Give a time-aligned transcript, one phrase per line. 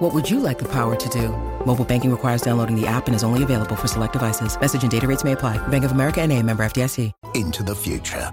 [0.00, 1.28] What would you like the power to do?
[1.66, 4.58] Mobile banking requires downloading the app and is only available for select devices.
[4.58, 5.58] Message and data rates may apply.
[5.68, 7.12] Bank of America and a member FDIC.
[7.34, 8.30] Into the future.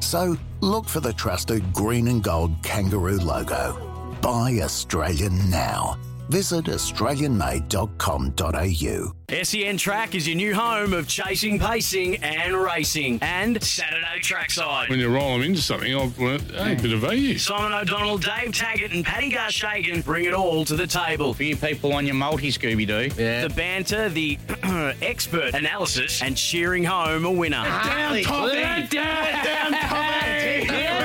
[0.00, 3.76] So look for the trusted green and gold kangaroo logo.
[4.22, 5.98] Buy Australian now.
[6.30, 9.14] Visit australianmade.com.au.
[9.42, 13.18] SEN Track is your new home of chasing, pacing, and racing.
[13.20, 14.88] And Saturday Trackside.
[14.88, 17.36] When you roll them into something, I've learnt hey, a bit of value.
[17.36, 21.34] Simon O'Donnell, Dave Taggart, and Paddy Garshagan bring it all to the table.
[21.34, 23.08] For you people on your multi Scooby Doo.
[23.10, 24.38] The banter, the
[25.02, 27.64] expert analysis, and cheering home a winner.
[27.64, 28.54] Down, Toppy!
[28.54, 30.90] Let down, down, Toppy!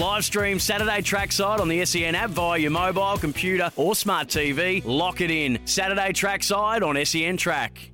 [0.00, 4.82] Live stream Saturday Trackside on the SEN app via your mobile, computer, or smart TV.
[4.86, 5.58] Lock it in.
[5.66, 7.90] Saturday Trackside on SEN Track.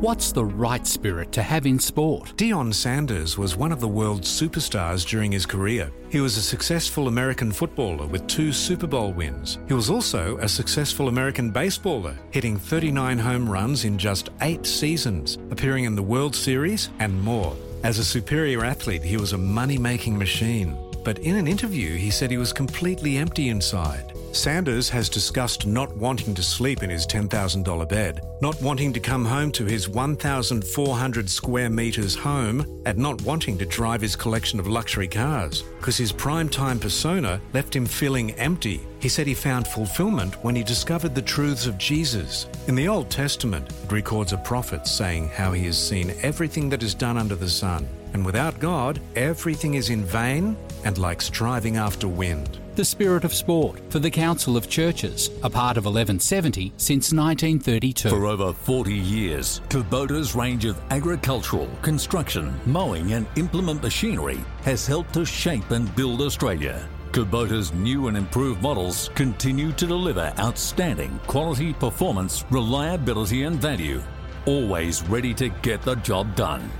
[0.00, 2.34] What's the right spirit to have in sport?
[2.36, 5.90] Deion Sanders was one of the world's superstars during his career.
[6.08, 9.58] He was a successful American footballer with two Super Bowl wins.
[9.66, 15.36] He was also a successful American baseballer, hitting 39 home runs in just eight seasons,
[15.50, 17.56] appearing in the World Series and more.
[17.82, 20.76] As a superior athlete, he was a money making machine.
[21.02, 24.12] But in an interview, he said he was completely empty inside.
[24.32, 29.24] Sanders has discussed not wanting to sleep in his $10,000 bed, not wanting to come
[29.24, 34.68] home to his 1,400 square metres home, and not wanting to drive his collection of
[34.68, 38.80] luxury cars, because his primetime persona left him feeling empty.
[39.00, 42.46] He said he found fulfillment when he discovered the truths of Jesus.
[42.68, 46.82] In the Old Testament, it records a prophet saying how he has seen everything that
[46.82, 51.76] is done under the sun, and without God, everything is in vain and like striving
[51.76, 52.58] after wind.
[52.76, 58.08] The Spirit of Sport for the Council of Churches, a part of 1170 since 1932.
[58.08, 65.12] For over 40 years, Kubota's range of agricultural, construction, mowing, and implement machinery has helped
[65.14, 66.88] to shape and build Australia.
[67.12, 74.00] Kubota's new and improved models continue to deliver outstanding quality, performance, reliability, and value,
[74.46, 76.70] always ready to get the job done.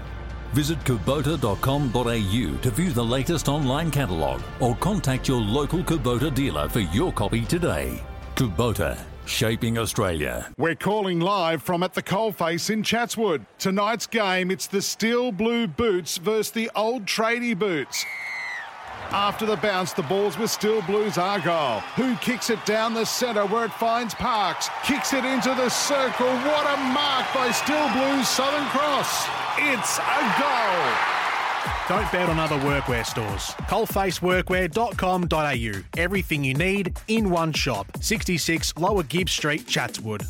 [0.53, 6.81] Visit kubota.com.au to view the latest online catalogue or contact your local Kubota dealer for
[6.81, 8.03] your copy today.
[8.34, 10.50] Kubota, shaping Australia.
[10.56, 13.44] We're calling live from at the Coalface in Chatswood.
[13.59, 18.05] Tonight's game, it's the Steel Blue Boots versus the Old Tradie Boots.
[19.12, 23.44] After the bounce, the ball's with Still Blues Argyle, who kicks it down the centre
[23.47, 24.71] where it finds Parks.
[24.84, 26.28] Kicks it into the circle.
[26.28, 29.26] What a mark by Still Blues Southern Cross.
[29.59, 30.93] It's a goal.
[31.88, 33.48] Don't bet on other workwear stores.
[33.69, 35.82] Coalfaceworkwear.com.au.
[36.00, 37.88] Everything you need in one shop.
[38.00, 40.22] 66 Lower Gibbs Street, Chatswood.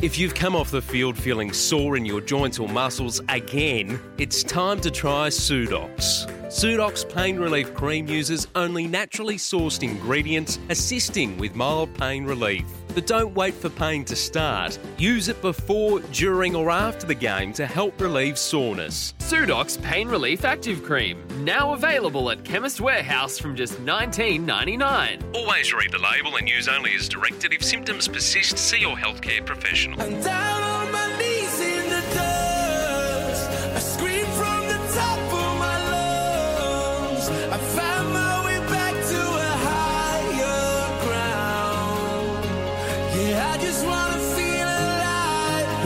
[0.00, 4.44] If you've come off the field feeling sore in your joints or muscles again, it's
[4.44, 6.24] time to try Sudox.
[6.46, 12.64] Sudox Pain Relief Cream uses only naturally sourced ingredients, assisting with mild pain relief.
[12.98, 14.76] But don't wait for pain to start.
[14.98, 19.14] Use it before, during, or after the game to help relieve soreness.
[19.20, 25.32] Sudox Pain Relief Active Cream, now available at Chemist Warehouse from just $19.99.
[25.32, 27.52] Always read the label and use only as directed.
[27.52, 30.00] If symptoms persist, see your healthcare professional.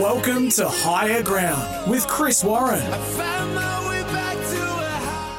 [0.03, 2.81] Welcome to Higher Ground with Chris Warren.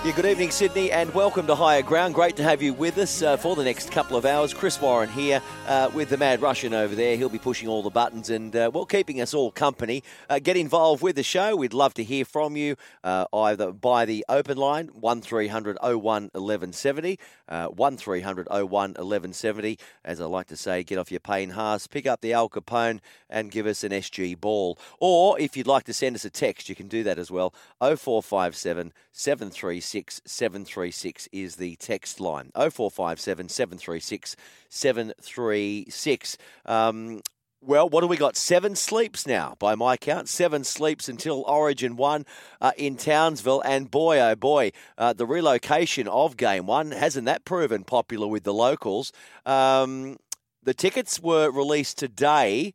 [0.04, 2.14] Yeah, good evening, Sydney, and welcome to Higher Ground.
[2.14, 4.52] Great to have you with us uh, for the next couple of hours.
[4.52, 7.16] Chris Warren here uh, with the Mad Russian over there.
[7.16, 10.02] He'll be pushing all the buttons and, uh, well, keeping us all company.
[10.28, 11.56] Uh, get involved with the show.
[11.56, 17.18] We'd love to hear from you uh, either by the open line, 1300 01 1170,
[17.48, 19.78] uh, 1300 01 1170.
[20.04, 23.00] As I like to say, get off your pain Haas, pick up the Al Capone,
[23.30, 24.78] and give us an SG ball.
[25.00, 27.54] Or if you'd like to send us a text, you can do that as well.
[27.80, 32.50] 0457 736 736 is the text line.
[32.54, 34.34] 0457 736
[34.68, 36.38] 736.
[36.66, 37.20] Um,
[37.60, 38.36] well, what do we got?
[38.36, 40.28] Seven sleeps now, by my count.
[40.28, 42.26] Seven sleeps until Origin 1
[42.60, 43.62] uh, in Townsville.
[43.64, 48.42] And boy, oh boy, uh, the relocation of Game 1, hasn't that proven popular with
[48.42, 49.12] the locals?
[49.46, 50.16] Um,
[50.64, 52.74] the tickets were released today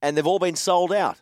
[0.00, 1.20] and they've all been sold out.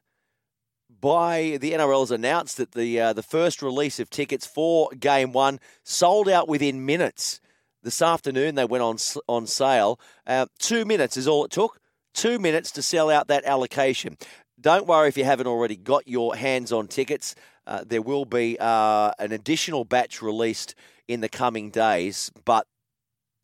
[1.02, 5.32] By the NRL has announced that the uh, the first release of tickets for Game
[5.32, 7.40] One sold out within minutes.
[7.82, 8.96] This afternoon they went on
[9.26, 10.00] on sale.
[10.26, 11.78] Uh, two minutes is all it took.
[12.14, 14.16] Two minutes to sell out that allocation.
[14.60, 17.34] Don't worry if you haven't already got your hands on tickets.
[17.66, 20.74] Uh, there will be uh, an additional batch released
[21.08, 22.66] in the coming days, but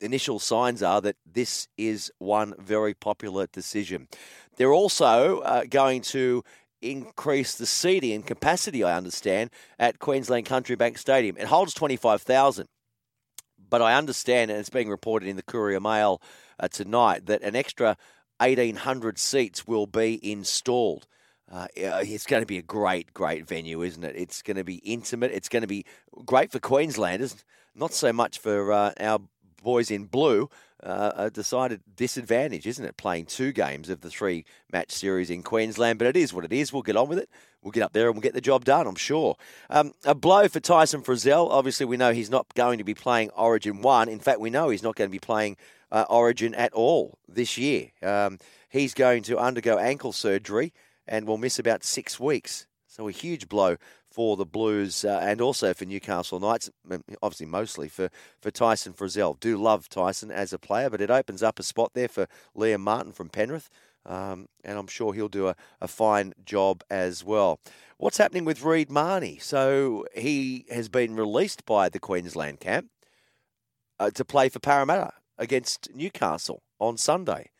[0.00, 4.06] initial signs are that this is one very popular decision.
[4.56, 6.44] They're also uh, going to
[6.80, 11.36] increase the seating and capacity, I understand, at Queensland Country Bank Stadium.
[11.36, 12.68] It holds 25,000.
[13.70, 16.22] But I understand, and it's being reported in the Courier Mail
[16.58, 17.96] uh, tonight, that an extra
[18.40, 21.06] 1,800 seats will be installed.
[21.50, 24.14] Uh, it's going to be a great, great venue, isn't it?
[24.16, 25.32] It's going to be intimate.
[25.32, 25.84] It's going to be
[26.26, 27.44] great for Queenslanders,
[27.74, 29.20] not so much for uh, our
[29.62, 30.50] boys in blue.
[30.80, 32.96] Uh, a decided disadvantage, isn't it?
[32.96, 36.52] Playing two games of the three match series in Queensland, but it is what it
[36.52, 36.72] is.
[36.72, 37.28] We'll get on with it.
[37.62, 39.36] We'll get up there and we'll get the job done, I'm sure.
[39.68, 41.50] Um, a blow for Tyson Frizell.
[41.50, 44.08] Obviously, we know he's not going to be playing Origin 1.
[44.08, 45.56] In fact, we know he's not going to be playing
[45.90, 47.90] uh, Origin at all this year.
[48.02, 48.38] Um,
[48.68, 50.72] he's going to undergo ankle surgery
[51.08, 52.66] and will miss about six weeks.
[52.86, 53.76] So a huge blow
[54.18, 56.68] for the Blues uh, and also for Newcastle Knights,
[57.22, 58.10] obviously mostly for,
[58.42, 59.38] for Tyson Frizell.
[59.38, 62.26] Do love Tyson as a player, but it opens up a spot there for
[62.56, 63.70] Liam Martin from Penrith.
[64.04, 67.60] Um, and I'm sure he'll do a, a fine job as well.
[67.98, 69.38] What's happening with Reed Mahoney?
[69.38, 72.88] So he has been released by the Queensland camp
[74.00, 77.50] uh, to play for Parramatta against Newcastle on Sunday.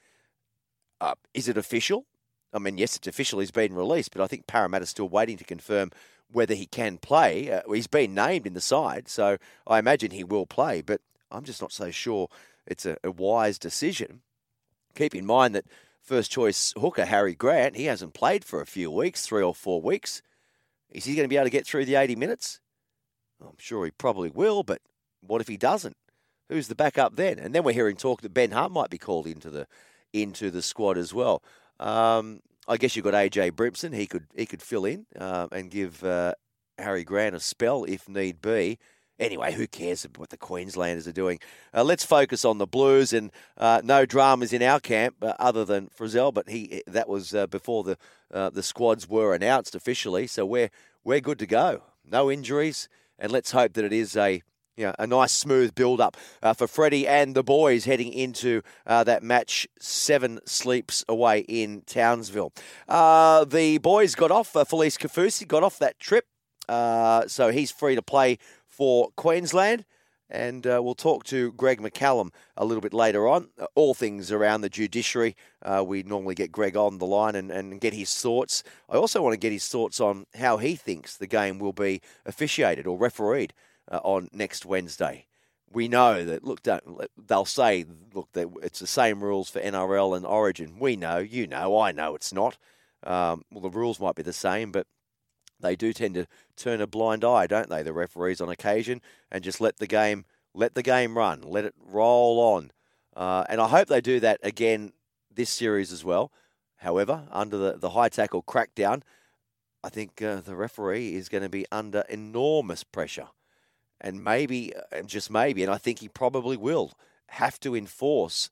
[1.00, 2.06] Uh, is it official?
[2.52, 3.38] I mean, yes, it's official.
[3.38, 5.92] He's been released, but I think Parramatta's still waiting to confirm
[6.30, 7.50] whether he can play.
[7.50, 11.44] Uh, he's been named in the side, so I imagine he will play, but I'm
[11.44, 12.28] just not so sure
[12.66, 14.20] it's a, a wise decision.
[14.94, 15.66] Keep in mind that
[16.02, 19.80] first choice hooker Harry Grant, he hasn't played for a few weeks, three or four
[19.80, 20.22] weeks.
[20.90, 22.60] Is he going to be able to get through the 80 minutes?
[23.40, 24.80] I'm sure he probably will, but
[25.20, 25.96] what if he doesn't?
[26.48, 27.38] Who's the backup then?
[27.38, 29.66] And then we're hearing talk that Ben Hart might be called into the
[30.14, 31.42] into the squad as well.
[31.78, 33.94] Um, I guess you've got AJ Brimson.
[33.94, 36.34] He could he could fill in uh, and give uh,
[36.78, 38.78] Harry Grant a spell if need be.
[39.18, 41.40] Anyway, who cares what the Queenslanders are doing?
[41.74, 45.64] Uh, let's focus on the Blues and uh, no dramas in our camp uh, other
[45.64, 47.96] than Frizell, but he that was uh, before the
[48.30, 50.70] the squads were announced officially, so we're
[51.02, 51.82] we're good to go.
[52.04, 52.88] No injuries,
[53.18, 54.42] and let's hope that it is a
[54.84, 59.02] know, a nice smooth build up uh, for Freddie and the boys heading into uh,
[59.04, 62.52] that match seven sleeps away in Townsville.
[62.88, 66.26] Uh, the boys got off, uh, Felise Kaufusi got off that trip,
[66.68, 69.84] uh, so he's free to play for Queensland.
[70.30, 73.48] And uh, we'll talk to Greg McCallum a little bit later on.
[73.74, 75.34] All things around the judiciary.
[75.82, 78.62] We normally get Greg on the line and, and get his thoughts.
[78.90, 82.02] I also want to get his thoughts on how he thinks the game will be
[82.26, 83.54] officiated or refereed
[83.90, 85.26] uh, on next Wednesday.
[85.70, 90.78] We know that, look, they'll say, look, it's the same rules for NRL and Origin.
[90.78, 92.56] We know, you know, I know it's not.
[93.04, 94.86] Um, well, the rules might be the same, but
[95.60, 96.26] they do tend to
[96.56, 97.82] turn a blind eye, don't they?
[97.82, 100.24] The referees on occasion, and just let the game
[100.54, 102.70] let the game run, let it roll on.
[103.14, 104.92] Uh, and I hope they do that again
[105.32, 106.32] this series as well.
[106.76, 109.02] However, under the, the high tackle crackdown,
[109.84, 113.28] I think uh, the referee is going to be under enormous pressure.
[114.00, 116.92] And maybe, and just maybe, and I think he probably will,
[117.28, 118.50] have to enforce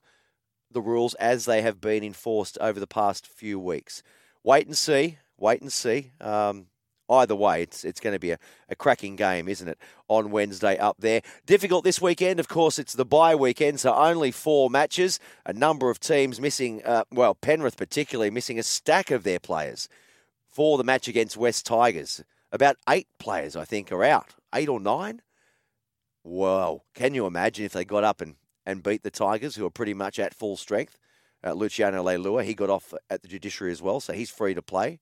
[0.69, 4.03] the rules as they have been enforced over the past few weeks.
[4.43, 5.17] Wait and see.
[5.37, 6.11] Wait and see.
[6.19, 6.67] Um,
[7.09, 8.39] either way, it's it's going to be a,
[8.69, 9.77] a cracking game, isn't it,
[10.07, 11.21] on Wednesday up there.
[11.45, 15.19] Difficult this weekend, of course, it's the bye weekend, so only four matches.
[15.45, 19.87] A number of teams missing, uh, well, Penrith particularly, missing a stack of their players
[20.49, 22.23] for the match against West Tigers.
[22.51, 24.35] About eight players, I think, are out.
[24.53, 25.21] Eight or nine?
[26.29, 29.69] Well, can you imagine if they got up and, and beat the Tigers, who are
[29.69, 30.97] pretty much at full strength?
[31.41, 34.61] Uh, Luciano Leilua, he got off at the judiciary as well, so he's free to
[34.61, 34.99] play.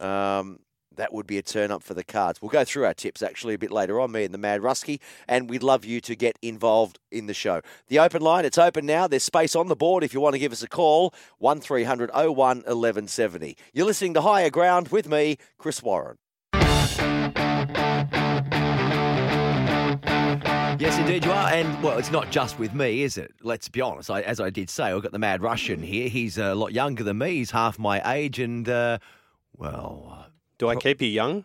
[0.00, 0.60] Um,
[0.94, 2.40] that would be a turn up for the cards.
[2.40, 5.00] We'll go through our tips actually a bit later on, me and the Mad Rusky,
[5.26, 7.62] and we'd love you to get involved in the show.
[7.88, 9.08] The open line, it's open now.
[9.08, 12.36] There's space on the board if you want to give us a call, 1300 01
[12.36, 13.56] 1170.
[13.72, 16.18] You're listening to Higher Ground with me, Chris Warren.
[20.80, 21.52] Yes, indeed you are.
[21.52, 23.34] And, well, it's not just with me, is it?
[23.42, 24.10] Let's be honest.
[24.10, 26.08] I, as I did say, I've got the Mad Russian here.
[26.08, 27.32] He's a lot younger than me.
[27.32, 28.38] He's half my age.
[28.38, 28.96] And, uh,
[29.54, 30.24] well.
[30.56, 31.44] Do I keep you young?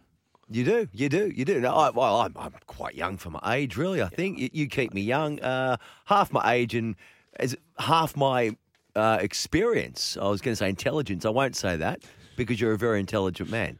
[0.49, 1.59] You do, you do, you do.
[1.59, 4.01] No, I, well, I'm, I'm quite young for my age, really.
[4.01, 5.75] I think you, you keep me young, uh,
[6.05, 6.95] half my age, and
[7.37, 8.55] as half my
[8.95, 10.15] uh, experience.
[10.15, 11.25] I was going to say intelligence.
[11.25, 12.03] I won't say that
[12.37, 13.79] because you're a very intelligent man.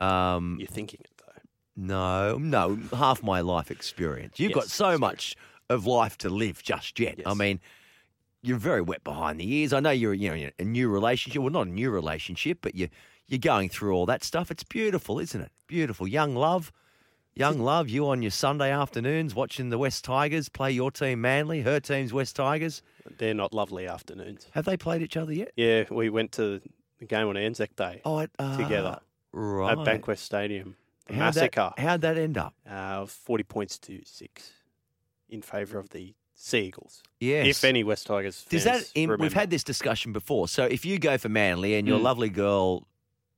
[0.00, 1.00] Um, You're thinking.
[1.76, 4.38] No, no, half my life experience.
[4.38, 5.36] You've got Yes, so much
[5.68, 7.20] of life to live just yet.
[7.24, 7.60] I mean,
[8.42, 9.72] you're very wet behind the ears.
[9.72, 11.42] I know you're, you know, in a new relationship.
[11.42, 12.88] Well, not a new relationship, but you
[13.28, 14.50] you're going through all that stuff.
[14.50, 15.52] It's beautiful, isn't it?
[15.68, 16.72] Beautiful, young love,
[17.34, 17.88] young love.
[17.88, 21.60] You on your Sunday afternoons watching the West Tigers play your team, Manly.
[21.62, 22.82] Her team's West Tigers.
[23.18, 24.48] They're not lovely afternoons.
[24.52, 25.52] Have they played each other yet?
[25.56, 26.60] Yeah, we went to
[26.98, 28.98] the game on Anzac Day Oh, it, uh, together
[29.32, 29.78] right.
[29.78, 30.76] at Bankwest Stadium.
[31.14, 31.72] How'd that- massacre.
[31.78, 32.54] how'd that end up?
[32.68, 34.52] Uh, Forty points to six
[35.28, 37.02] in favour of the Sea Eagles.
[37.20, 37.46] Yes.
[37.46, 38.90] If any West Tigers Does that?
[38.94, 40.48] im- we've had this discussion before.
[40.48, 42.02] So if you go for Manly and your Mm.
[42.02, 42.86] lovely girl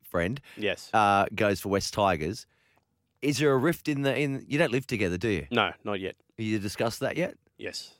[0.02, 0.88] friend, Yes.
[0.94, 2.46] uh, goes for West Tigers,
[3.20, 4.44] is there a rift in the in?
[4.48, 5.46] You don't live together, do you?
[5.50, 6.16] No, not yet.
[6.38, 7.36] You discussed that yet?
[7.58, 7.94] Yes.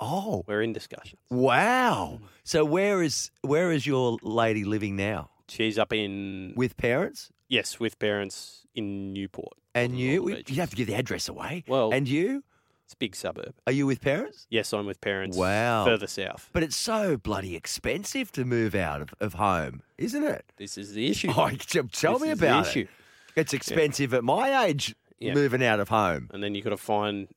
[0.00, 1.18] Oh, We're in discussion.
[1.30, 2.20] wow.
[2.44, 5.30] So where is where is your lady living now?
[5.48, 9.54] She's up in With parents yes, with parents in Newport.
[9.74, 10.28] and you?
[10.46, 11.64] You have to give the address away.
[11.66, 12.44] Well, and you?
[12.84, 13.54] It's a big suburb.
[13.66, 14.46] Are you with parents?
[14.48, 15.36] Yes, I'm with parents.
[15.36, 15.84] Wow.
[15.84, 16.48] Further south.
[16.54, 20.46] But it's so bloody expensive to move out of, of home, isn't it?
[20.56, 21.30] This is the issue.
[21.36, 21.50] Oh,
[21.92, 22.80] tell This me about issue.
[22.80, 22.88] it.
[23.36, 25.34] It's expensive at my age Yeah.
[25.34, 26.30] moving out of home.
[26.32, 27.28] And then you've got to find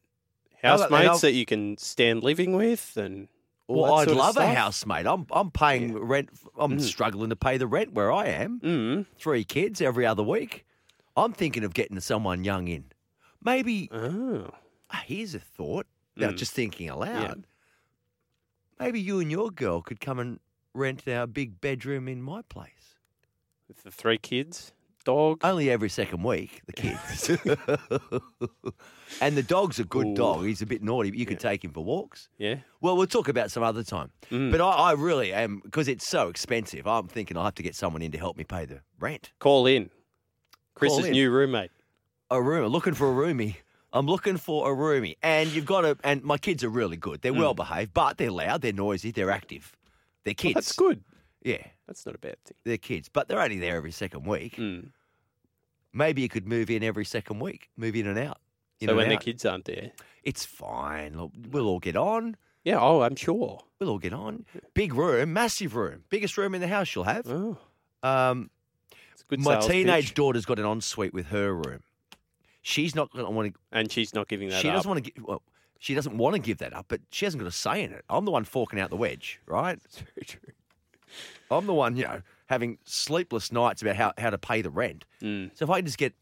[0.64, 3.28] housemates that you can stand living with and
[3.74, 4.56] Well, I'd love a stuff.
[4.56, 5.06] housemate.
[5.08, 6.30] I'm I'm paying rent.
[6.58, 8.60] I'm struggling to pay the rent where I am.
[8.60, 9.06] Mm.
[9.18, 10.66] Three kids every other week.
[11.18, 12.86] I'm thinking of getting someone young in.
[13.44, 13.90] Maybe.
[13.92, 14.50] Oh.
[15.06, 15.88] Here's a thought.
[16.18, 16.38] Now, Mm.
[16.38, 17.46] just thinking aloud.
[18.80, 20.40] Maybe you and your girl could come and
[20.74, 22.96] rent our big bedroom in my place.
[23.68, 24.74] With the three kids,
[25.04, 25.40] dog.
[25.44, 27.30] Only every second week, the kids.
[29.22, 30.16] and the dog's a good Ooh.
[30.16, 30.46] dog.
[30.46, 32.30] He's a bit naughty, but you can take him for walks.
[32.38, 32.56] Yeah.
[32.82, 34.12] Well, we'll talk about some other time.
[34.32, 34.52] Mm.
[34.52, 37.76] But I, I really am, because it's so expensive, I'm thinking I'll have to get
[37.76, 39.32] someone in to help me pay the rent.
[39.40, 39.90] Call in.
[40.76, 41.12] Chris's Call in.
[41.12, 41.72] new roommate.
[42.30, 43.56] A room, looking for a roomie.
[43.94, 45.18] I'm looking for a roomie.
[45.22, 47.22] And you've got to, and my kids are really good.
[47.22, 47.40] They're Mm.
[47.40, 49.76] well behaved, but they're loud, they're noisy, they're active.
[50.24, 50.54] They're kids.
[50.54, 51.04] that's good.
[51.44, 52.56] Yeah, That's not a bad thing.
[52.64, 54.58] they're kids, but they're only there every second week.
[54.58, 54.90] Mm.
[55.94, 58.38] Maybe you could move in every second week, move in and out.
[58.80, 59.92] in So and when the kids aren't there.
[60.24, 61.18] It's fine.
[61.18, 62.38] Look, We'll all get on.
[62.64, 63.60] Yeah, oh, I'm sure.
[63.80, 64.46] We'll all get on.
[64.76, 67.28] Big room, massive room, biggest room in the house you'll have.
[67.28, 67.58] Oh.
[68.04, 68.52] Um,
[69.32, 70.14] It's my teenage pitch.
[70.14, 71.82] daughter's got an ensuite with her room.
[72.62, 73.60] She's not going to want to.
[73.72, 74.76] And she's not giving that She up.
[74.76, 75.12] doesn't want to.
[75.12, 75.42] Give, well,
[75.80, 78.06] she doesn't want to give that up, but she hasn't got a say in it.
[78.08, 79.80] I'm the one forking out the wedge, right?
[80.16, 80.54] very true.
[81.50, 85.06] I'm the one, you know, having sleepless nights about how, how to pay the rent.
[85.22, 85.52] Mm.
[85.56, 86.14] So if I can just get,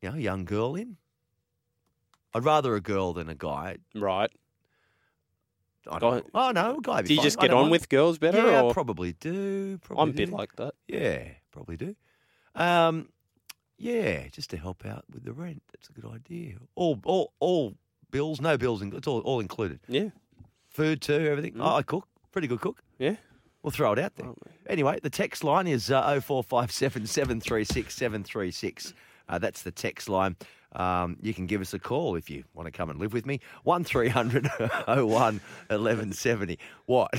[0.00, 0.96] you know, a young girl in,
[2.34, 3.78] I'd rather a girl than a guy.
[3.94, 4.30] Right.
[5.90, 6.30] I don't know.
[6.34, 7.02] Oh no, a guy.
[7.02, 7.24] Do you fine.
[7.24, 8.38] just get on with girls better?
[8.38, 8.72] Yeah, or?
[8.72, 9.78] probably do.
[9.78, 10.74] Probably I'm a bit like that.
[10.86, 11.96] Yeah, probably do.
[12.54, 13.08] Um,
[13.78, 15.62] yeah, just to help out with the rent.
[15.72, 16.54] That's a good idea.
[16.76, 17.74] All, all, all
[18.12, 18.80] bills, no bills.
[18.80, 19.80] It's all, all included.
[19.88, 20.10] Yeah.
[20.68, 21.54] Food too, everything.
[21.54, 21.64] Mm.
[21.64, 22.06] Oh, I cook.
[22.30, 22.80] Pretty good cook.
[22.98, 23.16] Yeah.
[23.62, 24.30] We'll throw it out there.
[24.68, 28.94] Anyway, the text line is uh, 0457 736 736.
[29.28, 30.36] Uh, that's the text line.
[30.74, 33.26] Um, you can give us a call if you want to come and live with
[33.26, 33.40] me.
[33.64, 34.48] 1300
[34.86, 35.06] 01
[35.68, 36.58] 1170.
[36.86, 37.12] What?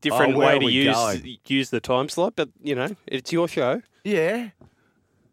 [0.00, 1.38] Different Oh, way to use going?
[1.46, 3.82] use the time slot, but you know, it's your show.
[4.04, 4.50] Yeah.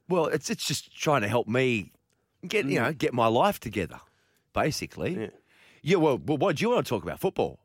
[0.09, 1.91] Well, it's it's just trying to help me
[2.47, 3.99] get you know get my life together,
[4.53, 5.15] basically.
[5.15, 5.21] Mm.
[5.21, 5.27] Yeah.
[5.83, 5.95] Yeah.
[5.97, 7.19] well, well, what do you want to talk about?
[7.19, 7.59] Football?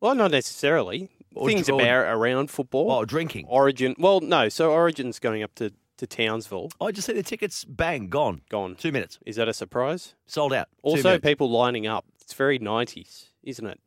[0.00, 1.08] Well, not necessarily.
[1.34, 2.90] Or Things dr- or- about around football.
[2.90, 3.46] Oh, drinking.
[3.48, 3.94] Origin.
[3.98, 4.48] Well, no.
[4.48, 6.70] So Origin's going up to, to Townsville.
[6.80, 7.64] Oh, I just see the tickets.
[7.64, 8.40] Bang, gone.
[8.48, 8.74] Gone.
[8.76, 9.18] Two minutes.
[9.26, 10.14] Is that a surprise?
[10.26, 10.68] Sold out.
[10.76, 11.24] Two Also, minutes.
[11.24, 12.04] people lining up.
[12.20, 13.80] It's very 90s, isn't it?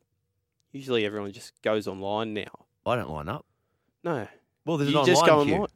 [0.72, 2.66] Usually everyone just goes online now.
[2.86, 3.44] I don't line up.
[4.02, 4.26] No.
[4.64, 5.54] Well, there's you an just online go queue.
[5.54, 5.68] online.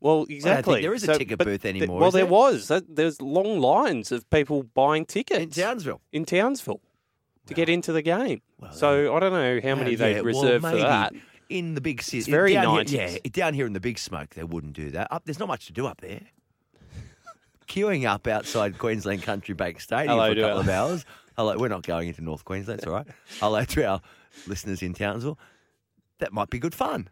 [0.00, 0.82] Well, exactly.
[0.82, 2.32] there is a ticket but booth th- anymore, well, is there there?
[2.32, 2.68] was.
[2.68, 6.00] That- There's long lines of people buying tickets in Townsville.
[6.12, 6.80] in Townsville
[7.46, 8.40] to get into the game.
[8.72, 11.12] so I don't know how many Well, they yeah, would well, reserve for that.
[11.50, 12.88] In the big city, It's very down 90s.
[12.88, 15.08] Here, yeah, down here in the big smoke, they wouldn't do that.
[15.12, 16.22] Up, there's not much to do up there.
[17.68, 21.04] Queuing up outside Queensland Country Bank Stadium Hello for a couple of hours.
[21.36, 22.80] Hello, we're not going into North Queensland.
[22.80, 23.06] It's all right.
[23.40, 24.00] Hello to our
[24.46, 25.38] listeners in Townsville.
[26.18, 27.08] That might be good fun.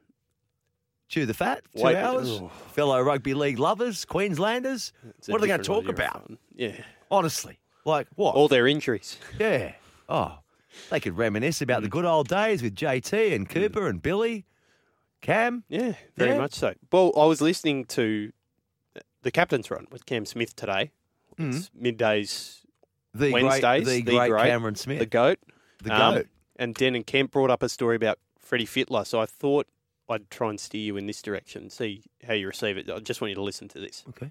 [1.09, 2.29] Chew the fat, two Wait, hours.
[2.31, 2.49] oh.
[2.73, 4.93] Fellow rugby league lovers, Queenslanders.
[5.19, 6.27] It's What are they going to talk about?
[6.27, 6.39] fun.
[6.55, 6.73] Yeah.
[7.11, 8.35] Honestly, like what?
[8.35, 9.19] All their injuries.
[9.39, 9.73] Yeah.
[10.13, 10.39] Oh,
[10.91, 14.45] they could reminisce about the good old days with JT and Cooper and Billy,
[15.23, 15.65] Cam.
[15.69, 16.39] Yeah, very Yeah.
[16.39, 16.75] much so.
[16.91, 18.33] Well, I was listening to
[19.23, 20.91] the captain's run with Cam Smith today.
[21.39, 22.61] It's middays, Mm.
[23.15, 23.87] The great- Wednesdays.
[23.87, 24.99] the great Cameron Smith.
[24.99, 25.39] the goat,
[25.83, 26.27] The Um, goat.
[26.57, 29.67] And Den and Kemp brought up a story about Freddie Fittler, so I thought
[30.09, 32.89] I'd try and steer you in this direction, see how you receive it.
[32.91, 34.05] I just want you to listen to this.
[34.11, 34.31] Okay.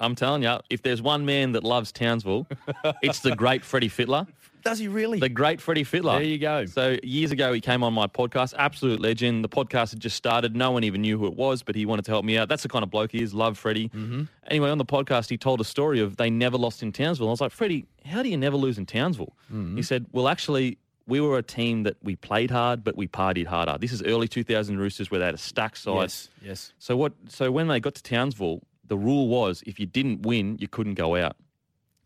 [0.00, 2.46] I'm telling you, if there's one man that loves Townsville,
[3.02, 4.28] it's the great Freddie Fittler.
[4.62, 5.18] Does he really?
[5.18, 6.18] The great Freddie Fittler.
[6.18, 6.66] There you go.
[6.66, 8.54] So years ago, he came on my podcast.
[8.56, 9.44] Absolute legend.
[9.44, 10.54] The podcast had just started.
[10.56, 12.48] No one even knew who it was, but he wanted to help me out.
[12.48, 13.34] That's the kind of bloke he is.
[13.34, 13.88] Love Freddie.
[13.88, 14.24] Mm-hmm.
[14.48, 17.28] Anyway, on the podcast, he told a story of they never lost in Townsville.
[17.28, 19.34] I was like, Freddie, how do you never lose in Townsville?
[19.52, 19.76] Mm-hmm.
[19.76, 23.46] He said, Well, actually, we were a team that we played hard, but we partied
[23.46, 23.76] harder.
[23.78, 26.02] This is early 2000 Roosters where they had a stack side.
[26.02, 26.72] Yes, yes.
[26.78, 27.12] So what?
[27.28, 30.94] So when they got to Townsville, the rule was if you didn't win, you couldn't
[30.94, 31.36] go out.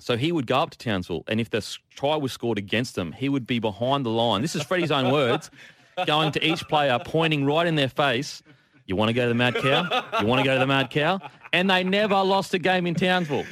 [0.00, 3.12] So he would go up to Townsville, and if the try was scored against them,
[3.12, 4.42] he would be behind the line.
[4.42, 5.50] This is Freddie's own words,
[6.06, 8.42] going to each player, pointing right in their face.
[8.86, 10.04] You want to go to the Mad Cow?
[10.20, 11.20] You want to go to the Mad Cow?
[11.52, 13.44] And they never lost a game in Townsville.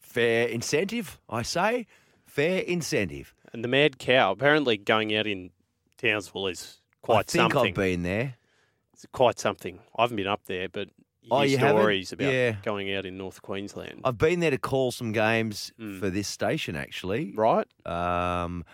[0.00, 1.86] Fair incentive, I say.
[2.24, 3.34] Fair incentive.
[3.52, 5.50] And the Mad Cow, apparently going out in
[5.98, 7.40] Townsville is quite something.
[7.40, 7.70] I think something.
[7.70, 8.34] I've been there.
[8.92, 9.78] It's quite something.
[9.96, 11.80] I haven't been up there, but you Oh, you haven't?
[11.80, 12.56] stories about Yeah.
[12.62, 14.00] going out in North Queensland.
[14.04, 17.32] I've been there to call some games for this station, actually.
[17.32, 17.38] Mm.
[17.38, 17.86] Right.
[17.86, 18.64] Um,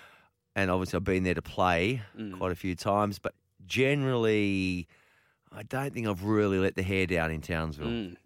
[0.57, 2.39] and obviously, I've been there to play Mm.
[2.39, 3.35] quite a few times, but
[3.67, 4.89] generally,
[5.53, 7.87] I don't think I've really let the hair down in Townsville.
[7.87, 8.17] Mm.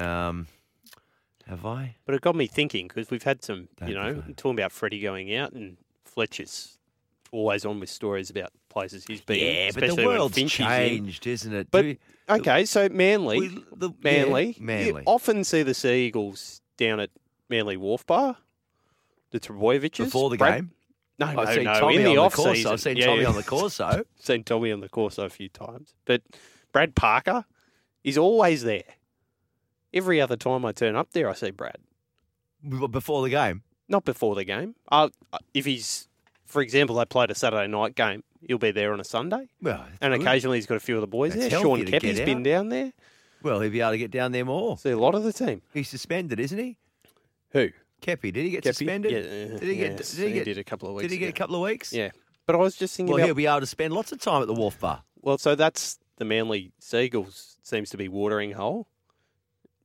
[0.00, 0.46] Um,
[1.46, 1.96] have I?
[2.04, 5.00] But it got me thinking because we've had some, Don't you know, talking about Freddie
[5.00, 6.77] going out and Fletcher's
[7.32, 9.38] always on with stories about places he's been.
[9.38, 11.68] Yeah, but the world's Finch is changed, isn't it?
[11.70, 15.02] But we- okay, so Manly, the- Manly, yeah, Manly.
[15.02, 17.10] You often see the Sea Eagles down at
[17.48, 18.36] Manly Wharf Bar,
[19.30, 20.70] the Trebojeviches Before the Brad- game?
[21.18, 21.80] No, I've no, seen no.
[21.80, 23.28] Tommy in the on the off season, I've seen Yeah, Tommy yeah.
[23.28, 24.04] on the Corso.
[24.20, 26.22] seen Tommy on the Corso a few times, but
[26.72, 27.44] Brad Parker
[28.04, 28.84] is always there.
[29.92, 31.78] Every other time I turn up there, I see Brad.
[32.90, 33.62] Before the game?
[33.88, 34.74] Not before the game.
[34.92, 35.08] Uh,
[35.54, 36.08] if he's,
[36.48, 39.48] for example, they played a Saturday night game, he'll be there on a Sunday.
[39.62, 40.22] Well, and good.
[40.22, 41.60] occasionally he's got a few of the boys That's there.
[41.60, 42.92] Sean get been down there.
[43.42, 44.76] Well, he'll be able to get down there more.
[44.78, 45.62] See a lot of the team.
[45.72, 46.76] He's suspended, isn't he?
[47.50, 47.68] Who?
[48.02, 48.32] Kepi.
[48.32, 48.74] Did he get Kepi?
[48.74, 49.12] suspended?
[49.12, 49.96] Yeah, did he get?
[49.96, 51.02] did he, he get, did a couple of weeks.
[51.04, 51.92] Did he get a couple of weeks?
[51.92, 52.10] Yeah.
[52.46, 54.40] But I was just thinking Well, about he'll be able to spend lots of time
[54.42, 55.02] at the Wharf Bar.
[55.20, 58.88] Well, so that's the Manly Seagulls seems to be watering hole.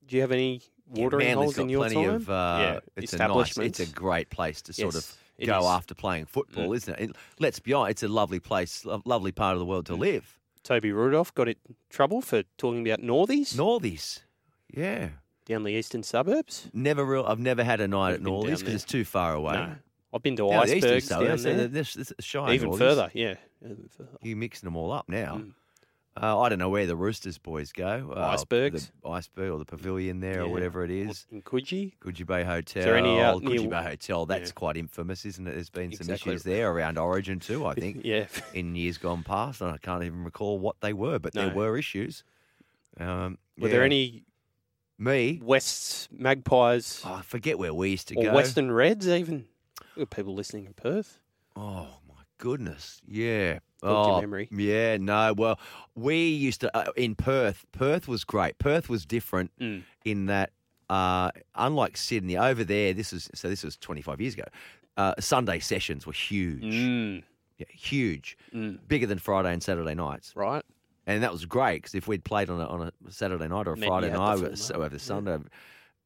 [0.07, 2.15] Do you have any watering Manly's holes got in your plenty time?
[2.15, 2.29] of.
[2.29, 3.57] Uh, yeah, it's a nice.
[3.57, 5.65] It's a great place to sort Yes, of it go is.
[5.65, 6.75] after playing football, Mm.
[6.75, 7.09] isn't it?
[7.09, 7.15] it?
[7.39, 7.91] Let's be honest.
[7.91, 10.37] It's a lovely place, lo- lovely part of the world to live.
[10.63, 11.55] Toby Rudolf got in
[11.89, 13.53] trouble for talking about Northies.
[13.55, 14.19] Northies,
[14.73, 15.09] yeah.
[15.45, 16.69] Down the eastern suburbs.
[16.73, 17.25] Never real.
[17.25, 19.53] I've never had a night at been down Northies because it's too far away.
[19.55, 19.75] No.
[20.13, 21.83] I've been to Down the eastern icebergs suburbs, down they're- there.
[21.83, 22.77] they're- they're shy Even Northies.
[22.77, 23.35] further, yeah.
[24.21, 25.37] You're mixing them all up now.
[25.37, 25.53] Mm.
[26.21, 28.13] Uh, I don't know where the Roosters boys go.
[28.15, 28.91] Uh, Icebergs?
[29.03, 31.25] the iceberg or the pavilion there or whatever it is.
[31.31, 31.93] In Coogee.
[31.99, 32.83] Coogee Bay Hotel.
[32.83, 34.25] there any out Coogee near- Bay Hotel.
[34.27, 34.53] That's Yeah.
[34.53, 35.53] quite infamous, isn't it?
[35.55, 36.33] There's been some Exactly.
[36.33, 37.65] issues there around Origin too.
[37.65, 38.01] I think.
[38.03, 38.27] Yeah.
[38.53, 41.77] In years gone past, and I can't even recall what they were, but there were
[41.77, 42.23] issues.
[42.99, 44.23] Um, Were there any
[44.99, 48.33] me Wests Magpies Oh, I forget where we used to or go.
[48.35, 49.47] Western Reds even?
[50.11, 51.19] People listening in Perth.
[51.55, 51.87] Oh
[52.43, 53.59] goodness, yeah.
[53.81, 54.49] Oh, memory.
[54.51, 55.33] Yeah, no.
[55.37, 55.57] Well,
[55.95, 57.65] we used to uh, in Perth.
[57.71, 58.57] Perth was great.
[58.59, 59.83] Perth was different Mm.
[60.03, 60.51] in that,
[60.89, 63.47] uh, unlike Sydney, over there, this is so.
[63.47, 64.43] This was twenty five years ago.
[64.97, 67.23] Uh, Sunday sessions were huge, Mm.
[67.57, 68.77] yeah, huge, Mm.
[68.87, 70.33] bigger than Friday and Saturday nights.
[70.35, 70.63] Right.
[71.07, 73.73] And that was great because if we'd played on a, on a Saturday night or
[73.73, 75.37] a Friday night, we- so over the Sunday,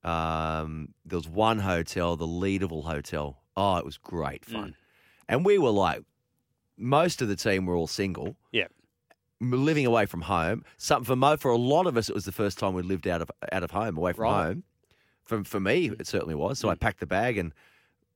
[0.04, 3.38] um, there was one hotel, the Leederville Hotel.
[3.56, 4.52] Oh, it was great Mm.
[4.54, 4.76] fun.
[5.30, 6.04] And we were like,
[6.78, 8.68] most of the team were all single, Yeah.
[9.40, 10.64] living away from home.
[10.78, 13.08] Some for mo, for a lot of us, it was the first time we lived
[13.08, 14.46] out of out of home, away from Right.
[14.46, 14.64] home.
[15.24, 16.60] For for me, it certainly was.
[16.60, 16.80] So I mm.
[16.80, 17.54] packed the bag and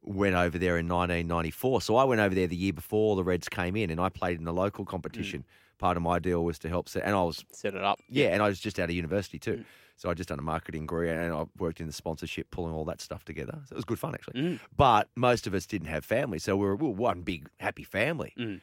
[0.04, 1.82] went over there in 1994.
[1.82, 4.38] So I went over there the year before the Reds came in, and I played
[4.40, 5.42] in the local competition.
[5.42, 5.78] Mm.
[5.78, 8.00] Part of my deal was to help set, and I was Set it up.
[8.10, 9.58] yeah, and I was just out of university too.
[9.58, 9.66] Mm.
[10.02, 12.86] So I just done a marketing degree and I worked in the sponsorship, pulling all
[12.86, 13.60] that stuff together.
[13.68, 14.42] So it was good fun actually.
[14.42, 14.60] Mm.
[14.76, 17.84] But most of us didn't have families, so we were, we were one big happy
[17.84, 18.34] family.
[18.36, 18.62] Mm.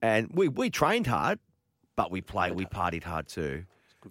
[0.00, 1.38] And we, we trained hard,
[1.96, 3.64] but we played, we partied hard too.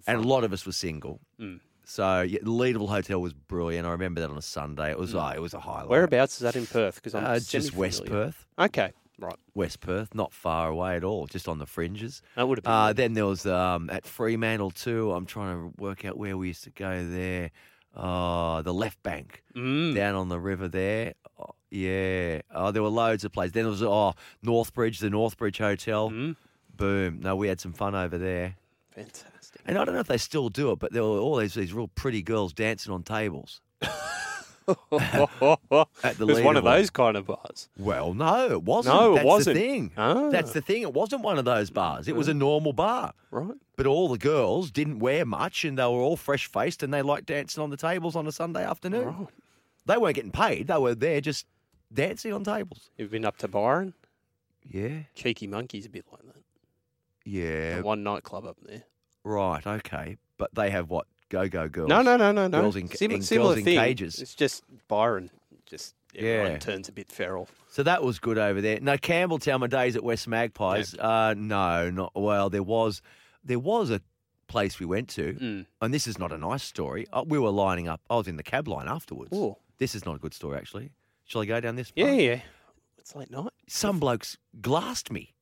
[0.06, 1.18] And a lot of us were single.
[1.40, 1.58] Mm.
[1.86, 3.84] So yeah, the Leederville Hotel was brilliant.
[3.84, 4.92] I remember that on a Sunday.
[4.92, 5.28] It was Mm.
[5.28, 5.88] oh, it was a highlight.
[5.88, 6.94] Whereabouts is that in Perth?
[6.94, 8.04] Because I'm Uh, just West.
[8.06, 8.46] Perth.
[8.60, 9.36] Okay, right.
[9.54, 12.22] West Perth, not far away at all, just on the fringes.
[12.36, 12.72] That would have been.
[12.72, 15.12] Uh, then there was um, at Fremantle too.
[15.12, 17.50] I'm trying to work out where we used to go there.
[17.96, 19.94] Oh, the left bank Mm.
[19.94, 21.14] down on the river there.
[21.38, 22.40] Oh, yeah.
[22.52, 23.52] Oh, there were loads of places.
[23.52, 26.10] Then there was oh Northbridge, the Northbridge Hotel.
[26.10, 26.34] Mm.
[26.76, 27.20] Boom.
[27.20, 28.56] No, we had some fun over there.
[28.90, 29.60] Fantastic.
[29.64, 31.72] And I don't know if they still do it, but there were all these these
[31.72, 33.60] real pretty girls dancing on tables.
[34.68, 37.68] At the it was one of those kind of bars.
[37.78, 38.94] Well, no, it wasn't.
[38.96, 39.54] No, it That's wasn't.
[39.56, 39.92] the thing.
[39.96, 40.28] Ah.
[40.30, 40.82] That's the thing.
[40.82, 42.08] It wasn't one of those bars.
[42.08, 43.12] It was a normal bar.
[43.30, 43.56] Right.
[43.76, 47.02] But all the girls didn't wear much and they were all fresh faced and they
[47.02, 49.28] liked dancing on the tables on a Sunday afternoon.
[49.86, 50.68] They weren't getting paid.
[50.68, 51.46] They were there just
[51.92, 52.90] dancing on tables.
[52.96, 53.94] You've been up to Byron?
[54.66, 55.00] Yeah.
[55.14, 56.42] Cheeky Monkey's a bit like that.
[57.24, 57.76] Yeah.
[57.76, 58.84] The One nightclub up there.
[59.24, 60.16] Right, okay.
[60.38, 61.06] But they have what?
[61.30, 61.88] Go go girls.
[61.88, 62.60] No, no, no, no, no.
[62.62, 63.78] Girls in, Sim- in, similar girls in thing.
[63.78, 64.20] cages.
[64.20, 65.30] It's just Byron.
[65.66, 66.58] Just everyone Yeah.
[66.58, 67.48] turns a bit feral.
[67.68, 68.78] So that was good over there.
[68.80, 70.94] No, Campbelltown, my days at West Magpies.
[70.96, 72.50] Uh, no, not well.
[72.50, 73.02] There was,
[73.42, 74.00] there was a
[74.46, 75.66] place we went to, Mm.
[75.80, 77.06] and this is not a nice story.
[77.12, 78.00] Uh, we were lining up.
[78.10, 79.32] I was in the cab line afterwards.
[79.36, 79.56] Ooh.
[79.78, 80.90] This is not a good story, actually.
[81.24, 81.90] Shall I go down this?
[81.96, 82.20] Yeah, path?
[82.20, 82.40] yeah.
[82.98, 83.48] It's late night.
[83.66, 85.34] Some blokes glassed me.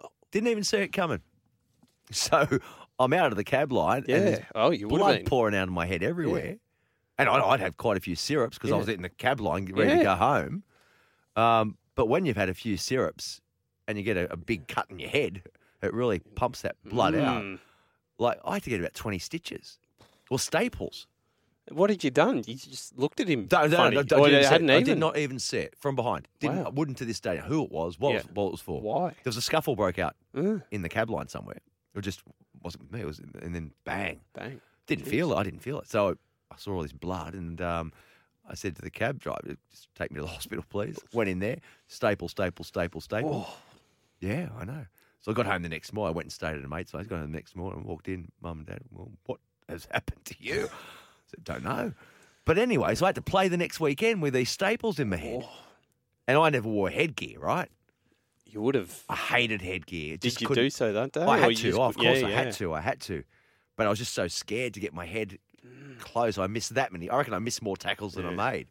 [0.00, 0.08] Oh.
[0.30, 1.20] Didn't even see it coming.
[2.12, 2.46] So
[3.02, 4.04] I'm out of the cab line.
[4.08, 4.16] Yeah.
[4.16, 5.24] And Oh, you would've blood been.
[5.26, 6.56] pouring out of my head everywhere.
[7.18, 8.78] And I'd, I'd have quite a few syrups because I Yeah.
[8.78, 10.02] was in the cab line ready to Yeah.
[10.04, 10.62] go home.
[11.36, 13.40] Um, but when you've had a few syrups
[13.86, 15.42] and you get a, a big cut in your head,
[15.82, 17.42] it really pumps that blood out.
[17.42, 17.58] Mm.
[18.18, 19.78] Like I had to get about 20 stitches.
[20.30, 21.06] Well, staples.
[21.70, 22.38] What had you done?
[22.46, 23.46] You just looked at him.
[23.50, 23.94] No, no, funny.
[23.96, 24.84] no, I, Or didn't you hadn't I even.
[24.84, 26.26] did not even see it from behind.
[26.40, 26.64] Didn't, Wow.
[26.66, 28.18] I wouldn't to this day know who it was, what, Yeah.
[28.20, 28.80] it was, what it was for.
[28.80, 29.08] Why?
[29.10, 31.56] There was a scuffle broke out in the cab line somewhere.
[31.94, 32.22] It was just
[32.64, 33.00] wasn't with me.
[33.00, 34.60] It was, and then bang, Bang.
[34.86, 35.36] didn't feel it.
[35.36, 35.88] I didn't feel it.
[35.88, 36.16] So
[36.50, 37.92] I saw all this blood, and um,
[38.48, 41.38] I said to the cab driver, "Just take me to the hospital, please." Went in
[41.38, 43.46] there, staple, staple, staple, staple.
[44.20, 44.86] Yeah, I know.
[45.20, 46.14] So I got home the next morning.
[46.14, 47.06] I went and stayed at a mate's place.
[47.06, 48.28] Got home the next morning and walked in.
[48.40, 50.64] Mum and Dad, well, what has happened to you?
[50.64, 51.92] I said, don't know.
[52.44, 55.16] But anyway, so I had to play the next weekend with these staples in my
[55.16, 55.46] head.
[56.26, 57.68] And I never wore headgear, right?
[58.52, 59.02] You would have.
[59.08, 60.12] I hated headgear.
[60.18, 61.22] Did Just you couldn't- do so that day?
[61.22, 61.62] I or had you to.
[61.62, 62.36] just Oh, of cou- course, yeah, I yeah.
[62.44, 62.72] had to.
[62.74, 63.24] I had to.
[63.76, 65.38] But I was just so scared to get my head
[65.98, 66.36] close.
[66.38, 67.08] I missed that many.
[67.08, 68.68] I reckon I missed more tackles than I made.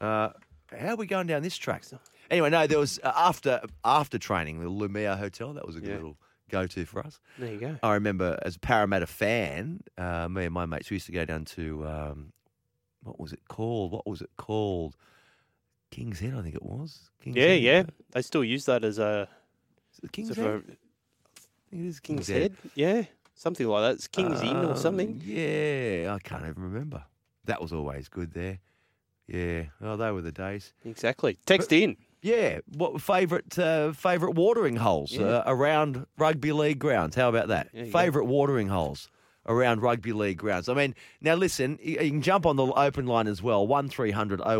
[0.00, 0.30] Uh,
[0.78, 1.84] how are we going down this track?
[2.30, 5.54] Anyway, no, there was uh, after after training, the Lurnea Hotel.
[5.54, 5.94] That was a good Yeah.
[5.96, 6.16] little
[6.50, 7.18] go to for us.
[7.38, 7.76] There you go.
[7.82, 11.24] I remember as a Parramatta fan, uh, me and my mates we used to go
[11.24, 12.32] down to um,
[13.02, 13.92] what was it called?
[13.92, 14.94] What was it called?
[15.90, 17.10] King's Head, I think it was.
[17.22, 17.62] King's Yeah, Head.
[17.62, 17.82] yeah.
[18.12, 19.28] They still use that as a.
[19.94, 20.46] Is it King's Head?
[20.46, 20.60] a- I
[21.70, 22.40] think it is King's, King's Head.
[22.62, 22.70] Head.
[22.74, 23.02] Yeah,
[23.34, 23.94] something like that.
[23.96, 25.20] It's King's Inn or Um, something.
[25.24, 27.04] Yeah, I can't even remember.
[27.44, 28.58] That was always good there.
[29.26, 30.72] Yeah, oh, they were the days.
[30.84, 31.38] Exactly.
[31.46, 31.96] Text in.
[32.22, 35.26] Yeah, what favourite uh, favourite watering holes Yeah.
[35.26, 37.14] uh, around rugby league grounds?
[37.14, 37.68] How about that?
[37.74, 37.90] You go.
[37.90, 39.08] Favourite watering holes
[39.46, 40.68] around rugby league grounds.
[40.68, 43.66] I mean, now listen, you, can jump on the open line as well.
[43.66, 44.08] One 01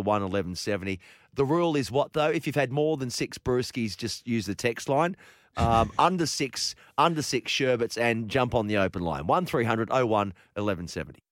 [0.05, 1.01] 1170
[1.35, 2.29] The rule is what though?
[2.31, 5.17] If you've had more than six brewskis, just use the text line.
[5.57, 9.27] Um, under six, under six sherbets, and jump on the open line.
[9.27, 11.23] One 01 1170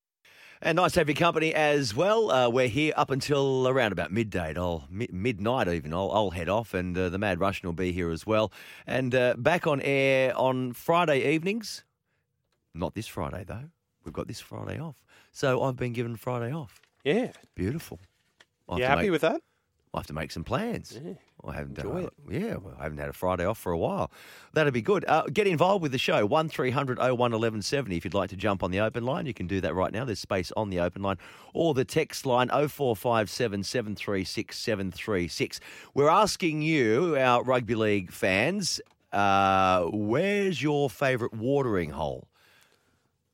[0.63, 2.31] and nice to have your company as well.
[2.31, 4.55] Uh, we're here up until around about midday.
[4.57, 5.93] I'll, mi- midnight even.
[5.93, 8.51] I'll, I'll head off, and uh, the Mad Russian will be here as well.
[8.87, 11.85] And uh, back on air on Friday evenings.
[12.75, 13.65] Not this Friday though.
[14.05, 14.97] We've got this Friday off,
[15.31, 16.81] so I've been given Friday off.
[17.05, 17.33] Yeah.
[17.55, 18.01] Beautiful.
[18.69, 19.43] I'll You happy make- with that?
[19.97, 21.01] I'll have to make some plans.
[21.03, 21.15] Yeah.
[21.43, 22.13] I haven't Enjoy uh, it.
[22.29, 24.11] Yeah, well, I haven't had a Friday off for a while.
[24.53, 25.07] That'd be good.
[25.09, 26.27] Uh, get involved with the show.
[26.27, 29.75] One 1170 If you'd like to jump on the open line, you can do that
[29.75, 30.05] right now.
[30.05, 31.17] There's space on the open line
[31.55, 35.61] or the text line 0457 736 736.
[35.95, 38.83] We're asking you, our rugby league fans,
[39.13, 42.29] uh, where's your favourite watering hole?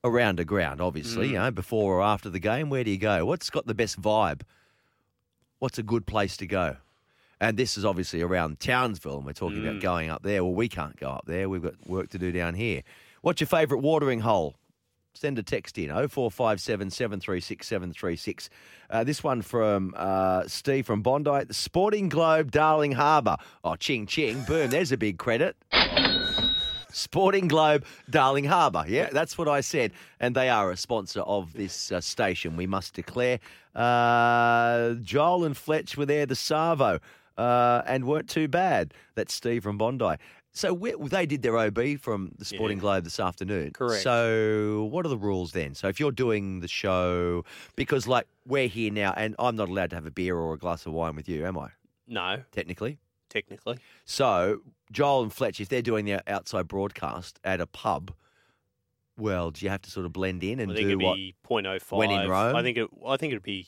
[0.04, 2.70] Around a ground, obviously, you know, before or after the game.
[2.70, 3.26] Where do you go?
[3.26, 4.42] What's got the best vibe?
[5.62, 6.78] What's a good place to go?
[7.40, 10.42] And this is obviously around Townsville, and we're talking about going up there.
[10.42, 11.48] Well, we can't go up there.
[11.48, 12.82] We've got work to do down here.
[13.20, 14.56] What's your favourite watering hole?
[15.14, 18.50] Send a text in 0457 736 736.
[18.90, 21.44] Uh, this one from uh, Steve from Bondi.
[21.44, 23.36] The Sporting Globe, Darling Harbour.
[23.62, 24.42] Oh, ching ching.
[24.42, 24.68] Boom.
[24.68, 25.54] There's a big credit.
[26.92, 28.84] Sporting Globe, Darling Harbour.
[28.86, 29.92] Yeah, that's what I said.
[30.20, 33.38] And they are a sponsor of this uh, station, we must declare.
[33.74, 37.00] Uh, Joel and Fletch were there, the Savo,
[37.38, 38.94] uh, and weren't too bad.
[39.14, 40.16] That's Steve from Bondi.
[40.54, 43.70] So they did their OB from the Sporting Globe this afternoon.
[43.72, 44.02] Correct.
[44.02, 45.74] So what are the rules then?
[45.74, 49.90] So if you're doing the show, because like we're here now, and I'm not allowed
[49.90, 51.68] to have a beer or a glass of wine with you, am I?
[52.06, 52.98] No, Technically.
[53.30, 53.78] technically.
[54.04, 54.60] So
[54.92, 58.12] Joel and Fletch, if they're doing their outside broadcast at a pub,
[59.18, 61.16] well, do you have to sort of blend in and I think do it'd what?
[61.16, 61.96] be .05.
[61.96, 62.56] when in Rome?
[62.56, 62.88] I think it.
[63.06, 63.66] I think it'd be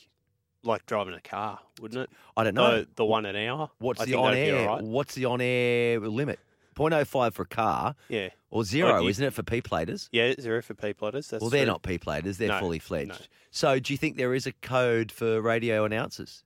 [0.62, 2.10] like driving a car, wouldn't it?
[2.37, 2.80] I don't know.
[2.80, 3.70] The, the one an hour.
[3.78, 4.66] What's I the on air?
[4.66, 4.82] right.
[4.82, 6.38] What's the on air limit?
[6.76, 7.94] 0.05 for a car.
[8.08, 8.30] Yeah.
[8.50, 10.08] Or zero, isn't it, for P platers?
[10.12, 10.92] Yeah, zero for P.
[11.00, 11.72] That's well, they're true.
[11.72, 13.08] not P platers; they're No, fully fledged.
[13.10, 13.16] no.
[13.50, 16.43] So, do you think there is a code for radio announcers?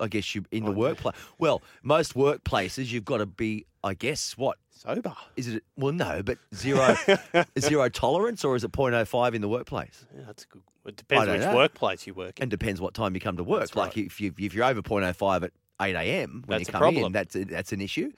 [0.00, 1.14] I guess you in the workplace.
[1.38, 3.66] Well, most workplaces you've got to be.
[3.84, 5.62] I guess what sober is it?
[5.76, 6.96] Well, no, but zero
[7.58, 10.04] zero tolerance, or is it 0.05 in the workplace?
[10.14, 10.62] Yeah, that's good.
[10.84, 11.54] It depends which know.
[11.54, 12.44] workplace you work in.
[12.44, 13.60] And depends what time you come to work.
[13.60, 16.42] That's like if you if you're over 0.05 at 8 a.m.
[16.46, 18.10] when That's you come in, that's a, that's an issue.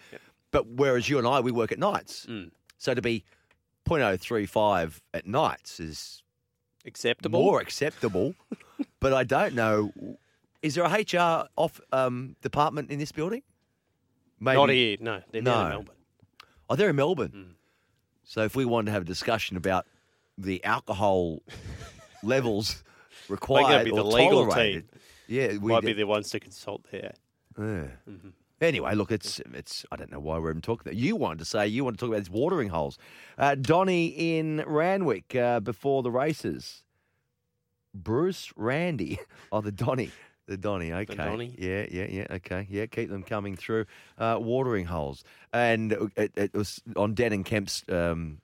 [0.51, 2.51] But whereas you and I, we work at nights, Mm.
[2.79, 3.25] so to be
[3.89, 6.23] 0.035 at nights is
[6.87, 8.35] acceptable, more acceptable.
[9.01, 9.93] but I don't know.
[10.63, 13.43] Is there a HR off um, department in this building?
[14.41, 15.23] Not here, no.
[15.31, 15.95] They're down in Melbourne.
[16.71, 17.55] Oh, they're in Melbourne.
[18.25, 19.87] So if we wanted to have a discussion about
[20.37, 21.41] the alcohol
[22.23, 22.85] levels
[23.29, 25.01] required be the or legal tolerated, team.
[25.29, 27.15] yeah, we might be the ones to consult there.
[27.59, 27.65] Yeah.
[28.09, 28.29] Mm-hmm.
[28.61, 29.87] Anyway, look, it's it's.
[29.93, 30.97] I don't know why we're even talking that.
[30.97, 32.99] You wanted to say you want to talk about these watering holes.
[33.37, 36.83] Uh, Donny in Randwick uh, before the races.
[37.95, 39.19] Bruce Randy.
[39.51, 40.11] Oh, the Donny.
[40.49, 41.15] The Donny, okay.
[41.15, 41.55] Donny.
[41.59, 42.67] Yeah, yeah, yeah, okay.
[42.71, 43.85] Yeah, keep them coming through.
[44.17, 45.23] Uh, watering holes.
[45.53, 48.41] And it, it was on Den and Kemp's um,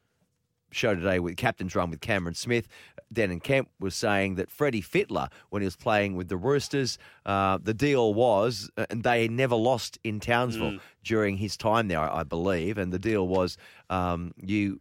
[0.70, 2.68] show today with Captain's Run with Cameron Smith.
[3.10, 6.98] Dan and Kemp was saying that Freddie Fittler, when he was playing with the Roosters,
[7.24, 10.80] uh, the deal was, uh, and they never lost in Townsville Mm.
[11.04, 13.56] during his time there, I believe, and the deal was
[13.88, 14.80] um, you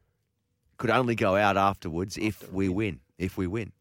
[0.77, 3.71] could only go out afterwards if we win, if we win.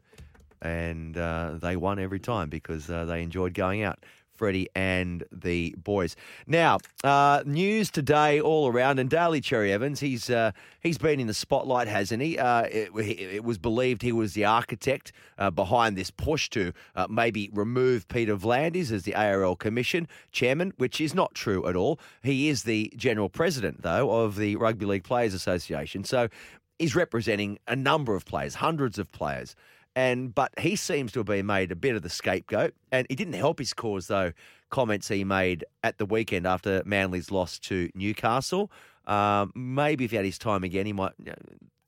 [0.62, 3.98] And uh, they won every time because uh, they enjoyed going out.
[4.42, 6.16] Freddie and the boys.
[6.48, 11.28] Now, uh, news today all around, and Daly Cherry Evans, he's uh, he's been in
[11.28, 12.38] the spotlight, hasn't he?
[12.38, 17.06] Uh, it, it was believed he was the architect uh, behind this push to uh,
[17.08, 22.00] maybe remove Peter V'landys as the ARL Commission chairman, which is not true at all.
[22.24, 26.28] He is the general president, though, of the Rugby League Players Association, so
[26.80, 29.54] he's representing a number of players, hundreds of players.
[29.94, 33.16] And but he seems to have been made a bit of the scapegoat, and he
[33.16, 34.32] didn't help his cause though.
[34.70, 38.70] Comments he made at the weekend after Manly's loss to Newcastle.
[39.06, 41.12] Um, maybe if he had his time again, he might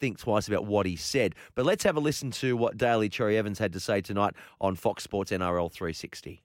[0.01, 1.35] think twice about what he said.
[1.55, 4.77] But let's have a listen to what Daly Cherry Evans had to say tonight on
[4.77, 6.43] Fox Sports NRL 360.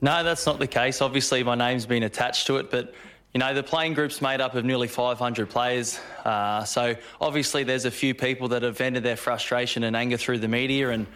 [0.00, 1.00] No, that's not the case.
[1.00, 2.94] Obviously, my name's been attached to it, but
[3.34, 6.00] you know the playing group's made up of nearly 500 players.
[6.24, 10.38] Uh, so obviously, there's a few people that have vented their frustration and anger through
[10.38, 11.06] the media, and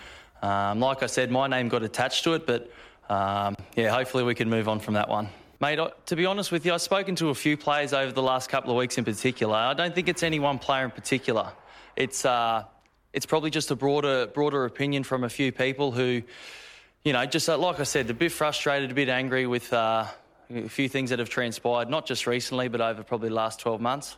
[0.42, 2.46] um, like I said, my name got attached to it.
[2.46, 2.70] But
[3.08, 5.28] um, yeah, hopefully we can move on from that one.
[5.60, 8.50] Mate, to be honest with you, I've spoken to a few players over the last
[8.50, 9.54] couple of weeks in particular.
[9.54, 11.52] I don't think it's any one player in particular.
[11.96, 12.64] It's uh,
[13.12, 16.22] it's probably just a broader broader opinion from a few people who
[17.04, 20.06] you know, just like I said, a bit frustrated, a bit angry with uh,
[20.56, 23.80] a few things that have transpired, not just recently, but over probably the last 12
[23.80, 24.16] months.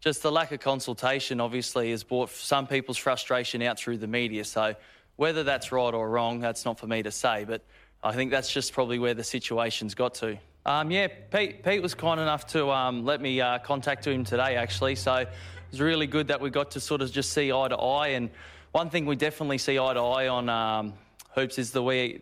[0.00, 4.44] Just the lack of consultation, obviously, has brought some people's frustration out through the media.
[4.44, 4.74] So,
[5.16, 7.62] whether that's right or wrong, that's not for me to say, but
[8.02, 10.36] I think that's just probably where the situation's got to.
[10.66, 14.56] Um, yeah, Pete, Pete was kind enough to um, let me uh, contact him today,
[14.56, 14.96] actually.
[14.96, 15.28] So, it
[15.70, 18.08] was really good that we got to sort of just see eye to eye.
[18.08, 18.30] And
[18.72, 20.94] one thing we definitely see eye to eye on, um,
[21.34, 22.20] Hoops, is the way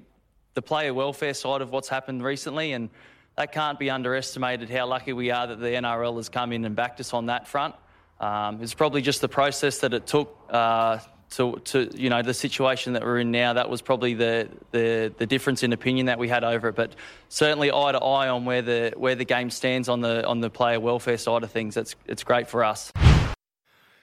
[0.55, 2.90] the player welfare side of what's happened recently, and
[3.37, 4.68] that can't be underestimated.
[4.71, 7.49] How lucky we are that the NRL has come in and backed us on that
[7.49, 7.75] front.
[8.21, 10.99] Um, it's probably just the process that it took uh,
[11.31, 13.55] to, to, you know, the situation that we're in now.
[13.55, 16.77] That was probably the, the the difference in opinion that we had over it.
[16.77, 16.95] But
[17.29, 20.51] certainly eye to eye on where the where the game stands on the on the
[20.51, 21.75] player welfare side of things.
[21.75, 22.92] That's it's great for us.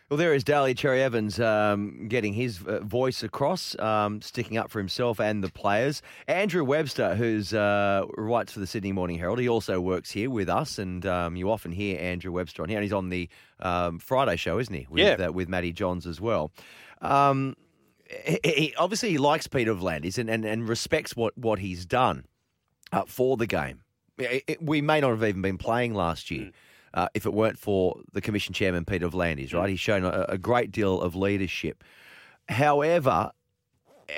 [0.09, 4.71] Well, there is Daly Cherry Evans um, getting his uh, voice across, um, sticking up
[4.71, 6.01] for himself and the players.
[6.27, 10.49] Andrew Webster, who's uh, writes for the Sydney Morning Herald, he also works here with
[10.49, 12.79] us, and um, you often hear Andrew Webster on here.
[12.79, 14.87] And he's on the um, Friday show, isn't he?
[14.89, 15.27] With, Yeah.
[15.27, 16.51] uh, with Matty Johns as well.
[17.01, 17.55] Um,
[18.09, 22.25] he, he- obviously, he likes Peter V'landys and, and, and respects what, what he's done
[22.91, 23.83] uh, for the game.
[24.17, 26.49] It- it- we may not have even been playing last year
[26.93, 29.69] uh, if it weren't for the Commission Chairman, Peter V'landys, right?
[29.69, 31.83] He's shown a, a great deal of leadership.
[32.47, 33.31] However,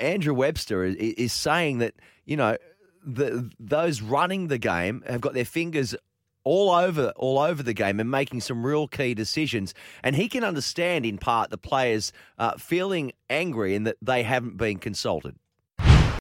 [0.00, 2.56] Andrew Webster is, is saying that, you know,
[3.04, 5.94] the, those running the game have got their fingers
[6.44, 9.74] all over all over the game and making some real key decisions.
[10.02, 14.56] And he can understand in part the players uh, feeling angry in that they haven't
[14.56, 15.36] been consulted.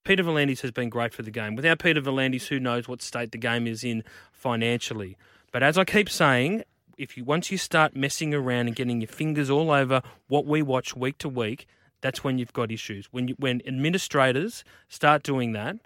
[0.04, 1.56] Peter V'landys has been great for the game.
[1.56, 5.18] Without Peter V'landys, who knows what state the game is in financially?
[5.52, 6.64] But as I keep saying,
[6.98, 10.62] if you once you start messing around and getting your fingers all over what we
[10.62, 11.68] watch week to week,
[12.02, 13.08] that's when you've got issues.
[13.12, 15.78] When you, when administrators start doing that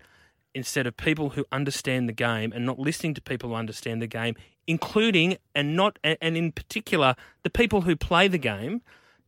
[0.53, 4.07] instead of people who understand the game and not listening to people who understand the
[4.07, 4.35] game,
[4.67, 8.81] including and not and in particular the people who play the game.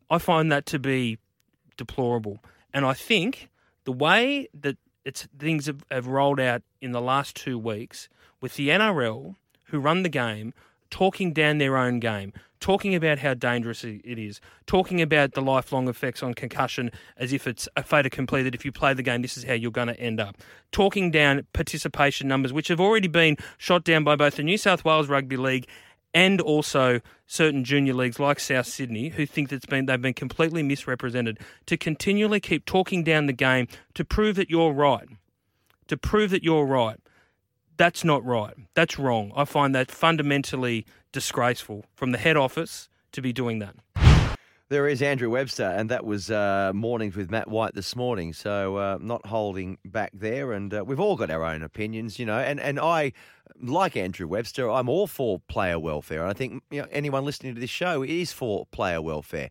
[0.09, 1.17] I find that to be
[1.75, 2.39] deplorable,
[2.73, 3.49] and I think
[3.83, 8.07] the way that it's things have, have rolled out in the last two weeks
[8.41, 9.35] with the NRL
[9.67, 10.53] who run the game
[10.89, 15.87] talking down their own game, talking about how dangerous it is, talking about the lifelong
[15.87, 19.21] effects on concussion as if it's a fait accompli that if you play the game,
[19.21, 20.37] this is how you're going to end up,
[20.71, 24.85] talking down participation numbers, which have already been shot down by both the New South
[24.85, 25.67] Wales Rugby League
[26.13, 30.63] and also certain junior leagues like South Sydney who think that's been they've been completely
[30.63, 35.07] misrepresented to continually keep talking down the game to prove that you're right
[35.89, 36.99] to prove that you're right
[37.77, 43.21] that's not right that's wrong i find that fundamentally disgraceful from the head office to
[43.21, 43.75] be doing that
[44.69, 48.33] There is Andrew Webster, and that was uh, Mornings with Matt White this morning.
[48.33, 52.25] So uh, not holding back there, and uh, we've all got our own opinions, you
[52.25, 52.37] know.
[52.37, 53.13] And and I,
[53.61, 57.55] like Andrew Webster, I'm all for player welfare, and I think you know anyone listening
[57.55, 59.49] to this show is for player welfare.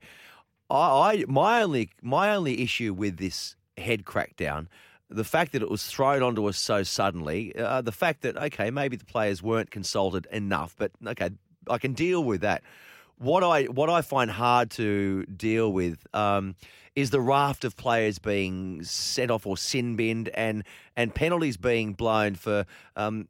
[0.68, 4.66] I, I my only my only issue with this head crackdown.
[5.08, 8.70] The fact that it was thrown onto us so suddenly, uh, the fact that okay,
[8.70, 11.30] maybe the players weren't consulted enough, but okay,
[11.68, 12.62] I can deal with that
[13.18, 16.54] what I what I find hard to deal with um,
[16.94, 20.64] is the raft of players being sent off or sin binned and
[20.96, 23.28] and penalties being blown for um,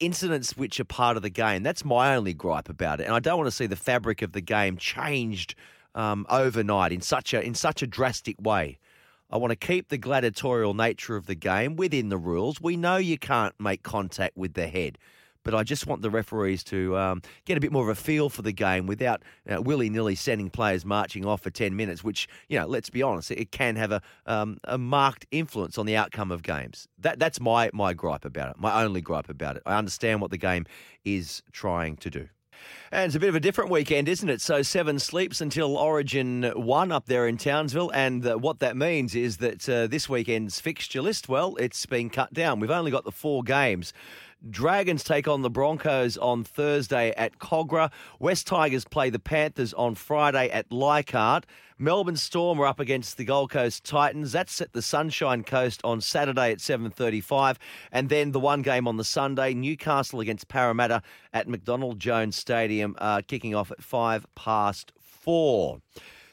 [0.00, 1.62] incidents which are part of the game.
[1.62, 4.32] That's my only gripe about it, and I don't want to see the fabric of
[4.32, 5.54] the game changed
[5.94, 8.78] um, overnight in such a in such a drastic way.
[9.30, 12.60] I want to keep the gladiatorial nature of the game within the rules.
[12.60, 14.98] We know you can't make contact with the head
[15.48, 18.28] but I just want the referees to um, get a bit more of a feel
[18.28, 22.58] for the game without willy nilly sending players marching off for 10 minutes, which, you
[22.58, 26.30] know, let's be honest, it can have a, um, a marked influence on the outcome
[26.30, 26.86] of games.
[26.98, 29.62] That, that's my, my gripe about it, my only gripe about it.
[29.64, 30.66] I understand what the game
[31.06, 32.28] is trying to do.
[32.90, 34.40] And it's a bit of a different weekend, isn't it?
[34.40, 39.14] So seven sleeps until Origin one up there in Townsville, and uh, what that means
[39.14, 42.60] is that uh, this weekend's fixture list, well, it's been cut down.
[42.60, 43.92] We've only got the four games.
[44.48, 47.90] Dragons take on the Broncos on Thursday at Kogarah.
[48.20, 51.44] West Tigers play the Panthers on Friday at Leichhardt.
[51.76, 54.30] Melbourne Storm are up against the Gold Coast Titans.
[54.30, 57.58] That's at the Sunshine Coast on Saturday at 7:35,
[57.90, 62.94] and then the one game on the Sunday, Newcastle against Parramatta at McDonald Jones Stadium,
[62.98, 65.80] uh, kicking off at five past four.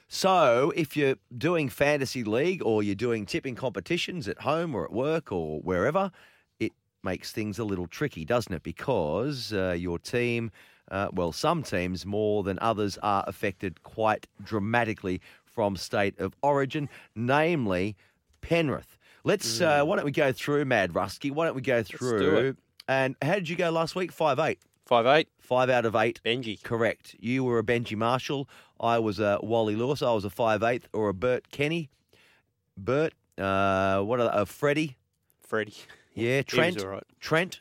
[0.07, 4.93] So, if you're doing fantasy league or you're doing tipping competitions at home or at
[4.93, 6.11] work or wherever,
[7.05, 8.63] makes things a little tricky, doesn't it?
[8.63, 10.51] Because uh, your team,
[10.91, 16.89] uh, well, some teams more than others are affected quite dramatically from state of origin,
[17.15, 17.95] namely
[18.41, 18.97] Penrith.
[19.23, 21.31] Let's, uh, why don't we go through Mad Rusky?
[21.31, 22.57] Why don't we go through?
[22.87, 24.11] And how did you go last week?
[24.11, 24.59] Five eight.
[24.85, 25.29] Five eight.
[25.39, 26.21] Five out of eight.
[26.23, 26.61] Benji.
[26.61, 27.15] Correct.
[27.19, 28.47] You were a Benji Marshall.
[28.79, 30.03] I was a Wally Lewis.
[30.03, 31.89] I was a five eighth or a Bert Kenny.
[32.77, 33.13] Bert.
[33.37, 34.97] Uh, what are a Freddie?
[35.41, 35.73] Freddie.
[36.15, 36.41] Yeah.
[36.41, 36.83] Trent.
[36.83, 37.03] right.
[37.19, 37.59] Trent.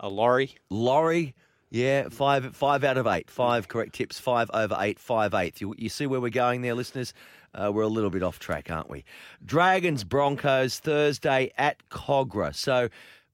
[0.00, 0.54] A Laurie.
[0.70, 1.34] Laurie.
[1.70, 3.30] Yeah, five five out of eight.
[3.30, 4.18] Five correct tips.
[4.18, 4.98] Five over eight.
[4.98, 5.60] Five eighth.
[5.62, 7.14] You, you see where we're going there, listeners?
[7.54, 9.04] Uh, we're a little bit off track, aren't we?
[9.44, 12.54] Dragons Broncos Thursday at Kogarah.
[12.54, 12.88] So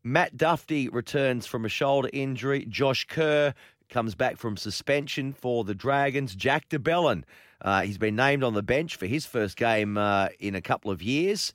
[0.05, 2.65] Matt Duffy returns from a shoulder injury.
[2.69, 3.55] Josh Kerr
[3.89, 6.35] comes back from suspension for the Dragons.
[6.35, 7.25] Jack de Belin,
[7.63, 10.91] uh, he's been named on the bench for his first game uh, in a couple
[10.91, 11.53] of years.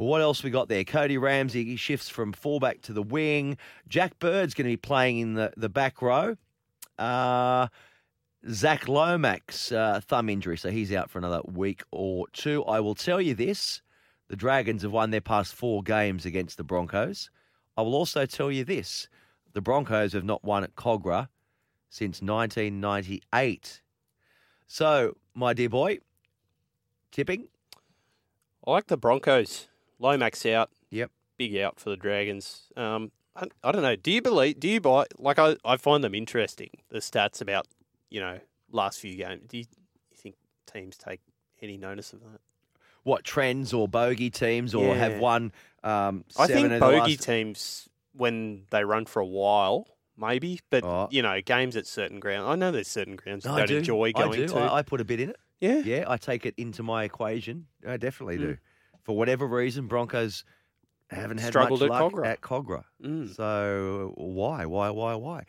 [0.00, 0.82] What else we got there?
[0.82, 3.58] Cody Ramsey he shifts from fullback to the wing.
[3.86, 6.36] Jack Bird's going to be playing in the, the back row.
[6.98, 7.68] Uh,
[8.50, 12.64] Zach Lomax, uh, thumb injury, so he's out for another week or two.
[12.64, 13.82] I will tell you this
[14.28, 17.28] the Dragons have won their past four games against the Broncos.
[17.76, 19.06] I will also tell you this
[19.52, 21.28] the Broncos have not won at Kogarah
[21.90, 23.82] since 1998.
[24.66, 25.98] So, my dear boy,
[27.12, 27.48] tipping?
[28.66, 29.66] I like the Broncos.
[30.00, 30.70] Lomax out.
[30.90, 31.10] Yep.
[31.36, 32.64] Big out for the Dragons.
[32.76, 33.94] Um, I, I don't know.
[33.96, 34.58] Do you believe?
[34.58, 35.04] Do you buy?
[35.18, 36.70] Like I, I find them interesting.
[36.88, 37.66] The stats about
[38.10, 38.40] you know
[38.72, 39.42] last few games.
[39.48, 39.64] Do you,
[40.10, 40.34] you think
[40.70, 41.20] teams take
[41.62, 42.40] any notice of that?
[43.02, 48.64] What, trends or bogey teams or have won um, I think bogey last- teams when
[48.70, 49.86] they run for a while,
[50.18, 50.60] maybe.
[50.68, 51.08] But Oh.
[51.10, 52.46] you know, games at certain grounds.
[52.48, 53.76] I know there's certain grounds you I don't do.
[53.78, 54.48] enjoy going I do.
[54.48, 54.58] to.
[54.58, 55.36] I, I put a bit in it.
[55.60, 55.78] Yeah.
[55.78, 57.66] Yeah, I take it into my equation.
[57.86, 58.58] I definitely do.
[59.10, 60.44] For whatever reason, Broncos
[61.10, 62.26] haven't had Struggled much at luck Kogarah.
[62.28, 62.84] at Kogarah.
[63.02, 63.34] Mm.
[63.34, 65.42] So why, why, why, why?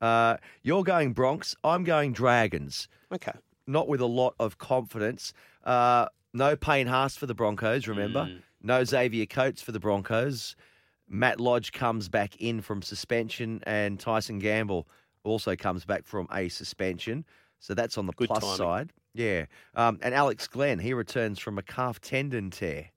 [0.00, 1.56] Uh, you're going Bronx.
[1.64, 2.86] I'm going Dragons.
[3.12, 3.32] Okay.
[3.66, 5.32] Not with a lot of confidence.
[5.64, 7.88] Uh, no Payne Haas for the Broncos.
[7.88, 8.42] Remember, Mm.
[8.62, 10.54] no Xavier Coates for the Broncos.
[11.08, 14.86] Matt Lodge comes back in from suspension, and Tyson Gamble
[15.24, 17.24] also comes back from a suspension.
[17.58, 18.56] So that's on the Good plus timing.
[18.58, 18.92] side.
[19.12, 19.46] Yeah.
[19.74, 22.90] Um, and Alex Glenn, he returns from a calf tendon tear.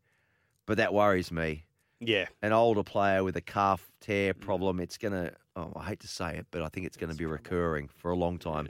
[0.72, 1.66] But that worries me.
[2.00, 2.28] Yeah.
[2.42, 6.08] An older player with a calf tear problem, it's going to, oh, I hate to
[6.08, 8.70] say it, but I think it's going to be recurring for a long time.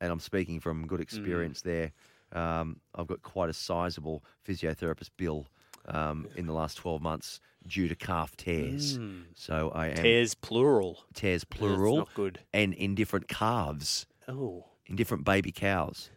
[0.00, 1.92] And I'm speaking from good experience there.
[2.32, 5.46] Um, I've got quite a sizable physiotherapist bill
[5.88, 8.96] um, in the last 12 months due to calf tears.
[8.96, 9.24] Mm.
[9.34, 9.96] So I am.
[9.96, 11.04] Tears plural.
[11.12, 11.98] Tears plural.
[11.98, 12.38] not good.
[12.54, 14.06] And in different calves.
[14.26, 14.64] Oh.
[14.86, 16.08] In different baby cows.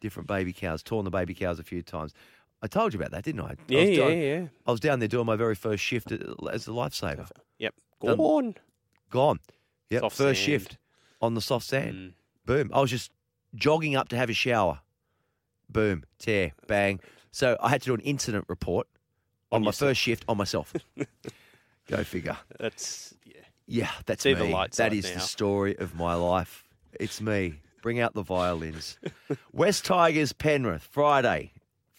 [0.00, 0.82] Different baby cows.
[0.82, 2.14] Torn the baby cows a few times.
[2.62, 3.50] I told you about that, didn't I?
[3.50, 4.46] I Yeah, was yeah, down- yeah.
[4.66, 6.20] I was down there doing my very first shift as
[6.68, 7.28] a lifesaver.
[7.58, 7.74] Yep.
[8.04, 8.54] Done- Gone.
[9.10, 9.40] Gone.
[9.90, 10.00] Yep.
[10.02, 10.46] Soft first sand.
[10.62, 10.78] shift
[11.20, 11.94] on the soft sand.
[11.94, 12.12] Mm.
[12.46, 12.70] Boom.
[12.72, 13.10] I was just
[13.54, 14.80] jogging up to have a shower.
[15.68, 16.04] Boom.
[16.18, 16.52] Tear.
[16.66, 17.00] Bang.
[17.30, 18.86] So I had to do an incident report
[19.50, 20.72] on, my first shift on myself.
[21.88, 22.36] Go figure.
[22.58, 23.40] That's yeah.
[23.66, 24.52] Yeah, that's See me.
[24.52, 25.14] light That is now.
[25.14, 26.64] the story of my life.
[26.98, 27.60] It's me.
[27.82, 28.98] Bring out the violins.
[29.52, 31.52] West Tigers Penrith Friday,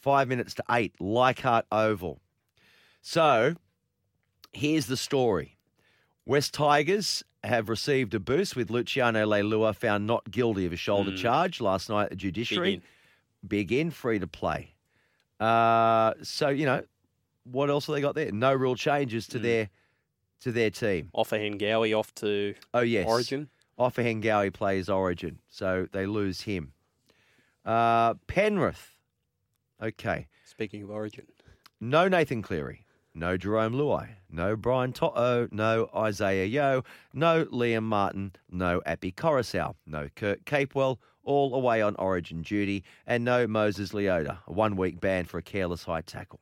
[0.04, 2.20] five minutes to eight, Leichhardt Oval.
[3.02, 3.56] So,
[4.52, 5.58] here's the story.
[6.26, 11.12] West Tigers have received a boost with Luciano Leilua found not guilty of a shoulder
[11.12, 11.18] Mm.
[11.18, 12.74] charge last night at the judiciary.
[12.76, 12.82] in.
[13.48, 14.76] Big in, free to play.
[15.40, 16.84] Uh, so you know,
[17.46, 18.32] what else have they got there?
[18.32, 19.32] No real changes Mm.
[19.32, 19.70] to their
[20.42, 21.10] to their team.
[21.14, 23.50] Offer Hengawi off to Oh yes, Origin.
[23.78, 26.74] Offa Hengawi plays Origin, so they lose him.
[27.66, 28.93] Uh, Penrith.
[29.84, 30.28] Okay.
[30.46, 31.26] Speaking of Origin.
[31.82, 32.86] No Nathan Cleary.
[33.14, 34.08] No Jarome Luai.
[34.32, 35.48] No Brian To'o.
[35.52, 36.84] No Isaah Yeo.
[37.14, 38.32] No Liam Martin.
[38.50, 39.76] No Api Koroisau.
[39.86, 40.98] No Kurt Capewell.
[41.24, 42.84] All away on Origin duty.
[43.06, 44.38] And no Moses Leota.
[44.48, 46.40] A one week ban for a careless high tackle.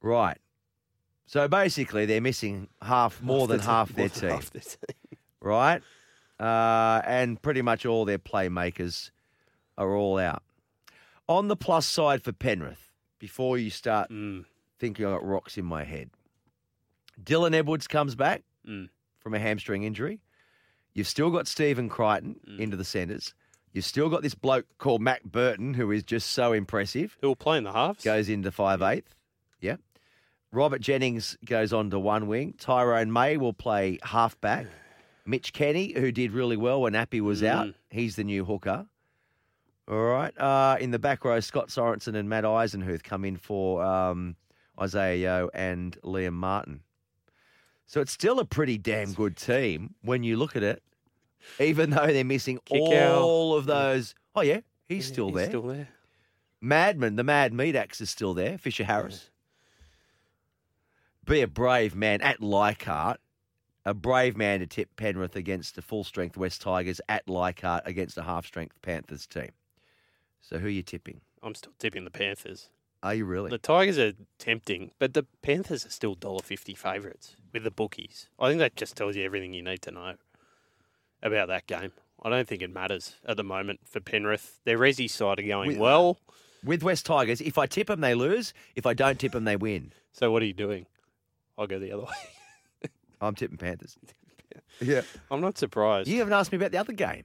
[0.00, 0.38] Right.
[1.26, 4.30] So basically, they're missing half, more than the- half their than team.
[4.30, 5.18] half their team.
[5.40, 5.82] right?
[6.38, 9.10] Uh, and pretty much all their playmakers
[9.76, 10.42] are all out.
[11.28, 14.44] On the plus side for Penrith, before you start Mm.
[14.78, 16.10] thinking I got rocks in my head,
[17.20, 18.90] Dylan Edwards comes back Mm.
[19.18, 20.20] from a hamstring injury.
[20.94, 22.60] You've still got Stephen Crichton Mm.
[22.60, 23.34] into the centres.
[23.72, 27.16] You've still got this bloke called Matt Burton, who is just so impressive.
[27.20, 28.02] Who will play in the halves?
[28.04, 29.14] Goes into five eighth.
[29.60, 29.76] Yeah.
[30.52, 32.54] Robert Jennings goes on to one wing.
[32.58, 34.66] Tyrone May will play halfback.
[35.26, 38.86] Mitch Kenny, who did really well when Api was out, he's the new hooker.
[39.88, 40.36] All right.
[40.38, 44.36] Uh, in the back row, Scott Sorensen and Matt Eisenhuth come in for um,
[44.78, 46.80] Isaah Yeo and Liam Martin.
[47.86, 50.82] So it's still a pretty damn good team when you look at it,
[51.60, 53.20] even though they're missing Kikau.
[53.20, 54.14] all of those.
[54.34, 55.48] Oh, yeah, he's still He's there.
[55.48, 55.88] Still there.
[56.60, 58.58] Madman, the Mad Meat Axe is still there.
[58.58, 59.30] Fisher Harris.
[61.24, 63.20] Be a brave man at Leichhardt.
[63.84, 68.18] A brave man to tip Penrith against the full strength West Tigers at Leichhardt against
[68.18, 69.50] a half strength Panthers team.
[70.40, 71.20] So who are you tipping?
[71.42, 72.68] I'm still tipping the Panthers.
[73.02, 73.50] Are you really?
[73.50, 78.28] The Tigers are tempting, but the Panthers are still dollar fifty favourites with the bookies.
[78.38, 80.14] I think that just tells you everything you need to know
[81.22, 81.92] about that game.
[82.22, 84.60] I don't think it matters at the moment for Penrith.
[84.64, 86.18] Their Resi side are going With- well.
[86.64, 88.52] With West Tigers, if I tip them, they lose.
[88.74, 89.92] If I don't tip them, they win.
[90.12, 90.86] So what are you doing?
[91.56, 92.88] I'll go the other way.
[93.20, 93.96] I'm tipping Panthers.
[94.80, 95.02] Yeah.
[95.30, 96.08] I'm not surprised.
[96.08, 97.24] You haven't asked me about the other game.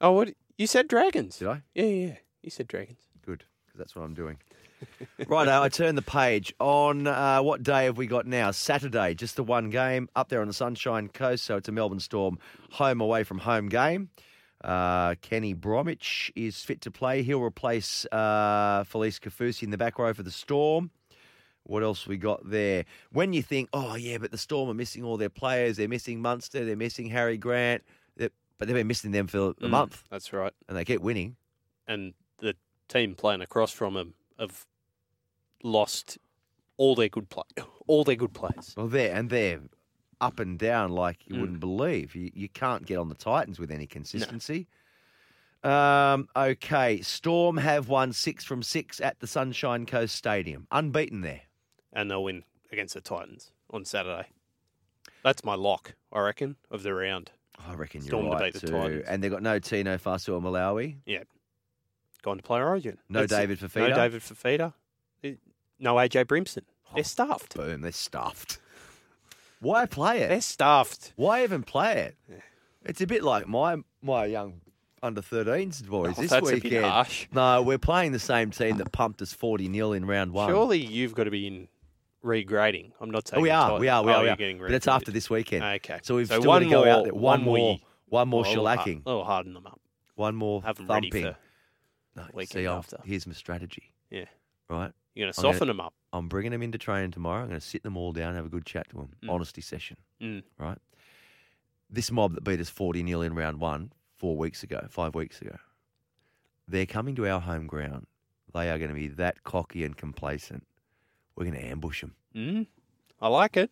[0.00, 0.34] Oh, what?
[0.58, 1.38] You said Dragons.
[1.38, 1.62] Did I?
[1.74, 2.14] Yeah, yeah.
[2.44, 2.98] You said Dragons.
[3.24, 4.36] Good, because that's what I'm doing.
[5.28, 6.54] right, I turn the page.
[6.60, 8.50] On uh, what day have we got now?
[8.50, 11.44] Saturday, just the one game up there on the Sunshine Coast.
[11.44, 12.38] So it's a Melbourne Storm
[12.72, 14.10] home away from home game.
[14.62, 17.22] Uh, Kenny Bromwich is fit to play.
[17.22, 20.90] He'll replace uh, Felise Kaufusi in the back row for the Storm.
[21.62, 22.84] What else we got there?
[23.10, 25.78] When you think, oh yeah, but the Storm are missing all their players.
[25.78, 26.64] They're missing Munster.
[26.66, 27.82] They're missing Harry Grant.
[28.18, 30.52] They're- but they've been missing them for a Mm, month, That's right.
[30.68, 31.36] and they keep winning.
[31.88, 32.14] And
[32.94, 34.64] team playing across from them have
[35.62, 36.18] lost
[36.76, 37.44] all their good play,
[37.86, 38.74] all their good players.
[38.76, 39.60] Well, they're and they're
[40.20, 42.14] up and down like you wouldn't believe.
[42.14, 44.66] You, you can't get on the Titans with any consistency.
[45.62, 51.40] Um, okay, Storm have won six from six at the Sunshine Coast Stadium, unbeaten there.
[51.92, 54.28] and they'll win against the Titans on Saturday.
[55.22, 57.30] That's my lock, I reckon, of the round.
[57.66, 58.72] I reckon you're Storm to beat the too.
[58.72, 59.04] Titans.
[59.08, 60.96] And they've got no Tino Fa'asuamaleaui.
[61.06, 61.22] Yeah,
[62.24, 62.98] gone to play Origin.
[63.08, 63.30] No That's.
[63.32, 63.90] David Fifita?
[63.90, 64.72] No David Fifita.
[65.78, 66.62] No AJ Brimson.
[66.94, 67.54] They're oh, stuffed.
[67.56, 68.58] Boom, they're stuffed.
[69.60, 70.28] Why play it?
[70.28, 71.12] They're stuffed.
[71.16, 72.40] Why even play it?
[72.84, 74.60] It's a bit like my my young
[75.02, 76.84] under 13s boys Oh, this that's a bit weekend.
[76.86, 77.26] harsh.
[77.32, 80.48] No, we're playing the same team that pumped us 40 0 in round one.
[80.50, 81.68] Surely you've got to be in
[82.24, 82.92] regrading.
[83.00, 84.36] I'm not saying Oh, we are, we are, we oh, are, we you're are.
[84.36, 85.62] getting But it's after this weekend.
[85.64, 85.98] Okay.
[86.02, 87.14] So we've So still got to go out more- there.
[87.14, 89.02] One, one more, one more Oh, shellacking.
[89.06, 89.80] I'll harden them up.
[90.14, 91.24] One more Have thumping.
[91.24, 91.36] for
[92.16, 92.98] No, weekend see, I'll- after.
[93.04, 93.92] here's my strategy.
[94.10, 94.26] Yeah.
[94.68, 94.92] Right.
[95.14, 95.94] You're gonna I'm soften 'em up.
[96.12, 97.42] I'm bringing them into training tomorrow.
[97.42, 99.10] I'm going to sit them all down, and have a good chat to them.
[99.22, 99.30] Mm.
[99.30, 99.96] Honesty session.
[100.20, 100.42] Mm.
[100.58, 100.78] Right.
[101.90, 105.40] This mob that beat us 40 nil in round one four weeks ago, five weeks
[105.40, 105.56] ago,
[106.66, 108.06] they're coming to our home ground.
[108.52, 110.66] They are going to be that cocky and complacent.
[111.36, 112.14] We're going to ambush them.
[112.34, 112.66] Mm.
[113.20, 113.70] I like it.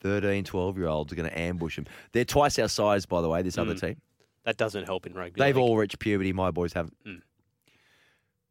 [0.00, 1.86] 13, 12 year olds are going to ambush them.
[2.12, 3.80] They're twice our size, by the way, this other Mm.
[3.80, 4.00] team.
[4.44, 5.38] That doesn't help in rugby.
[5.40, 5.62] They've league.
[5.62, 6.32] all reached puberty.
[6.32, 6.96] My boys haven't.
[7.04, 7.22] Mm.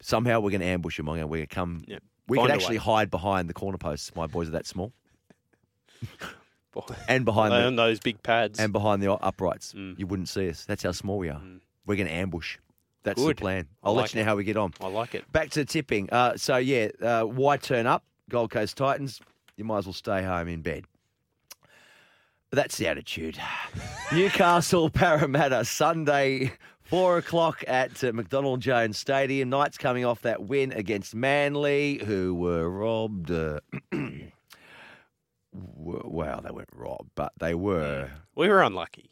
[0.01, 1.07] Somehow we're going to ambush them.
[1.09, 1.83] I'm going we're going to come.
[1.87, 1.99] Yeah.
[2.27, 2.83] We Find could actually way.
[2.83, 4.15] hide behind the corner posts.
[4.15, 4.93] My boys are that small.
[7.07, 8.59] and behind the, those big pads.
[8.59, 9.73] and behind the uprights.
[9.73, 9.99] Mm.
[9.99, 10.65] You wouldn't see us.
[10.65, 11.41] That's how small we are.
[11.85, 12.57] We're going to ambush.
[13.03, 13.37] That's Good.
[13.37, 13.67] the plan.
[13.83, 14.25] I'll like let you know it.
[14.25, 14.73] how we get on.
[14.79, 15.29] I like it.
[15.31, 16.09] Back to tipping.
[16.11, 18.03] Uh, so yeah, uh, why turn up?
[18.29, 19.19] Gold Coast Titans.
[19.57, 20.85] You might as well stay home in bed.
[22.51, 23.39] That's the attitude.
[24.11, 26.53] Newcastle Parramatta Sunday,
[26.91, 29.49] four o'clock at uh, McDonald Jones Stadium.
[29.49, 33.31] Knights coming off that win against Manly, who were robbed.
[33.31, 33.61] Uh,
[35.53, 39.09] well, they weren't robbed, but they were We were unlucky.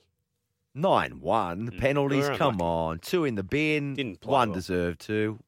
[0.75, 2.29] nine one penalties.
[2.29, 3.95] we Come on, two in the bin.
[3.95, 4.55] Didn't play one well.
[4.55, 5.39] deserved two.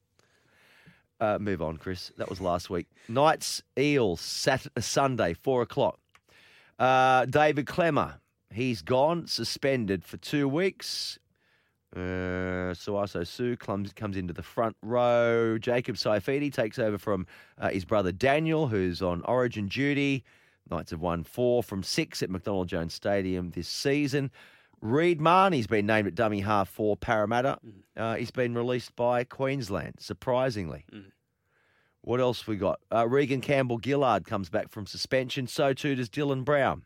[1.20, 2.10] Uh, move on, Chris.
[2.16, 2.88] That was last week.
[3.08, 5.98] Knights Eels Sat- Sunday four o'clock.
[6.78, 8.14] Uh, David Klemmer,
[8.52, 11.18] he's gone, suspended for two weeks.
[11.94, 15.58] Uh, Sauaso Sue comes, comes into the front row.
[15.58, 17.26] Jacob Saifiti takes over from
[17.58, 20.24] uh, his brother Daniel, who's on origin duty.
[20.70, 24.30] Knights have won four from six at McDonald Jones Stadium this season.
[24.80, 27.58] Reed Mahoney's been named at dummy half for Parramatta.
[27.96, 30.86] Uh, he's been released by Queensland, surprisingly.
[32.00, 32.80] What else we got?
[32.92, 35.46] Uh, Reagan Campbell Gillard comes back from suspension.
[35.46, 36.82] So too does Dylan Brown.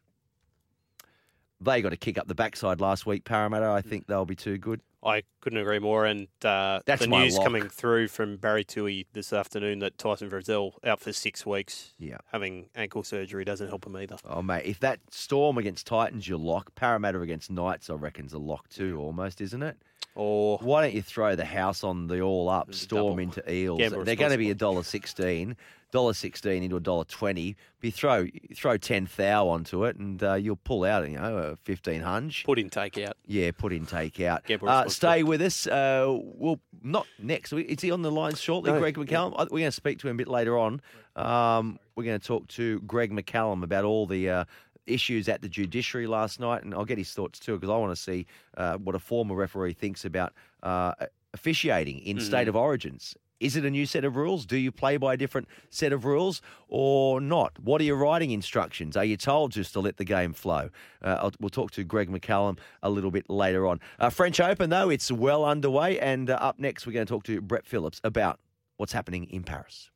[1.61, 3.67] They got to kick up the backside last week, Parramatta.
[3.67, 4.81] I think they'll be too good.
[5.03, 6.05] I couldn't agree more.
[6.05, 10.73] And uh, That's the news coming through from Barry Tui this afternoon that Tyson Frizell
[10.85, 11.95] out for six weeks.
[11.99, 12.19] Yeah.
[12.33, 14.17] Having ankle surgery doesn't help him either.
[14.25, 16.75] Oh, mate, if that Storm against Titans, you lock.
[16.75, 19.77] Parramatta against Knights, I reckon's a lock too, almost, isn't it?
[20.17, 23.79] Or why don't you throw the house on the all up Storm into Eels?
[23.79, 25.57] Gamble They're going to be a dollar sixteen,
[25.93, 27.55] dollar sixteen into a dollar twenty.
[27.81, 31.57] Be throw throw ten thou onto it, and uh, you'll pull out you know a
[31.57, 32.45] fifteen hunch.
[32.47, 33.15] Put in, take out.
[33.27, 34.51] Yeah, put in, take out.
[34.51, 35.67] Uh, stay with us.
[35.67, 37.53] Uh, well, not next.
[37.53, 39.35] Is he on the line shortly, No, Greg McCallum?
[39.37, 40.81] I- We're going to speak to him a bit later on.
[41.15, 44.45] Um, we're going to talk to Greg McCallum about all the uh,
[44.87, 47.95] issues at the judiciary last night, and I'll get his thoughts too because I want
[47.97, 48.27] to see
[48.57, 50.33] uh, what a former referee thinks about
[50.63, 50.93] uh,
[51.35, 52.23] officiating in Mm.
[52.23, 53.15] state of origins.
[53.39, 54.47] Is it a new set of rules?
[54.47, 57.59] Do you play by a different set of rules or not?
[57.59, 58.97] What are your writing instructions?
[58.97, 60.71] Are you told just to let the game flow?
[61.03, 63.79] Uh, I'll, we'll talk to Greg McCallum a little bit later on.
[64.01, 65.99] Uh, French Open, though, it's well underway.
[65.99, 68.41] And uh, up next, we're going to talk to Brett Phillips about
[68.79, 69.91] what's happening in Paris.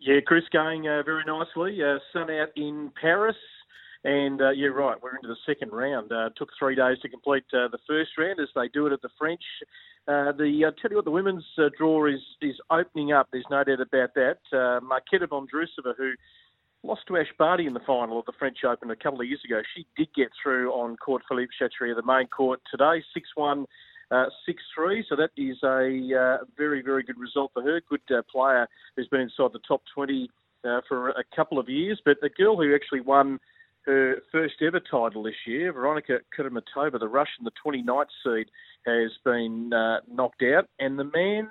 [0.00, 1.82] Yeah, Chris, going uh, very nicely.
[1.82, 3.36] Uh, sun out in Paris.
[4.04, 6.12] And uh, yeah, right, we're into the second round.
[6.12, 9.00] Uh, took three days to complete uh, the first round, as they do it at
[9.00, 9.42] the French.
[10.06, 13.28] Uh, the uh, tell you what, the women's uh, draw is is opening up.
[13.32, 14.38] There's no doubt about that.
[14.52, 15.26] Uh, Marketa
[15.96, 16.12] who
[16.82, 19.40] lost to Ash Barty in the final of the French Open a couple of years
[19.42, 23.66] ago, she did get through on court Philippe Chatrier, the main court today, six one.
[24.10, 24.26] Uh,
[24.78, 27.80] 6-3, so that is a uh, very, very good result for her.
[27.88, 30.30] Good uh, player who's been inside the top 20
[30.62, 32.00] uh, for a couple of years.
[32.04, 33.40] But the girl who actually won
[33.86, 38.46] her first ever title this year, Veronika Kudermetova, the Russian, the 29th seed,
[38.86, 40.68] has been uh, knocked out.
[40.78, 41.48] And the man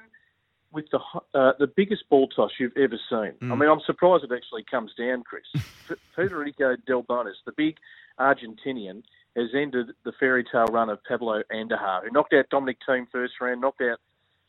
[0.72, 1.00] with the
[1.36, 3.34] uh, the biggest ball toss you've ever seen.
[3.42, 3.60] I Mm.
[3.60, 5.44] mean, I'm surprised it actually comes down, Chris.
[6.16, 7.78] Federico Del Bonis, the big
[8.20, 9.04] Argentinian,
[9.36, 13.34] has ended the fairy tale run of Pablo Andújar, who knocked out Dominic Thiem first
[13.42, 14.00] round, knocked out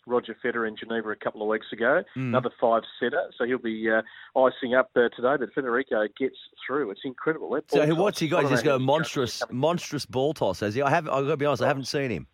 [0.06, 2.02] Roger Federer in Geneva a couple of weeks ago.
[2.16, 2.28] Mm.
[2.28, 4.02] Another five setter, so he'll be uh,
[4.38, 5.36] icing up uh, today.
[5.38, 6.36] But Federico gets
[6.66, 6.90] through.
[6.90, 7.58] It's incredible.
[7.68, 8.42] So what's he got?
[8.42, 10.82] He's just got a monstrous, monstrous ball toss, has he?
[10.82, 11.08] I have.
[11.08, 11.62] I've got to be honest.
[11.62, 12.26] I haven't seen him.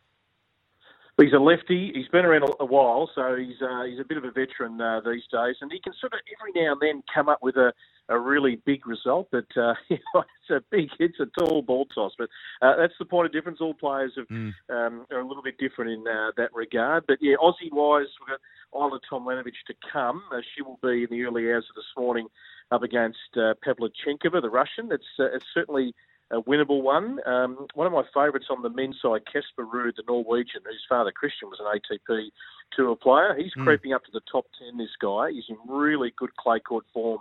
[1.21, 1.93] He's a lefty.
[1.95, 5.01] He's been around a, while, so he's uh, he's a bit of a veteran uh,
[5.01, 7.73] these days, and he can sort of every now and then come up with a,
[8.09, 9.29] a really big result.
[9.31, 12.13] But uh, you know, it's a big, it's a tall ball toss.
[12.17, 12.31] But
[12.63, 13.59] uh, that's the point of difference.
[13.61, 14.53] All players have, Mm.
[14.71, 17.05] um, are a little bit different in uh, that regard.
[17.07, 18.41] But yeah, Aussie wise, we've got
[18.73, 20.23] Ajla Tomljanovic to come.
[20.33, 22.29] Uh, she will be in the early hours of this morning
[22.71, 24.93] up against uh, the Russian.
[24.93, 25.95] It's uh, it's certainly
[26.31, 27.19] a winnable one.
[27.27, 31.11] Um, one of my favourites on the men's side, Casper Ruud, the Norwegian, whose father
[31.13, 32.31] Christian was an ATP
[32.73, 33.35] tour player.
[33.37, 33.65] He's Hmm.
[33.65, 34.79] creeping up to the top ten.
[34.79, 37.21] This guy, he's in really good clay court form.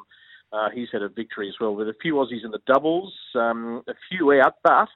[0.51, 3.83] Uh, he's had a victory as well with a few Aussies in the doubles, um,
[3.87, 4.89] a few out, but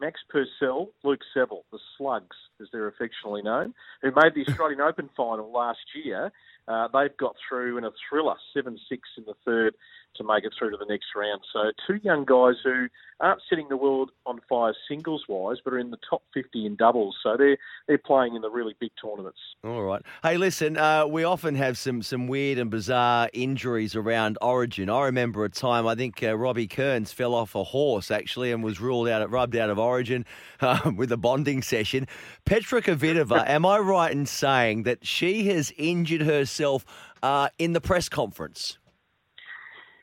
[0.00, 5.08] Max Purcell, Luke Saville, the Slugs, as they're affectionately known, who made the Australian Open
[5.16, 6.32] final last year.
[6.68, 9.74] Uh, they've got through in a thriller, 7 6 in the third,
[10.16, 11.42] to make it through to the next round.
[11.52, 12.88] So, two young guys who
[13.20, 16.74] aren't setting the world on fire singles wise, but are in the top 50 in
[16.76, 17.16] doubles.
[17.22, 17.56] So, they're,
[17.86, 19.38] they're playing in the really big tournaments.
[19.62, 20.02] All right.
[20.22, 24.90] Hey, listen, uh, we often have some some weird and bizarre injuries around Origin.
[24.90, 28.64] I remember a time I think uh, Robbie Kearns fell off a horse actually and
[28.64, 30.24] was ruled out, rubbed out of Origin
[30.60, 32.06] uh, with a bonding session.
[32.44, 36.55] Petra Kvitova, am I right in saying that she has injured herself
[37.22, 38.78] uh, in the press conference?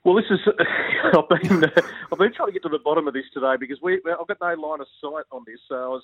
[0.03, 0.39] Well, this is.
[1.13, 1.63] I've been
[2.11, 4.37] I've been trying to get to the bottom of this today because we I've got
[4.41, 5.59] no line of sight on this.
[5.69, 6.03] So I was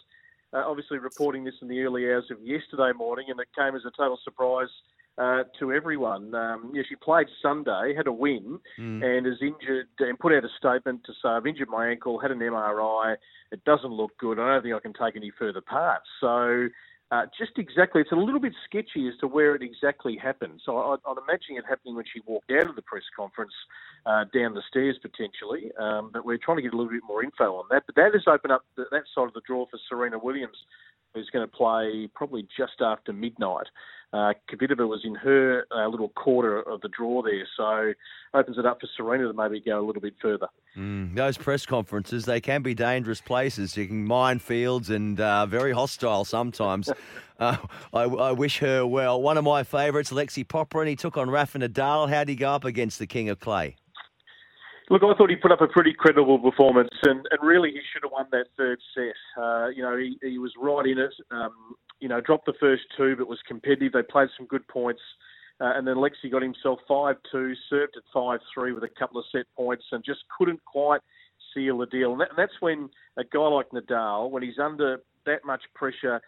[0.53, 3.81] uh, obviously reporting this in the early hours of yesterday morning, and it came as
[3.85, 4.69] a total surprise
[5.17, 6.33] uh, to everyone.
[6.33, 9.03] Um, yeah, she played Sunday, had a win, Mm.
[9.03, 12.31] and is injured, and put out a statement to say I've injured my ankle, had
[12.31, 13.17] an MRI,
[13.51, 14.39] it doesn't look good.
[14.39, 16.05] I don't think I can take any further parts.
[16.21, 16.69] So.
[17.11, 20.61] Uh, just exactly, it's a little bit sketchy as to where it exactly happened.
[20.63, 23.53] So I, I'd imagine it happening when she walked out of the press conference
[24.05, 25.71] uh, down the stairs potentially.
[25.79, 27.83] Um, but we're trying to get a little bit more info on that.
[27.87, 30.57] But that has opened up the, that side of the draw for Serena Williams,
[31.13, 33.67] who's going to play probably just after midnight.
[34.11, 37.93] Uh, Kvitova was in her uh, little quarter of the draw there, so
[38.33, 40.47] opens it up for Serena to maybe go a little bit further.
[40.75, 43.77] Mm, those press conferences, they can be dangerous places.
[43.77, 46.89] You can minefields and uh, very hostile sometimes.
[47.39, 47.57] uh,
[47.93, 49.21] I, I wish her well.
[49.21, 52.09] One of my favourites, Lexi Popyrin, he took on Rafa Nadal.
[52.09, 53.75] How would he go up against the King of Clay?
[54.89, 58.01] Look, I thought he put up a pretty credible performance, and, and really he should
[58.01, 59.41] have won that third set.
[59.41, 61.13] Uh, you know, he, he was right in it.
[61.29, 63.93] Um, you know, dropped the first two, but was competitive.
[63.93, 65.01] They played some good points.
[65.61, 69.19] Uh, and then Lexi got himself 5 2, served at 5 3 with a couple
[69.19, 71.01] of set points, and just couldn't quite
[71.53, 72.13] seal the deal.
[72.13, 76.19] And, that, and that's when a guy like Nadal, when he's under that much pressure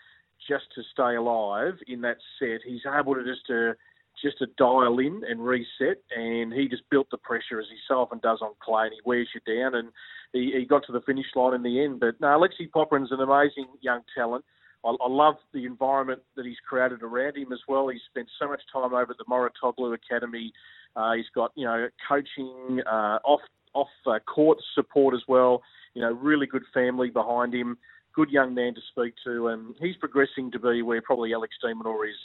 [0.48, 3.74] just to stay alive in that set, he's able to just to
[4.22, 7.96] just to dial in and reset, and he just built the pressure as he so
[7.96, 9.90] often does on clay, and he wears you down, and
[10.34, 12.00] he, he got to the finish line in the end.
[12.00, 14.46] But no, Alexei Popyrin's an amazing young talent.
[14.86, 17.88] I, I love the environment that he's created around him as well.
[17.88, 20.52] He's spent so much time over at the Mouratoglou Academy.
[20.96, 23.42] Uh, he's got you know coaching uh, off
[23.74, 25.62] off uh, court support as well.
[25.94, 27.78] You know, really good family behind him.
[28.14, 31.74] Good young man to speak to, and he's progressing to be where probably Alex de
[31.74, 32.16] Minaur is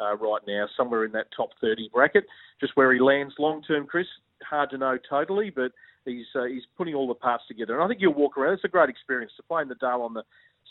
[0.00, 2.24] uh, right now, somewhere in that top 30 bracket.
[2.60, 4.06] Just where he lands long term, Chris,
[4.48, 5.72] hard to know totally, but
[6.04, 7.74] he's uh, he's putting all the parts together.
[7.74, 8.54] And I think he'll walk around.
[8.54, 10.22] It's a great experience to play Nadal on the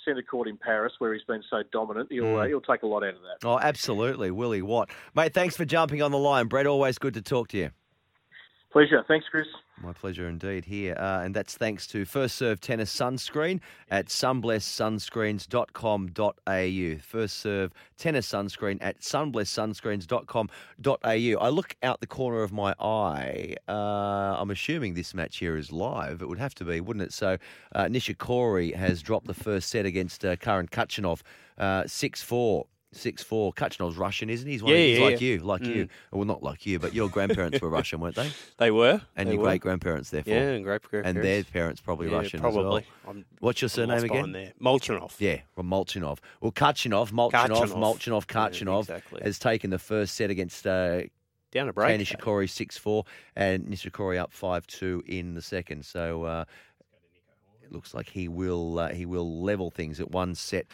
[0.05, 2.11] centre court in Paris, where he's been so dominant.
[2.11, 2.47] He'll uh, Mm.
[2.47, 3.45] he'll take a lot out of that.
[3.47, 4.31] Oh, absolutely.
[4.31, 4.89] Willie Watt.
[5.15, 6.47] Mate, thanks for jumping on the line.
[6.47, 7.69] Brett, always good to talk to you.
[8.71, 9.03] Pleasure.
[9.05, 9.47] Thanks, Chris.
[9.81, 10.95] My pleasure indeed here.
[10.97, 13.59] Uh, and that's thanks to First Serve Tennis Sunscreen
[13.89, 17.01] at sunblesssunscreens.com.au.
[17.01, 21.45] First Serve Tennis Sunscreen at sunblesssunscreens.com.au.
[21.45, 23.55] I look out the corner of my eye.
[23.67, 26.21] Uh, I'm assuming this match here is live.
[26.21, 27.11] It would have to be, wouldn't it?
[27.11, 27.37] So
[27.75, 31.23] uh, Nishikori has dropped the first set against uh, Karen Khachanov,
[31.57, 32.65] uh, 6 4.
[32.93, 33.53] Six four.
[33.53, 34.53] Khachanov's Russian, isn't he?
[34.53, 35.27] He's, one of- he's yeah, like yeah.
[35.27, 35.85] you, like you.
[35.85, 35.89] Mm.
[36.11, 38.29] Well, not like you, but your grandparents were Russian, weren't they?
[38.57, 39.01] They were.
[39.15, 40.33] And They your great grandparents, therefore.
[40.33, 42.81] Yeah, and great And their parents probably Yeah, Russian probably.
[42.81, 43.23] as well.
[43.39, 44.33] What's your surname again?
[44.33, 44.51] there.
[44.61, 45.13] Molchanov.
[45.19, 46.19] Yeah, well, Molchanov.
[46.41, 47.71] Well, Khachanov, Molchanov.
[47.73, 49.21] Molchanov, Yeah, Khachanov exactly.
[49.23, 51.03] has taken the first set against uh,
[51.51, 51.99] Down a break.
[51.99, 53.05] Nishikori 6 4
[53.37, 55.85] and Nishikori up 5 2 in the second.
[55.85, 56.45] So uh,
[57.63, 60.67] it looks like he will uh, he will level things at one set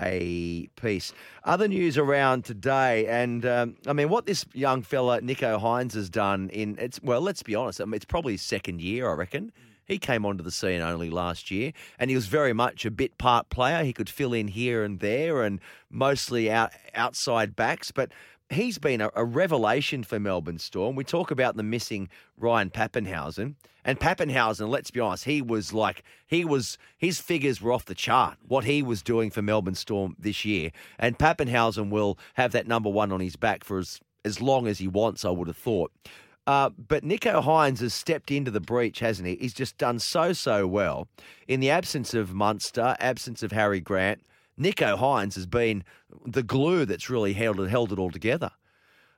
[0.00, 1.12] a piece.
[1.44, 6.08] Other news around today, and um, I mean, what this young fella Nicho Hynes has
[6.08, 9.14] done in it's well, let's be honest, I mean, it's probably his second year, I
[9.14, 9.52] reckon.
[9.84, 13.18] He came onto the scene only last year, and he was very much a bit
[13.18, 13.82] part player.
[13.84, 17.90] He could fill in here and there, and mostly out outside backs.
[17.90, 18.12] But
[18.50, 20.96] he's been a, a revelation for Melbourne Storm.
[20.96, 23.54] We talk about the missing Ryan Papenhuyzen.
[23.84, 27.94] And Papenhuyzen, let's be honest, he was like, he was, his figures were off the
[27.94, 30.70] chart, what he was doing for Melbourne Storm this year.
[30.98, 34.78] And Papenhuyzen will have that number one on his back for as, as long as
[34.78, 35.90] he wants, I would have thought.
[36.46, 39.36] Uh, but Nicho Hynes has stepped into the breach, hasn't he?
[39.36, 41.08] He's just done so, so well.
[41.46, 44.20] In the absence of Munster, absence of Harry Grant,
[44.62, 45.84] Nicho Hynes has been
[46.26, 48.50] the glue that's really held it, held it all together.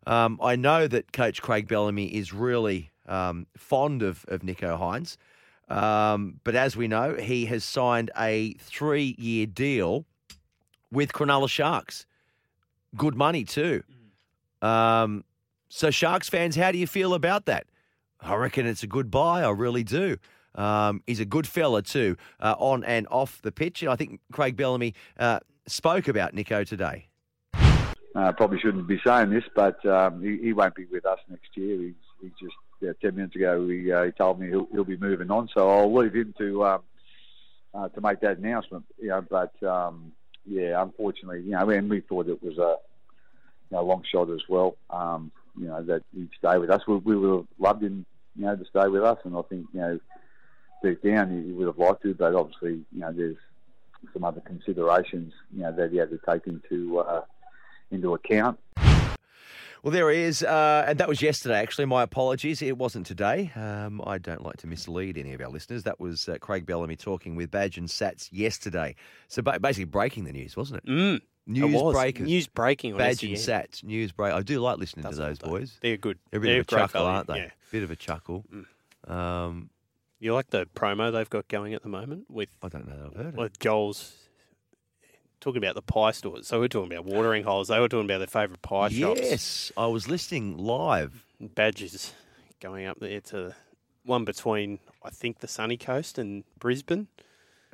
[0.07, 5.17] Um, I know that Coach Craig Bellamy is really um, fond of, of Nicho Hynes,
[5.69, 10.05] um, but as we know, he has signed a three year deal
[10.91, 12.07] with Cronulla Sharks.
[12.97, 13.83] Good money, too.
[14.63, 15.25] Um,
[15.69, 17.67] so, Sharks fans, how do you feel about that?
[18.21, 19.43] I reckon it's a good buy.
[19.43, 20.17] I really do.
[20.55, 23.83] Um, he's a good fella too, uh, on and off the pitch.
[23.83, 27.09] And I think Craig Bellamy uh, spoke about Nicho today.
[28.15, 31.57] Uh, probably shouldn't be saying this, but um, he, he won't be with us next
[31.57, 31.79] year.
[31.79, 34.97] He's, he just yeah, ten minutes ago he, uh, he told me he'll, he'll be
[34.97, 36.83] moving on, so I'll leave him to um,
[37.75, 38.85] uh, to make that announcement.
[39.01, 40.13] You know, but um,
[40.47, 42.77] yeah, unfortunately, you know, and we thought it was a
[43.71, 44.77] you know, long shot as well.
[44.91, 46.87] Um, you know that he'd stay with us.
[46.87, 49.67] We, we would have loved him, you know, to stay with us, and I think
[49.73, 50.01] you know
[50.85, 53.37] deep down he would have liked to, but obviously, you know, there's
[54.13, 57.23] some other considerations, you know, that he had to take into uh,
[57.91, 58.59] into account.
[59.83, 61.59] Well, there he is, uh, and that was yesterday.
[61.61, 62.63] Actually, my apologies.
[62.63, 63.53] It wasn't today.
[63.55, 65.83] Um, I don't like to mislead any of our listeners.
[65.83, 68.95] That was uh, Craig Bellamy talking with Badge and Sats yesterday.
[69.29, 70.89] So ba- basically, breaking the news, wasn't it?
[70.91, 71.95] Mm, News it was.
[71.95, 72.27] breakers.
[72.27, 74.33] News breaking Badge and Sats, news break.
[74.33, 75.77] I do like listening to those boys.
[75.83, 76.19] They're good.
[76.31, 77.37] They're a bit They're of a chuckle, value, aren't they?
[77.41, 77.51] yeah.
[77.71, 78.47] Bit of a chuckle.
[79.07, 79.69] Um,
[80.25, 82.49] You like the promo they've got going at the moment with?
[82.63, 82.97] I don't know.
[82.97, 83.39] That I've heard it.
[83.39, 84.15] With Joel's
[85.39, 86.47] talking about the pie stores.
[86.47, 87.69] So we're talking about watering holes.
[87.69, 89.21] They were talking about their favourite pie shops.
[89.21, 91.27] Yes, I was listening live.
[91.39, 92.15] Badges
[92.59, 93.55] going up there to
[94.07, 97.09] one between I think the sunny coast and Brisbane.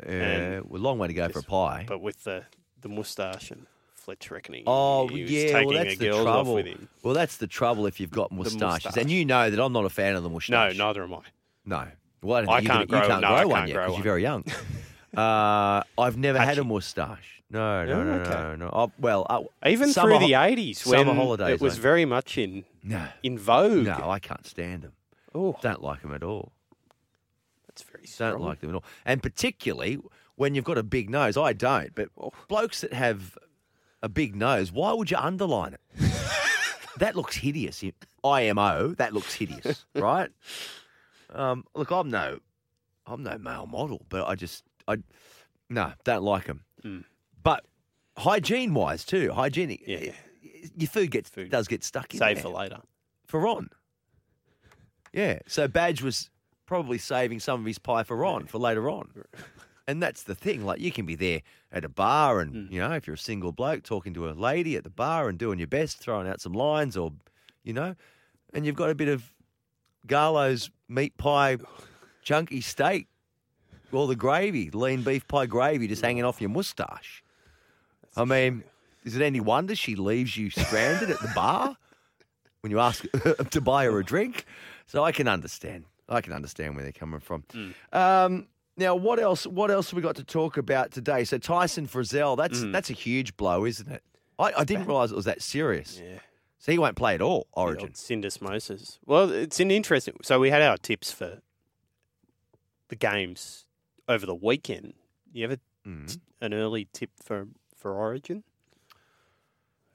[0.05, 1.85] Uh, well, long way to go for a pie.
[1.87, 2.47] But with the
[2.81, 4.65] the moustache and Fletch reckoning.
[4.67, 6.55] Oh he was yeah, taking well that's the off trouble.
[6.55, 6.89] with him.
[7.05, 8.97] Well, that's the trouble if you've got moustaches, moustache.
[8.97, 10.77] and you know that I'm not a fan of the moustache.
[10.77, 11.23] No, neither am I.
[11.65, 11.87] No.
[12.23, 14.05] Well, I, I can't gonna- grow- You can't no, grow one can't yet because you're
[14.05, 14.45] very young.
[15.17, 17.43] uh, I've never had a moustache.
[17.53, 18.31] No, no, Oh, no, okay.
[18.31, 18.71] no, no.
[18.73, 22.39] Oh, well, uh, Even summer through the eighties, when holidays, it was I- very much
[22.39, 23.07] in No.
[23.23, 23.87] in vogue.
[23.87, 24.93] No, I can't stand them.
[25.35, 26.53] Oh, don't like them at all.
[27.67, 29.99] That's very don't like them at all, and particularly
[30.37, 31.37] when you've got a big nose.
[31.37, 32.33] I don't, but Oh.
[32.49, 33.37] blokes that have
[34.03, 35.81] a big nose, why would you underline it?
[36.99, 37.83] that looks hideous.
[38.25, 40.31] IMO, that looks hideous, right?
[41.33, 42.39] Um, look, I'm no,
[43.07, 44.97] I'm no male model, but I just, I,
[45.69, 46.65] no, don't like them.
[46.85, 47.05] Mm.
[47.43, 47.65] But
[48.19, 49.83] hygiene wise too, hygienic.
[49.87, 50.13] Yeah.
[50.77, 51.51] Your food gets food.
[51.51, 52.43] does get stuck in Save there.
[52.43, 52.79] for later.
[53.27, 53.71] for Ron.
[55.13, 56.31] Yeah, so Badge was
[56.67, 59.11] probably saving some of his pie for Ron for later on.
[59.89, 60.65] And that's the thing.
[60.65, 62.73] Like you can be there at a bar, and Mm.
[62.73, 65.37] you know, if you're a single bloke talking to a lady at the bar and
[65.39, 67.13] doing your best, throwing out some lines, or
[67.65, 67.97] you know,
[68.55, 69.33] and you've got a bit of
[70.07, 71.57] Garlo's meat pie,
[72.23, 73.07] chunky steak,
[73.93, 77.23] all the gravy, lean beef pie gravy, just hanging off your moustache.
[78.17, 78.65] I mean,
[79.05, 81.77] is it any wonder she leaves you stranded at the bar
[82.61, 83.05] when you ask
[83.51, 84.45] to buy her a drink?
[84.87, 85.85] So I can understand.
[86.09, 87.45] I can understand where they're coming from.
[87.93, 89.47] Um, now, what else?
[89.47, 91.23] What else have we got to talk about today?
[91.25, 92.73] So Tyson Frizell, that's Mm.
[92.73, 94.03] that's a huge blow, isn't it?
[94.39, 96.01] I, I didn't realise it was that serious.
[96.03, 96.19] Yeah.
[96.61, 97.47] So he won't play at all.
[97.53, 97.91] Origin.
[97.91, 98.99] Syndesmosis.
[99.07, 100.17] Well, it's an interesting.
[100.23, 101.41] So we had our tips for
[102.89, 103.65] the games
[104.07, 104.93] over the weekend.
[105.33, 106.19] You have a, Mm.
[106.43, 108.45] an early tip for for Origin?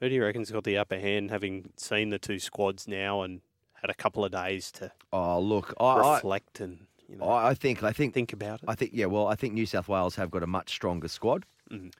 [0.00, 3.40] Who do you reckon's got the upper hand, having seen the two squads now and
[3.74, 7.54] had a couple of days to Oh, look, I, I, reflect and you know, I
[7.54, 8.68] think I think think about it.
[8.68, 9.06] I think yeah.
[9.06, 11.92] Well, I think New South Wales have got a much stronger squad, Mhm.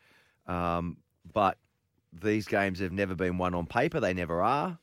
[0.49, 0.97] um,
[1.33, 1.57] but
[2.21, 4.01] these games have never been won on paper.
[4.01, 4.79] They never are.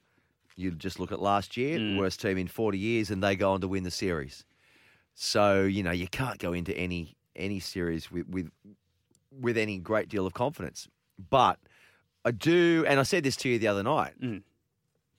[0.56, 1.98] You just look at last year, Mm.
[1.98, 4.46] worst team in forty years, and they go on to win the series.
[5.16, 8.52] So you know you can't go into any any series with with
[9.32, 10.88] with any great deal of confidence.
[11.30, 11.60] But
[12.26, 14.14] I do, and I said this to you the other night.
[14.22, 14.44] Mm.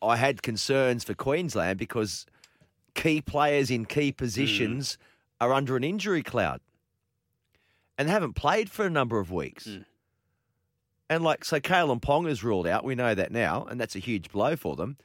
[0.00, 2.26] I had concerns for Queensland because
[2.94, 4.98] key players in key positions
[5.40, 6.60] are under an injury cloud
[7.98, 9.68] and haven't played for a number of weeks.
[11.14, 12.84] And like, so Kalyn Pong is ruled out.
[12.84, 14.96] We know that now, and that's a huge blow for them.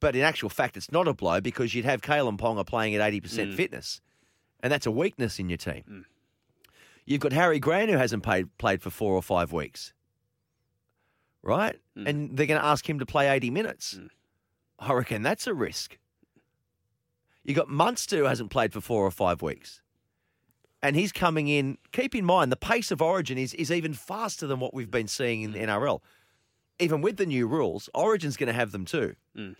[0.00, 3.02] But in actual fact, it's not a blow because you'd have Kalyn Ponga playing at
[3.02, 3.54] 80% Mm.
[3.56, 4.00] fitness,
[4.60, 5.82] and that's a weakness in your team.
[5.88, 6.04] Mm.
[7.04, 9.92] You've got Harry Grant who hasn't played, played for four or five weeks.
[11.42, 11.78] right?
[11.96, 12.06] Mm.
[12.08, 13.94] And they're going to ask him to play 80 minutes.
[13.94, 14.08] Mm.
[14.78, 15.98] I reckon that's a risk.
[17.44, 19.79] You've got Munster who hasn't played for four or five weeks.
[20.82, 21.78] And he's coming in.
[21.92, 25.08] Keep in mind, the pace of Origin is, is even faster than what we've been
[25.08, 25.54] seeing in mm.
[25.54, 26.00] the NRL.
[26.78, 29.14] Even with the new rules, Origin's going to have them too.
[29.36, 29.56] Mm.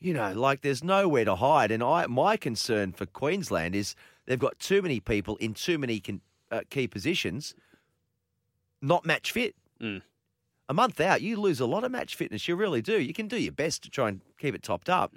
[0.00, 1.70] You know, like there's nowhere to hide.
[1.70, 3.94] And I, my concern for Queensland is
[4.26, 6.20] they've got too many people in too many con,
[6.50, 7.54] uh, key positions
[8.80, 9.54] not match fit.
[9.80, 10.02] Mm.
[10.68, 12.46] A month out, you lose a lot of match fitness.
[12.46, 13.00] You really do.
[13.00, 15.14] You can do your best to try and keep it topped up.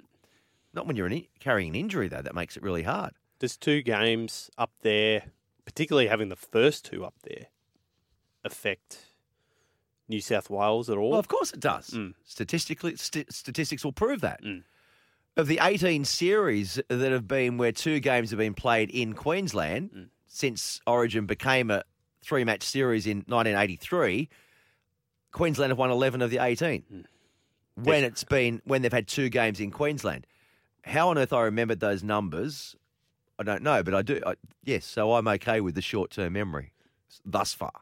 [0.72, 2.22] Not when you're in, carrying an injury, though.
[2.22, 3.12] That makes it really hard.
[3.42, 5.24] Does two games up there,
[5.64, 7.46] particularly having the first two up there,
[8.44, 8.98] affect
[10.08, 11.10] New South Wales at all?
[11.10, 11.90] Well, of course it does.
[11.90, 12.14] Mm.
[12.22, 14.44] Statistically, st- statistics will prove that.
[14.44, 14.62] Mm.
[15.36, 19.90] Of the 18 series that have been where two games have been played in Queensland
[19.90, 20.08] mm.
[20.28, 21.82] since Origin became a
[22.22, 24.28] three match series in 1983,
[25.32, 27.08] Queensland have won 11 of the 18.
[27.74, 30.28] When it's been when they've had two games in Queensland.
[30.84, 32.76] How on earth I remembered those numbers,
[33.48, 34.20] I don't know, but I do.
[34.24, 34.34] I,
[34.64, 36.72] yes, so I'm okay with the short term memory
[37.24, 37.72] thus far.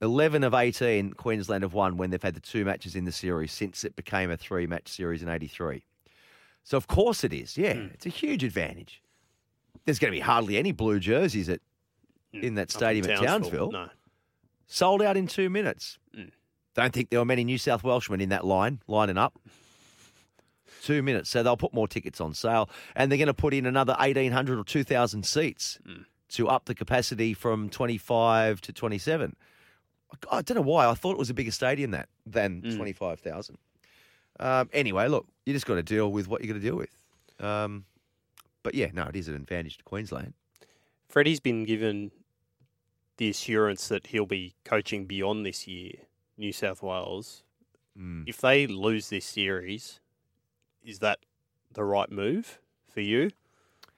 [0.00, 3.50] 11 of 18 Queensland have won when they've had the two matches in the series
[3.50, 5.82] since it became a three match series in 83.
[6.62, 7.58] So, of course, it is.
[7.58, 9.02] Yeah, it's a huge advantage.
[9.84, 11.60] There's going to be hardly any blue jerseys at
[12.32, 13.70] in that stadium at Townsville.
[13.72, 13.88] No.
[14.66, 15.98] Sold out in two minutes.
[16.74, 19.36] Don't think there were many New South Welshmen in that line, lining up.
[20.82, 21.30] Two minutes.
[21.30, 22.68] So they'll put more tickets on sale.
[22.94, 25.78] And they're going to put in another 1,800 or 2,000 seats
[26.30, 29.36] to up the capacity from 25 to 27.
[30.30, 30.88] I don't know why.
[30.88, 33.58] I thought it was a bigger stadium that than 25,000.
[34.40, 36.90] Um, anyway, look, you just got to deal with what you're going to deal with.
[37.40, 37.84] Um,
[38.62, 40.34] but yeah, no, it is an advantage to Queensland.
[41.08, 42.10] Freddie's been given
[43.16, 45.92] the assurance that he'll be coaching beyond this year,
[46.36, 47.42] New South Wales.
[47.98, 48.24] Mm.
[48.26, 50.00] If they lose this series,
[50.88, 51.18] is that
[51.72, 52.58] the right move
[52.92, 53.30] for you?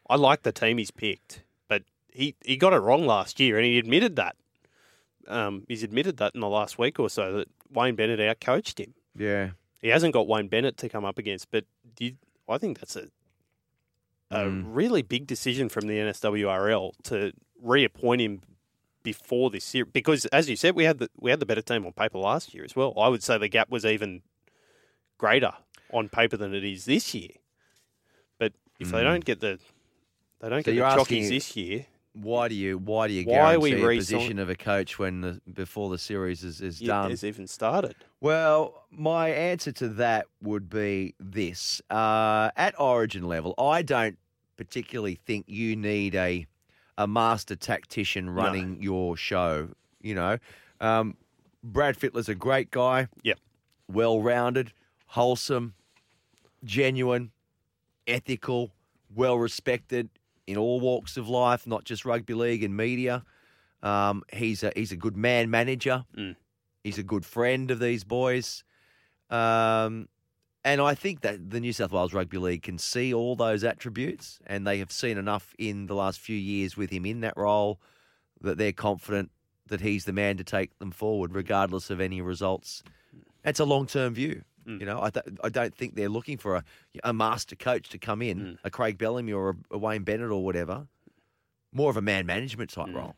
[0.09, 3.65] I like the team he's picked, but he, he got it wrong last year, and
[3.65, 4.37] he admitted that.
[5.29, 8.95] Um, he's admitted that in the last week or so that Wayne Bennett outcoached him.
[9.17, 9.51] Yeah.
[9.81, 11.65] He hasn't got Wayne Bennett to come up against, but
[11.99, 12.15] you,
[12.49, 13.05] I think that's a
[14.33, 14.65] a Mm.
[14.67, 18.43] really big decision from the NSWRL to reappoint him
[19.03, 21.85] before this year because, as you said, we had the we had the better team
[21.85, 22.95] on paper last year as well.
[22.97, 24.23] I would say the gap was even
[25.19, 25.53] greater
[25.93, 27.31] on paper than it is this year.
[28.39, 29.05] But if they Mm.
[29.05, 29.59] don't get the
[30.41, 33.55] they don't So get the jockeys this year, Why do you why do you Why
[33.55, 37.11] are we a position of a coach when the, before the series is, is done?
[37.11, 37.95] has even started.
[38.21, 44.19] Well, my answer to that would be this: uh, at Origin level, I don't
[44.57, 46.47] particularly think you need a
[46.99, 49.69] a master tactician running your show.
[50.01, 50.39] You know,
[50.81, 51.17] um,
[51.63, 53.09] Brad Fittler's a great guy.
[53.23, 53.39] Yep,
[53.89, 54.73] well rounded,
[55.07, 55.75] wholesome,
[56.65, 57.31] genuine,
[58.07, 58.71] ethical,
[59.15, 60.09] well respected
[60.47, 63.25] in all walks of life, not just rugby league and media.
[63.83, 66.05] Um, he's a he's a good man manager.
[66.85, 68.65] He's a good friend of these boys.
[69.31, 70.09] Um,
[70.65, 74.41] and I think that the New South Wales Rugby League can see all those attributes,
[74.47, 77.81] and they have seen enough in the last few years with him in that role
[78.43, 79.31] that they're confident
[79.69, 82.83] that he's the man to take them forward, regardless of any results.
[83.43, 84.43] That's a long term view.
[84.79, 86.65] You know, I, th- I don't think they're looking for a,
[87.03, 90.45] a master coach to come in, a Craig Bellamy or a, a Wayne Bennett or
[90.45, 90.87] whatever.
[91.73, 93.15] More of a man management type role,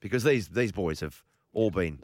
[0.00, 1.98] because these these boys have all been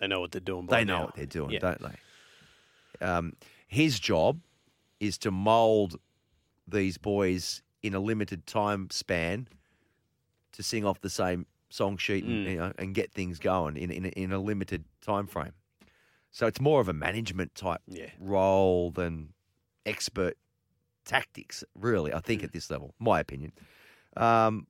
[0.00, 0.66] They know what they're doing.
[0.66, 1.04] By they know now.
[1.06, 1.58] what they're doing, Yeah.
[1.60, 3.06] don't they?
[3.06, 3.32] Um,
[3.68, 4.40] his job
[5.00, 6.00] is to mould
[6.66, 9.46] these boys in a limited time span
[10.52, 12.50] to sing off the same song sheet and, Mm.
[12.50, 15.52] you know, and get things going in, in, in a limited time frame.
[16.34, 17.80] So it's more of a management type
[18.18, 19.34] role than
[19.86, 20.36] expert
[21.04, 22.24] tactics, really, I Mm.
[22.24, 23.52] think, at this level, my opinion.
[24.16, 24.66] Um,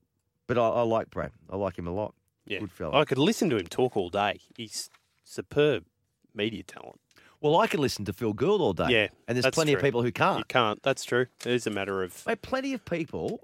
[0.46, 1.32] but I, I like Brad.
[1.48, 2.14] I like him a lot.
[2.46, 2.58] Yeah.
[2.58, 2.94] Good fellow.
[3.00, 4.40] I could listen to him talk all day.
[4.58, 4.90] He's
[5.24, 5.86] superb
[6.34, 7.00] media talent.
[7.40, 8.88] Well, I can listen to Phil Gould all day.
[8.90, 10.40] Yeah, And there's plenty of people who can't.
[10.40, 10.82] You can't.
[10.82, 11.26] That's true.
[11.46, 13.40] It is a matter of Mate, plenty of people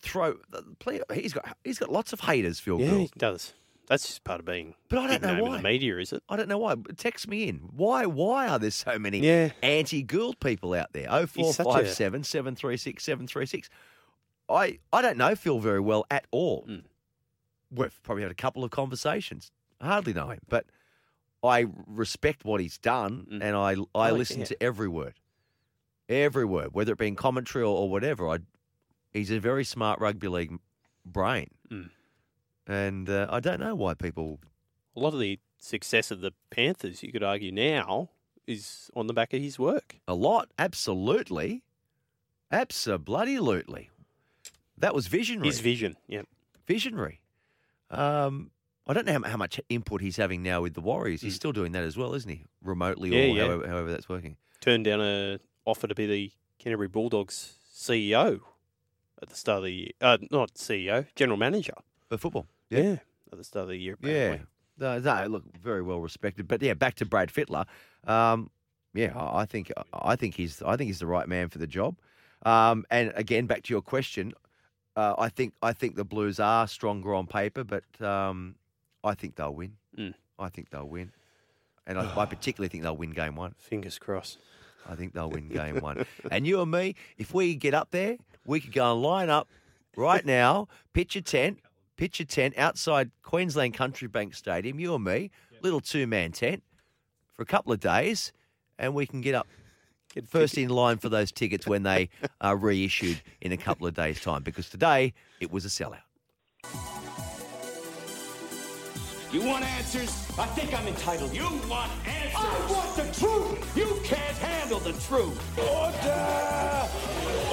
[0.00, 0.36] throw.
[0.78, 2.60] Plenty, he's got he's got lots of haters.
[2.60, 3.00] Phil yeah, Gould.
[3.14, 3.52] he does.
[3.86, 4.74] That's just part of being.
[4.88, 5.56] But I don't know in why.
[5.58, 6.22] the media, is it?
[6.28, 6.74] I don't know why.
[6.96, 7.56] Text me in.
[7.76, 8.06] Why?
[8.06, 9.50] Why are there so many Yeah.
[9.62, 11.06] anti-Gould people out there?
[11.10, 13.68] Oh four five seven seven three six seven three six.
[14.48, 16.64] I I don't know Phil very well at all.
[16.66, 16.76] Hmm.
[17.70, 19.50] We've probably had a couple of conversations.
[19.80, 20.64] I hardly know him, but
[21.42, 25.14] I respect what he's done, and I I Oh, listen to every word,
[26.08, 28.28] every word, whether it be in commentary or, or whatever.
[28.30, 28.38] I
[29.12, 30.58] he's a very smart rugby league
[31.04, 31.90] brain, Mm.
[32.66, 34.40] And uh, I don't know why people.
[34.96, 38.10] A lot of the success of the Panthers, you could argue now,
[38.46, 39.96] is on the back of his work.
[40.06, 41.62] A lot, absolutely,
[42.50, 43.90] absolutely.
[44.78, 45.48] That was visionary.
[45.48, 46.22] His vision, yeah,
[46.66, 47.20] visionary.
[47.90, 48.50] Um,
[48.86, 51.22] I don't know how, how much input he's having now with the Warriors.
[51.22, 52.44] He's still doing that as well, isn't he?
[52.62, 53.46] Remotely Yeah, or yeah.
[53.46, 54.36] However, however that's working.
[54.60, 58.40] Turned down a offer to be the Canterbury Bulldogs CEO
[59.22, 59.90] at the start of the year.
[60.00, 61.74] Uh, not CEO, general manager
[62.08, 62.46] for football.
[62.70, 62.96] Yeah,
[63.32, 63.96] at the start of the year.
[64.00, 64.10] Yeah.
[64.10, 64.46] apparently.
[64.76, 66.48] No, no, look, very well respected.
[66.48, 67.66] But yeah, back to Brad Fittler.
[68.04, 68.50] Um,
[68.92, 71.66] yeah, I I think I think he's I think he's the right man for the
[71.66, 71.96] job.
[72.44, 74.32] Um, and again, back to your question,
[74.96, 78.56] uh, I think I think the Blues are stronger on paper, but um,
[79.02, 79.76] I think they'll win.
[79.96, 80.14] Mm.
[80.38, 81.12] I think they'll win,
[81.86, 83.54] and I, I particularly think they'll win game one.
[83.58, 84.38] Fingers crossed.
[84.88, 86.04] I think they'll win game one.
[86.30, 89.48] and you and me, if we get up there, we could go and line up
[89.96, 91.58] right now, pitch a tent,
[91.96, 95.30] pitch a tent outside Queensland Country Bank Stadium, you and me,
[95.62, 96.62] little two man tent
[97.32, 98.32] for a couple of days,
[98.78, 99.46] and we can get up.
[100.14, 102.08] Get first in line for those tickets when they
[102.40, 106.04] are reissued in a couple of days' time, because today it was a sellout.
[109.32, 110.10] You want answers?
[110.38, 111.34] I think I'm entitled.
[111.34, 112.36] You want answers?
[112.36, 113.76] I want the truth.
[113.76, 115.58] You can't handle the truth.
[115.58, 116.88] Order!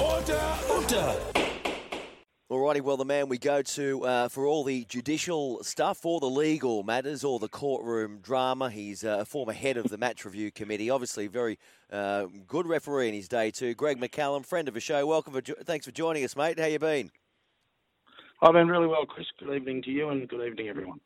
[0.00, 0.54] Order!
[0.70, 1.51] Order!
[2.52, 6.26] Alrighty, well, the man we go to uh, for all the judicial stuff, all the
[6.26, 8.68] legal matters, all the courtroom drama.
[8.68, 10.90] He's uh, a former head of the match review committee.
[10.90, 11.58] Obviously, very
[11.90, 13.72] uh, good referee in his day too.
[13.72, 15.06] Greg McCallum, friend of the show.
[15.06, 15.32] Welcome.
[15.32, 16.60] For jo- thanks for joining us, mate.
[16.60, 17.10] How you been?
[18.42, 19.28] I've been really well, Chris.
[19.38, 21.00] Good evening to you and good evening, everyone.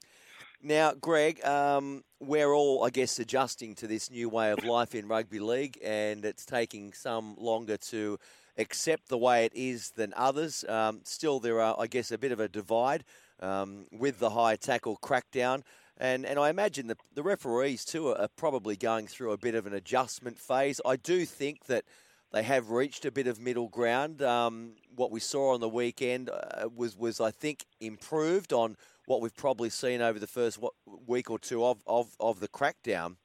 [0.64, 5.06] Now, Greg, um, we're all, I guess, adjusting to this new way of life in
[5.06, 8.18] rugby league, and it's taking some longer to
[8.58, 10.64] accept the way it is than others.
[10.68, 13.04] Um, still, there are, I guess, a bit of a divide
[13.40, 15.62] um, with the high tackle crackdown.
[15.98, 19.66] And, and I imagine the, the referees, too, are, probably going through a bit of
[19.66, 20.80] an adjustment phase.
[20.84, 21.84] I do think that
[22.32, 24.20] they have reached a bit of middle ground.
[24.20, 28.76] Um, what we saw on the weekend uh, was, was, I think, improved on
[29.06, 30.58] what we've probably seen over the first
[31.06, 33.16] week or two of, of, of the crackdown.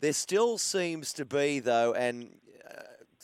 [0.00, 2.36] There still seems to be, though, and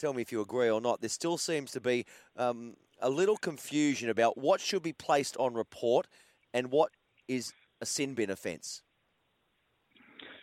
[0.00, 3.36] tell me if you agree or not, there still seems to be um, a little
[3.36, 6.06] confusion about what should be placed on report
[6.52, 6.90] and what
[7.28, 8.82] is a sin bin offence.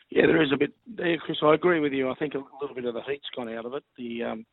[0.09, 1.39] Yeah, there is a bit there, Chris.
[1.43, 2.09] I agree with you.
[2.09, 3.83] I think a little bit of the heat's gone out of it.
[3.97, 4.45] The um,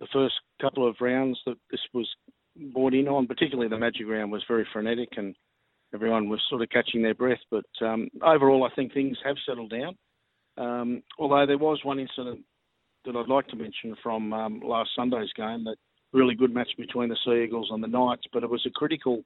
[0.00, 2.08] the first couple of rounds that this was
[2.72, 5.36] brought in on, particularly the Magic round, was very frenetic and
[5.94, 7.38] everyone was sort of catching their breath.
[7.50, 9.96] But um, overall, I think things have settled down.
[10.56, 12.40] Um, although there was one incident
[13.04, 15.76] that I'd like to mention from um, last Sunday's game, that
[16.12, 19.22] really good match between the Sea Eagles and the Knights, but it was a critical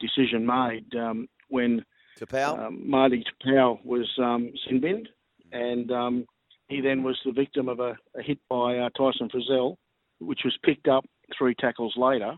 [0.00, 1.84] decision made um, when
[2.18, 2.58] Taupau?
[2.58, 5.08] um, Marty Taupau was um, sin binned,
[5.52, 6.26] and um,
[6.68, 9.76] he then was the victim of a, a hit by uh, Tyson Frizell,
[10.20, 11.04] which was picked up
[11.36, 12.34] three tackles later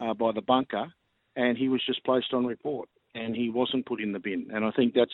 [0.00, 0.92] uh, by the bunker,
[1.36, 4.48] and he was just placed on report, and he wasn't put in the bin.
[4.52, 5.10] And I think that's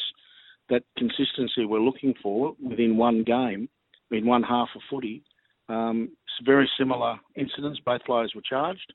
[0.69, 3.69] that consistency we're looking for within one game,
[4.11, 5.23] in one half of footy.
[5.69, 7.81] Um, it's very similar incidents.
[7.85, 8.93] Both players were charged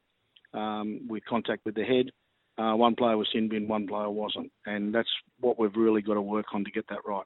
[0.53, 2.09] um, with contact with the head.
[2.57, 5.09] Uh, one player was in bin, one player wasn't, and that's
[5.39, 7.25] what we've really got to work on to get that right.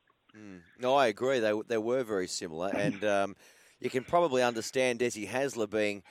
[0.79, 1.39] No, I agree.
[1.39, 3.35] They they were very similar, and um,
[3.79, 6.03] you can probably understand Desi Hasler being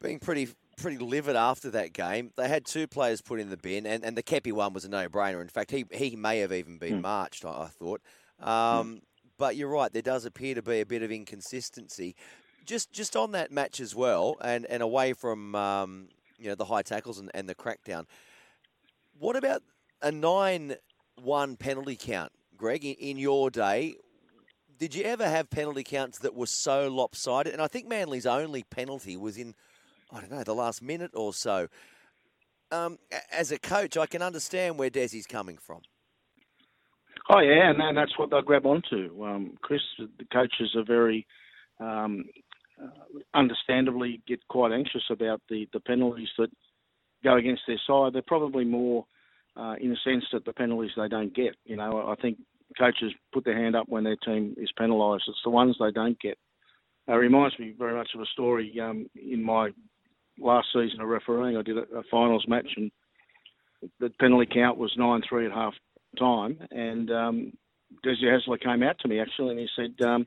[0.00, 0.48] being pretty
[0.78, 2.30] pretty livid after that game.
[2.36, 4.88] They had two players put in the bin, and, and the Keppie one was a
[4.88, 5.40] no brainer.
[5.40, 7.02] In fact, he he may have even been Hmm.
[7.02, 7.44] marched.
[7.44, 8.00] I, I thought,
[8.40, 9.02] um,
[9.42, 9.92] but you're right.
[9.92, 12.14] There does appear to be a bit of inconsistency.
[12.64, 16.66] Just just on that match as well, and and away from um, you know the
[16.66, 18.04] high tackles and, and the crackdown.
[19.18, 19.64] What about
[20.00, 22.84] a nine-one penalty count, Greg?
[22.84, 23.96] In, in your day,
[24.78, 27.52] did you ever have penalty counts that were so lopsided?
[27.52, 29.56] And I think Manly's only penalty was in,
[30.12, 31.66] I don't know, the last minute or so.
[32.70, 33.00] Um,
[33.32, 35.80] as a coach, I can understand where Desi's coming from.
[37.30, 39.24] Oh yeah, and, and that's what they'll grab onto.
[39.24, 41.26] Um, Chris, the coaches are very,
[41.78, 42.24] um,
[42.82, 42.88] uh,
[43.34, 46.50] understandably, get quite anxious about the, the penalties that
[47.22, 48.12] go against their side.
[48.12, 49.06] They're probably more
[49.56, 51.54] uh, in a sense that the penalties they don't get.
[51.64, 52.38] You know, I think
[52.78, 55.24] coaches put their hand up when their team is penalised.
[55.28, 56.38] It's the ones they don't get.
[57.08, 59.70] It reminds me very much of a story um, in my
[60.38, 61.56] last season of refereeing.
[61.56, 62.90] I did a, a finals match and
[64.00, 65.74] the penalty count was 9-3 at half
[66.18, 67.52] time and um,
[68.04, 70.26] Desi Hasler came out to me actually and he said, um,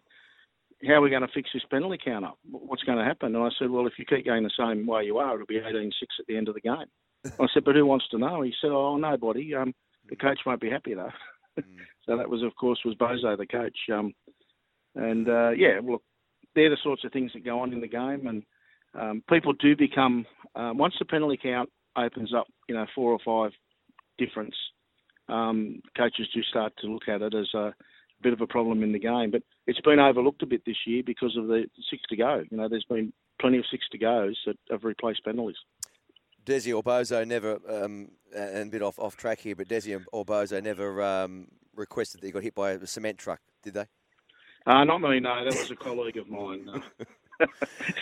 [0.86, 2.38] how are we going to fix this penalty count up?
[2.50, 3.36] What's going to happen?
[3.36, 5.60] And I said, well, if you keep going the same way you are, it'll be
[5.60, 6.86] 18-6 at the end of the game.
[7.26, 8.42] I said, but who wants to know?
[8.42, 9.56] He said, oh, nobody.
[9.56, 9.74] Um,
[10.10, 11.12] the coach won't be happy though.
[12.06, 13.78] so that was, of course, was Bozo the coach.
[13.92, 14.14] Um,
[14.96, 16.04] and uh, yeah, look,
[16.56, 18.44] they're the sorts of things that go on in the game, and
[19.00, 20.26] um, people do become
[20.56, 23.52] um, once the penalty count opens up, you know, four or five
[24.18, 24.56] difference.
[25.28, 27.74] Um, coaches do start to look at it as a
[28.22, 31.04] bit of a problem in the game, but it's been overlooked a bit this year
[31.06, 32.44] because of the six to go.
[32.50, 35.58] You know, there's been plenty of six to goes that have replaced penalties.
[36.46, 40.26] Desi or Bozo never, um, and a bit off, off track here, but Desi or
[40.26, 43.86] Bozo never um, requested that he got hit by a cement truck, did they?
[44.68, 45.44] Uh, not me, no.
[45.44, 46.70] That was a colleague of mine.
[47.42, 47.48] Uh,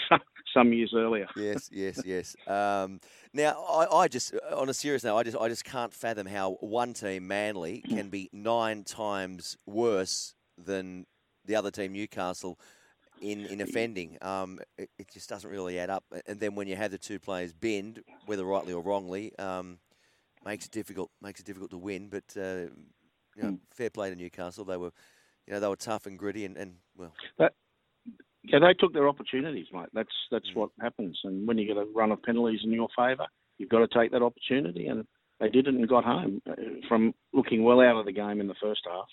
[0.10, 0.20] some,
[0.54, 1.28] some years earlier.
[1.36, 2.36] Yes, yes, yes.
[2.48, 3.00] Um,
[3.34, 6.52] now, I, I just, on a serious note, I just, I just can't fathom how
[6.62, 11.06] one team, Manly, can be nine times worse than
[11.46, 12.60] the other team, Newcastle,
[13.22, 14.18] in, in offending.
[14.22, 16.04] Um, it, it, just doesn't really add up.
[16.28, 19.80] And then when you have the two players bend, whether rightly or wrongly, um,
[20.46, 21.10] makes it difficult.
[21.22, 22.10] Makes it difficult to win.
[22.10, 22.70] But uh,
[23.36, 24.66] you know, fair play to Newcastle.
[24.66, 24.92] They were,
[25.48, 27.14] you know, they were tough and gritty, and, and well.
[27.38, 27.56] But,
[28.44, 29.90] yeah, they took their opportunities, mate.
[29.94, 31.20] That's that's what happens.
[31.24, 33.26] And when you get a run of penalties in your favour,
[33.58, 34.88] you've got to take that opportunity.
[34.88, 35.06] And
[35.40, 36.54] they did it and got home uh,
[36.88, 39.08] from looking well out of the game in the first half,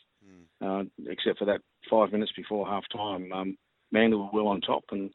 [0.61, 3.33] uh, except for that five minutes before half time.
[3.33, 3.57] Um,
[3.93, 5.11] Manly were well on top, and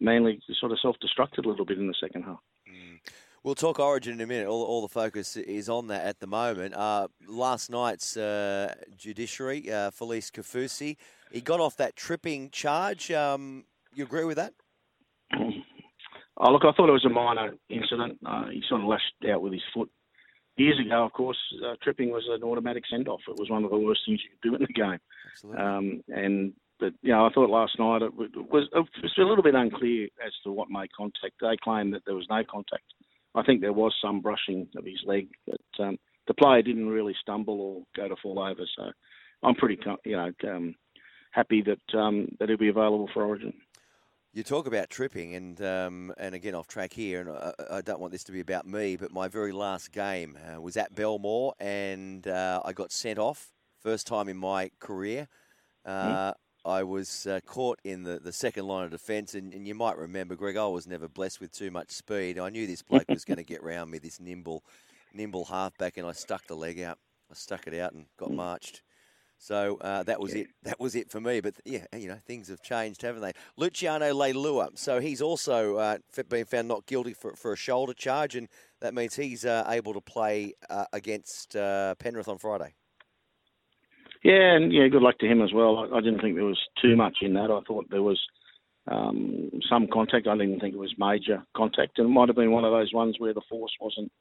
[0.00, 2.40] Manly sort of self-destructed a little bit in the second half.
[3.44, 4.46] We'll talk Origin in a minute.
[4.46, 6.74] All, all the focus is on that at the moment.
[6.74, 10.96] Uh, last night's uh, judiciary, uh, Felise Kaufusi,
[11.32, 13.10] he got off that tripping charge.
[13.10, 13.64] Um,
[13.94, 14.54] you agree with that?
[16.36, 18.18] Oh, look, I thought it was a minor incident.
[18.24, 19.90] Uh, he sort of lashed out with his foot.
[20.56, 23.20] Years ago, of course, uh, tripping was an automatic send-off.
[23.26, 24.98] It was one of the worst things you could do in the game.
[25.32, 25.62] Absolutely.
[25.62, 29.42] Um, and but you know, I thought last night it was, it was a little
[29.42, 31.34] bit unclear as to what made contact.
[31.40, 32.84] They claimed that there was no contact.
[33.34, 37.14] I think there was some brushing of his leg, but um, the player didn't really
[37.20, 38.62] stumble or go to fall over.
[38.76, 38.90] So
[39.42, 40.74] I'm pretty, you know, um,
[41.30, 43.52] happy that um, that he'll be available for Origin.
[44.34, 48.00] You talk about tripping, and um, and again off track here, and I, I, don't
[48.00, 51.54] want this to be about me, but my very last game uh, was at Belmore,
[51.60, 55.28] and uh, I got sent off first time in my career.
[55.84, 56.32] Uh,
[56.64, 59.96] I was uh, caught in the, the second line of defence, and, and you might
[59.96, 62.38] remember, Greg, I was never blessed with too much speed.
[62.38, 64.62] I knew this bloke was going to get round me, this nimble,
[65.12, 66.98] nimble halfback, and I stuck the leg out.
[67.30, 68.82] I stuck it out and got marched.
[69.38, 70.46] So uh, that was it.
[70.62, 71.40] That was it for me.
[71.40, 73.32] But yeah, you know, things have changed, haven't they?
[73.56, 74.78] Luciano Leilua.
[74.78, 75.98] So he's also uh,
[76.28, 78.48] been found not guilty for, for a shoulder charge, and
[78.80, 82.74] that means he's uh, able to play uh, against uh, Penrith on Friday.
[84.22, 85.78] Yeah, and yeah, good luck to him as well.
[85.78, 87.50] I, I didn't think there was too much in that.
[87.50, 88.20] I thought there was
[88.86, 90.26] um, some contact.
[90.26, 92.92] I didn't think it was major contact, and it might have been one of those
[92.92, 94.12] ones where the force wasn't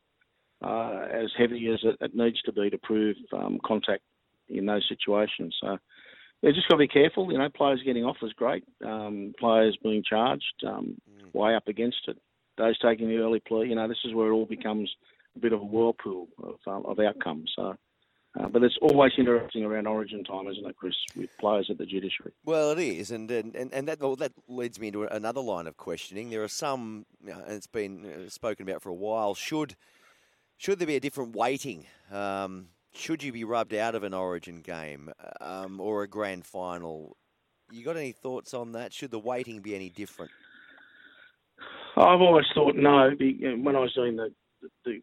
[0.63, 4.03] uh, as heavy as it, it, needs to be to prove um, contact
[4.49, 5.55] in those situations.
[5.61, 5.77] So
[6.41, 7.31] yeah, just got to be careful.
[7.31, 8.63] You know, players getting off is great.
[8.85, 11.33] Um, players being charged um, mm.
[11.33, 12.17] way up against it.
[12.57, 13.67] Those taking the early plea.
[13.67, 14.91] You know, this is where it all becomes
[15.35, 17.51] a bit of a whirlpool of, uh, of outcomes.
[17.55, 17.75] So
[18.39, 21.85] uh, but it's always interesting around Origin time, isn't it, Chris, with players at the
[21.85, 22.31] judiciary?
[22.45, 25.75] Well, it is, and and, and that well, that leads me into another line of
[25.75, 26.29] questioning.
[26.29, 29.35] There are some, you know, and it's been uh, spoken about for a while.
[29.35, 29.75] Should
[30.57, 31.87] should there be a different weighting?
[32.09, 35.11] Um, should you be rubbed out of an Origin game
[35.41, 37.17] um, or a grand final?
[37.69, 38.93] You got any thoughts on that?
[38.93, 40.31] Should the weighting be any different?
[41.97, 43.11] I've always thought no.
[43.19, 44.33] When I was doing the
[44.85, 45.01] the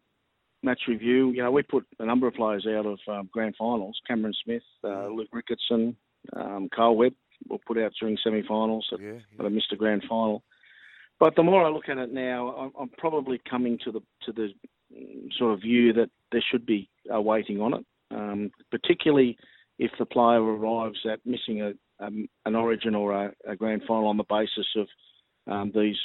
[0.63, 3.99] match review, you know, we put a number of players out of um, grand finals.
[4.07, 5.95] Cameron Smith, uh, Luke Ricketson,
[6.35, 7.13] um, Carl Webb
[7.47, 9.19] were put out during semi-finals that, yeah, yeah.
[9.37, 10.43] that I missed a grand final.
[11.19, 14.31] But the more I look at it now, I'm, I'm probably coming to the to
[14.31, 14.49] the
[15.37, 19.37] sort of view that there should be a weighting on it, um, particularly
[19.77, 24.07] if the player arrives at missing a, um, an origin or a, a, grand final
[24.07, 24.87] on the basis of
[25.47, 25.95] um, these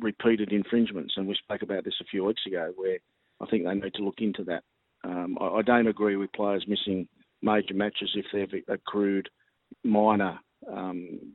[0.00, 1.14] repeated infringements.
[1.16, 2.98] And we spoke about this a few weeks ago, where
[3.40, 4.62] I think they need to look into that.
[5.04, 7.06] Um, I, I, don't agree with players missing
[7.42, 9.28] major matches if they've accrued
[9.84, 10.38] minor
[10.70, 11.32] um,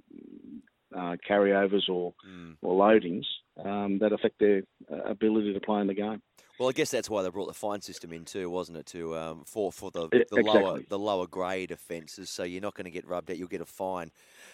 [0.96, 2.56] uh, carryovers or mm.
[2.62, 3.26] or loadings
[3.64, 6.22] um, that affect their uh, ability to play in the game.
[6.62, 8.86] Well, I guess that's why they brought the fine system in too, wasn't it?
[8.86, 10.44] To um, for for the, the exactly.
[10.44, 13.62] lower the lower grade offences, so you're not going to get rubbed out; you'll get
[13.62, 14.12] a fine.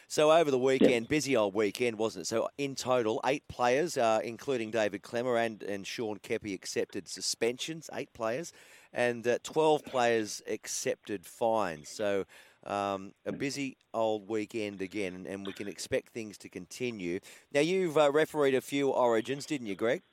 [0.08, 2.28] So over the weekend, busy old weekend, wasn't it?
[2.28, 7.90] So in total, eight players, uh, including David Klemmer and, and Sean Keppie, accepted suspensions.
[7.94, 8.54] Eight players,
[8.94, 11.90] and uh, twelve players accepted fines.
[11.90, 12.24] So
[12.66, 17.20] um, a busy old weekend again, and, we can expect things to continue.
[17.54, 20.04] Now you've uh, refereed a few Origins, didn't you, Greg?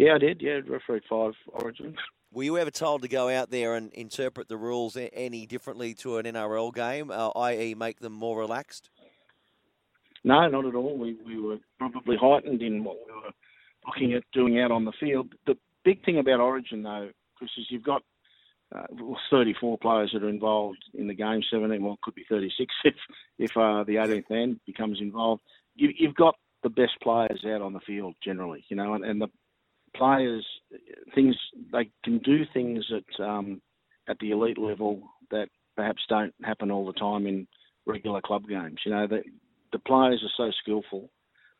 [0.00, 0.40] Yeah, I did.
[0.40, 1.98] Yeah, refereed five Origins.
[2.32, 6.16] Were you ever told to go out there and interpret the rules any differently to
[6.16, 8.88] an NRL game, uh, i.e., make them more relaxed?
[10.24, 10.96] No, not at all.
[10.96, 13.30] We we were probably heightened in what we were
[13.86, 15.34] looking at doing out on the field.
[15.46, 18.02] The big thing about Origin, though, Chris, is you've got
[18.74, 18.86] uh,
[19.30, 21.42] 34 players that are involved in the game.
[21.50, 22.94] 17, well, it could be 36 if
[23.38, 25.42] if uh, the 18th man becomes involved.
[25.74, 29.20] You, you've got the best players out on the field generally, you know, and, and
[29.20, 29.28] the
[29.96, 30.46] players
[31.14, 31.36] things
[31.72, 33.60] they can do things at um,
[34.08, 37.46] at the elite level that perhaps don't happen all the time in
[37.86, 38.80] regular club games.
[38.84, 39.22] You know, the
[39.72, 41.10] the players are so skillful,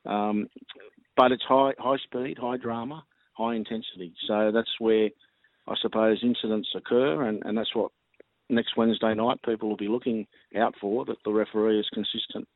[0.07, 0.49] um,
[1.17, 3.05] but it's high high speed, high drama,
[3.35, 4.15] high intensity.
[4.27, 5.11] So that's where
[5.69, 7.93] I suppose incidents occur, and, and that's what
[8.49, 10.27] next Wednesday night people will be looking
[10.59, 12.49] out for that the referee is consistent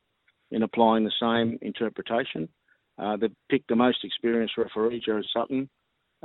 [0.51, 2.49] in applying the same interpretation.
[2.97, 5.69] Uh, they've picked the most experienced referee, Gerard Sutton,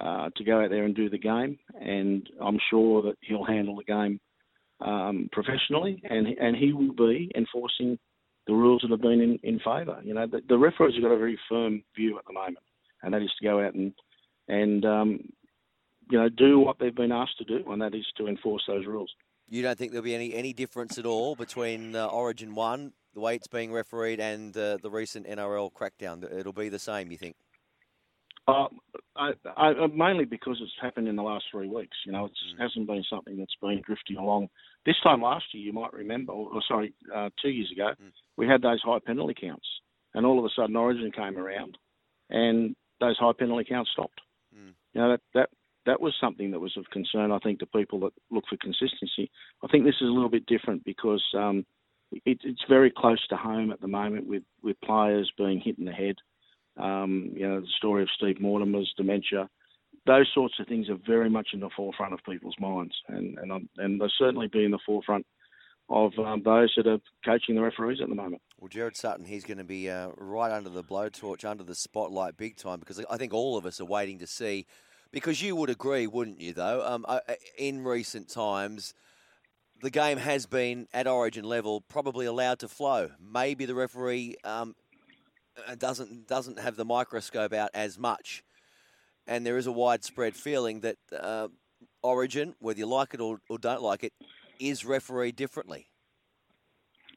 [0.00, 3.76] uh, to go out there and do the game, and I'm sure that he'll handle
[3.76, 4.20] the game
[4.80, 7.98] um, professionally, and and he will be enforcing
[8.46, 10.00] the rules that have been in, in favour.
[10.02, 12.58] You know, the, the referees have got a very firm view at the moment,
[13.02, 13.92] and that is to go out and
[14.48, 15.20] and um,
[16.10, 18.86] you know do what they've been asked to do, and that is to enforce those
[18.86, 19.10] rules.
[19.48, 23.20] You don't think there'll be any, any difference at all between uh, Origin 1, the
[23.20, 26.24] way it's being refereed, and uh, the recent NRL crackdown?
[26.32, 27.36] It'll be the same, you think?
[28.48, 28.66] Uh,
[29.16, 31.96] I, I, mainly because it's happened in the last three weeks.
[32.06, 34.48] You know, it hasn't been something that's been drifting along.
[34.86, 37.90] This time last year, you might remember, or, or sorry, uh, two years ago,
[38.36, 39.66] we had those high penalty counts,
[40.14, 41.76] and all of a sudden Origin came around,
[42.30, 44.20] and those high penalty counts stopped.
[44.94, 45.48] You know, that that
[45.86, 49.30] that was something that was of concern, I think, to people that look for consistency.
[49.62, 51.64] I think this is a little bit different because um,
[52.12, 55.84] it, it's very close to home at the moment with, with players being hit in
[55.84, 56.16] the head.
[56.76, 59.48] Um, you know, the story of Steve Mortimer's dementia.
[60.06, 63.52] Those sorts of things are very much in the forefront of people's minds, and and,
[63.52, 65.26] um, and they'll certainly be in the forefront
[65.90, 68.40] of um, those that are coaching the referees at the moment.
[68.58, 72.36] Well, Gerard Sutton, he's going to be uh, right under the blowtorch, under the spotlight
[72.36, 74.66] big time, because I think all of us are waiting to see.
[75.12, 76.86] Because you would agree, wouldn't you, though?
[76.86, 77.04] Um,
[77.58, 78.94] in recent times,
[79.82, 83.10] the game has been at origin level probably allowed to flow.
[83.20, 84.74] Maybe the referee um,
[85.66, 88.42] uh, doesn't doesn't have the microscope out as much,
[89.26, 91.48] and there is a widespread feeling that uh,
[92.02, 94.12] origin, whether you like it or, or don't like it,
[94.58, 95.86] is refereed differently.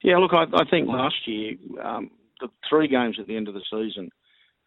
[0.03, 2.11] Yeah, look, I, I think last year um,
[2.41, 4.09] the three games at the end of the season,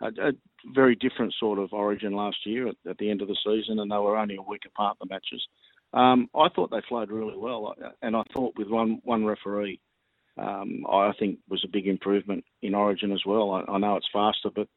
[0.01, 0.32] a, a
[0.74, 3.90] very different sort of origin last year at, at the end of the season, and
[3.90, 5.47] they were only a week apart the matches.
[5.92, 9.80] Um, I thought they flowed really well, and I thought with one one referee,
[10.36, 13.52] um, I think was a big improvement in Origin as well.
[13.52, 14.68] I, I know it's faster, but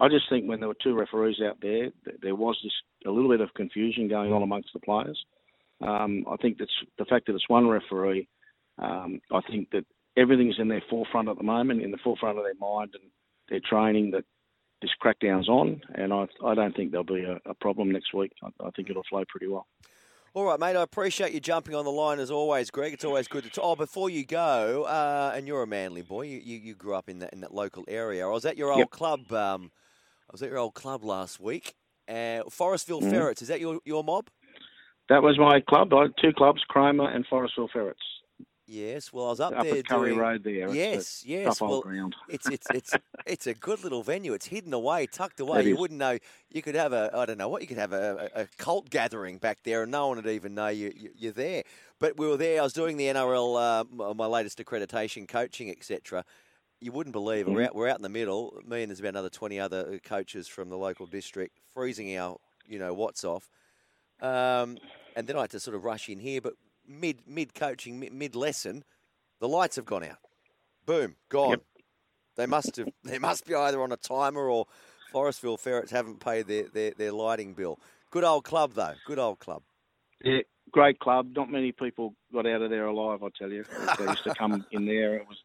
[0.00, 2.72] I just think when there were two referees out there, th- there was this
[3.06, 5.18] a little bit of confusion going on amongst the players.
[5.80, 8.28] Um, I think that's the fact that it's one referee.
[8.78, 9.84] Um, I think that
[10.16, 13.10] everything's in their forefront at the moment, in the forefront of their mind and
[13.48, 14.24] their training that
[14.82, 18.32] this crackdown's on, and I, I don't think there'll be a, a problem next week.
[18.42, 19.66] I, I think it'll flow pretty well.
[20.34, 20.76] All right, mate.
[20.76, 22.92] I appreciate you jumping on the line as always, Greg.
[22.92, 23.50] It's always good to.
[23.50, 23.64] talk.
[23.64, 26.22] oh, before you go, uh, and you're a Manly boy.
[26.22, 28.26] You, you, you grew up in that in that local area.
[28.26, 28.90] I was at your old Yep.
[28.90, 29.32] club.
[29.32, 29.70] Um,
[30.28, 31.74] I was at your old club last week.
[32.08, 33.10] Uh, Forestville Mhm.
[33.10, 33.42] Ferrets.
[33.42, 34.28] Is that your your mob?
[35.08, 35.92] That was my club.
[35.94, 38.02] I had two clubs, Cromer and Forestville Ferrets.
[38.70, 39.14] Yes.
[39.14, 40.20] Well, I was up, Up there at Curry doing.
[40.20, 40.74] Road there.
[40.74, 41.24] Yes.
[41.26, 41.58] yes.
[41.58, 41.82] well,
[42.28, 42.94] it's it's it's
[43.26, 44.34] it's a good little venue.
[44.34, 45.60] It's hidden away, tucked away.
[45.60, 45.80] It you is.
[45.80, 46.18] wouldn't know.
[46.50, 47.62] You could have a I don't know what.
[47.62, 50.54] You could have a, a, a cult gathering back there, and no one would even
[50.54, 51.62] know you, you you're there.
[51.98, 52.60] But we were there.
[52.60, 56.24] I was doing the NRL, uh, my latest accreditation, coaching, etc.
[56.80, 57.50] You wouldn't believe it.
[57.50, 58.60] We're out, we're out in the middle.
[58.66, 62.36] Me and there's about another twenty other uh, coaches from the local district, freezing our
[62.66, 63.48] you know what's off.
[64.20, 64.76] Um,
[65.16, 66.52] and then I had to sort of rush in here, but
[66.88, 68.84] mid mid coaching, mid, lesson,
[69.40, 70.18] the lights have gone out.
[70.86, 71.60] Boom, gone.
[72.36, 72.88] They must have.
[73.04, 74.66] They must be either on a timer or
[75.12, 77.78] Forestville Ferrets haven't paid their, their, their lighting bill.
[78.10, 78.94] Good old club though.
[79.06, 79.62] Good old club.
[80.24, 80.40] Yeah,
[80.72, 81.30] great club.
[81.36, 83.22] Not many people got out of there alive.
[83.22, 83.64] I tell you,
[83.98, 85.16] they used to come in there.
[85.16, 85.38] It was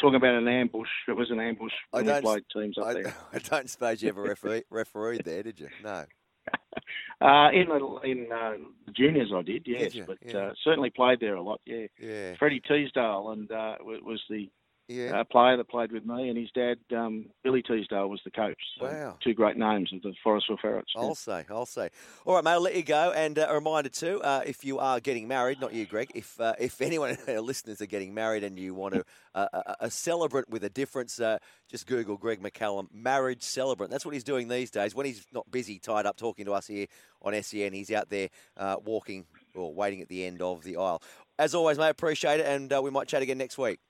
[0.00, 0.88] talking about an ambush.
[1.08, 3.14] It was an ambush I we don't- played teams up I, there.
[3.32, 5.68] I don't suppose you ever referee, refereed there, did you?
[5.82, 6.04] No.
[7.20, 8.54] Uh, in the, in uh,
[8.92, 10.04] juniors, I did, yes, you?
[10.04, 10.36] but Yeah.
[10.36, 11.60] Uh, certainly played there a lot.
[11.64, 12.34] Yeah, Yeah.
[12.34, 14.50] Freddie Teasdale, and uh, was the
[14.86, 15.20] Yeah.
[15.20, 18.60] uh, player that played with me, and his dad, um, Billy Teasdale, was the coach.
[18.78, 19.16] So Wow.
[19.22, 20.92] Two great names of the Forestville Ferrets.
[20.94, 21.00] yeah.
[21.00, 21.88] I'll say, I'll say.
[22.26, 23.12] All right, mate, I'll let you go.
[23.12, 26.38] And uh, a reminder too, uh, if you are getting married, not you, Greg, if
[26.38, 29.04] uh, if anyone, our listeners are getting married and you want to
[29.34, 31.38] uh, a, a celebrant with a difference, uh,
[31.70, 33.90] just Google Greg McCallum, marriage celebrant.
[33.90, 34.94] That's what he's doing these days.
[34.94, 36.86] When he's not busy, tied up, talking to us here
[37.22, 38.28] on SEN, he's out there
[38.58, 39.24] uh, walking
[39.54, 41.02] or waiting at the end of the aisle.
[41.38, 43.80] As always, mate, appreciate it, and uh, we might chat again next week.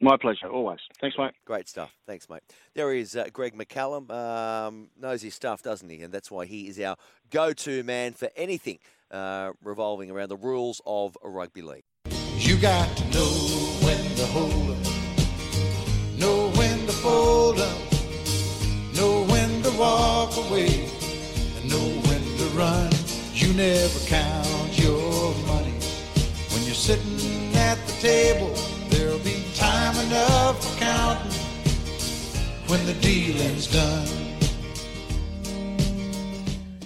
[0.00, 0.78] My pleasure, always.
[1.00, 1.32] Thanks, mate.
[1.44, 1.92] Great stuff.
[2.06, 2.42] Thanks, mate.
[2.74, 4.10] There is uh, Greg McCallum.
[4.12, 6.02] Um, knows his stuff, doesn't he?
[6.02, 6.96] And that's why he is our
[7.30, 8.78] go-to man for anything
[9.10, 11.82] uh, revolving around the rules of rugby league.
[12.36, 13.26] You got to know
[13.82, 17.76] when to hold 'em, know when to fold 'em,
[18.94, 20.88] know when to walk away,
[21.56, 22.92] and know when to run.
[23.32, 25.74] You never count your money
[26.52, 28.54] when you're sitting at the table.
[29.98, 31.32] Time enough for counting
[32.68, 34.06] when the dealing's done.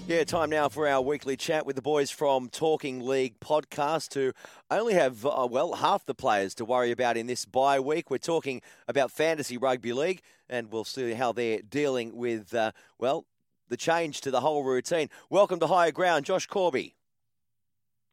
[0.07, 4.33] Yeah, time now for our weekly chat with the boys from Talking League podcast who
[4.71, 8.11] only have, uh, well, half the players to worry about in this bye week.
[8.11, 13.27] We're talking about fantasy rugby league and we'll see how they're dealing with, uh, well,
[13.69, 15.11] the change to the whole routine.
[15.29, 16.95] Welcome to Higher Ground, Josh Corby.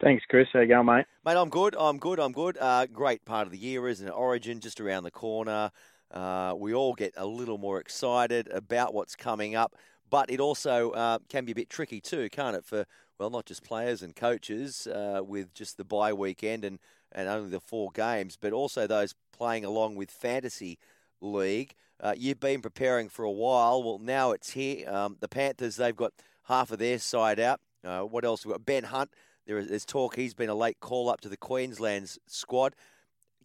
[0.01, 0.47] Thanks, Chris.
[0.53, 1.05] How you going, mate?
[1.25, 1.75] Mate, I'm good.
[1.77, 2.19] I'm good.
[2.21, 2.57] I'm good.
[2.57, 4.11] Uh, great part of the year, isn't it?
[4.11, 5.71] Origin just around the corner.
[6.09, 9.75] Uh, we all get a little more excited about what's coming up,
[10.09, 12.63] but it also uh, can be a bit tricky too, can't it?
[12.63, 12.85] For
[13.19, 16.79] well, not just players and coaches uh, with just the bye weekend and
[17.11, 20.79] and only the four games, but also those playing along with fantasy
[21.19, 21.73] league.
[21.99, 23.83] Uh, you've been preparing for a while.
[23.83, 24.89] Well, now it's here.
[24.89, 26.13] Um, the Panthers they've got
[26.43, 27.59] half of their side out.
[27.83, 28.45] Uh, what else?
[28.45, 29.11] We've got Ben Hunt.
[29.49, 32.75] There is there's talk he's been a late call up to the Queensland's squad.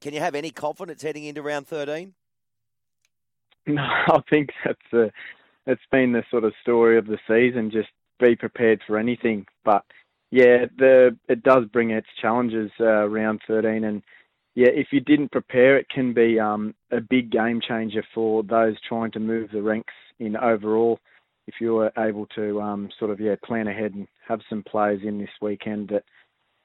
[0.03, 2.13] Can you have any confidence heading into round 13?
[3.67, 5.11] No, I think that's a,
[5.67, 7.71] it's been the sort of story of the season.
[7.71, 7.89] Just
[8.21, 9.47] be prepared for anything.
[9.65, 9.87] But
[10.31, 14.03] yeah, the it does bring its challenges uh, round 13, and
[14.55, 18.77] yeah, if you didn't prepare, it can be um, a big game changer for those
[18.87, 21.01] trying to move the ranks in overall.
[21.47, 25.03] If you were able to um, sort of yeah plan ahead and have some players
[25.05, 26.05] in this weekend that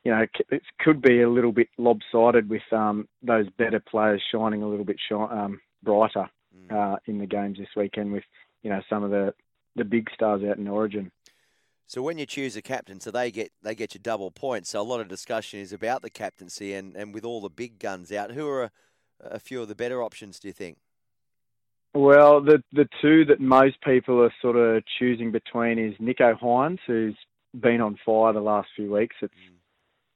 [0.03, 4.63] you know it could be a little bit lopsided with um, those better players shining
[4.63, 6.29] a little bit shi- um, brighter
[6.69, 8.23] uh, in the games this weekend with
[8.63, 9.33] you know some of the
[9.75, 11.11] the big stars out in Origin.
[11.87, 14.69] So when you choose a captain, so they get they get you double points.
[14.69, 17.79] So a lot of discussion is about the captaincy, and, and with all the big
[17.79, 18.71] guns out, who are a,
[19.23, 20.39] a few of the better options?
[20.39, 20.77] Do you think?
[21.93, 26.79] Well, the the two that most people are sort of choosing between is Nicho Hynes,
[26.85, 27.15] who's
[27.59, 29.15] been on fire the last few weeks.
[29.21, 29.33] It's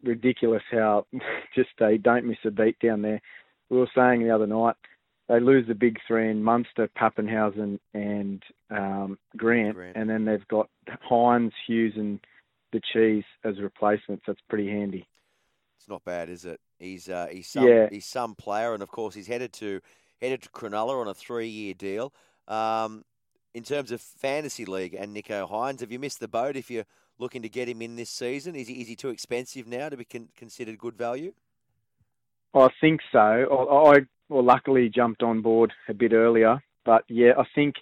[0.04, 1.06] ridiculous how
[1.56, 3.22] just they don't miss a beat down there.
[3.70, 4.76] We were saying the other night
[5.28, 10.70] they lose the big three in Munster, Papenhuyzen, and um, Grant, and then they've got
[11.10, 12.20] Hynes, Hughes, and
[12.72, 14.26] the Cheese as replacements.
[14.28, 15.08] That's pretty handy.
[15.80, 16.60] It's not bad, is it?
[16.78, 17.88] He's uh, he's some Yeah.
[17.90, 19.82] he's some player, and of course he's headed to
[20.22, 22.14] headed to Cronulla on a three year deal.
[22.48, 23.06] Um,
[23.53, 26.85] in terms of fantasy league and Nicho Hynes, have you missed the boat if you're
[27.19, 28.56] looking to get him in this season?
[28.56, 31.34] Is he is he too expensive now to be con- considered good value?
[32.53, 33.19] I think so.
[33.19, 33.99] I, I
[34.30, 37.76] well, luckily jumped on board a bit earlier, but yeah, I think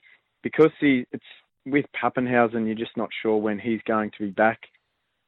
[0.44, 1.24] because he it's
[1.66, 4.60] with Papenhuyzen, you're just not sure when he's going to be back.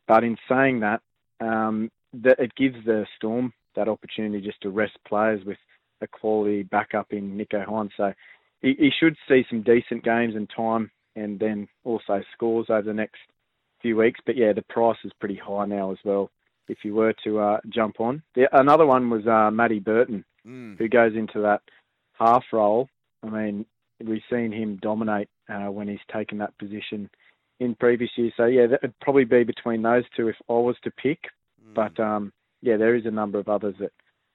[0.07, 1.01] But in saying that,
[1.39, 5.57] um, that it gives the Storm that opportunity just to rest players with
[6.03, 7.91] a quality backup in Nicho Hynes.
[7.97, 8.13] So
[8.61, 12.93] he, he should see some decent games and time, and then also scores over the
[12.93, 13.17] next
[13.81, 14.19] few weeks.
[14.25, 16.29] But yeah, the price is pretty high now as well.
[16.67, 20.77] If you were to uh, jump on, the, another one was uh, Matty Burton, Mm.
[20.77, 21.61] who goes into that
[22.19, 22.89] half role.
[23.23, 23.65] I mean,
[24.03, 27.09] we've seen him dominate uh, when he's taken that position
[27.61, 28.33] in previous years.
[28.35, 31.19] So yeah, that would probably be between those two if I was to pick.
[31.73, 33.93] But um, yeah, there is a number of others that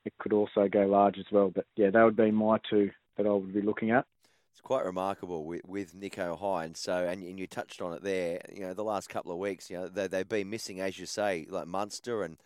[0.08, 1.50] it could also go large as well.
[1.54, 4.04] But yeah, that would be my two that I would be looking at.
[4.52, 6.78] It's quite remarkable with, with Nicho Hynes.
[6.78, 8.40] So, and, and you touched on it there.
[8.52, 11.06] You know, the last couple of weeks, you know, they, they've been missing, as you
[11.06, 12.38] say, like Munster and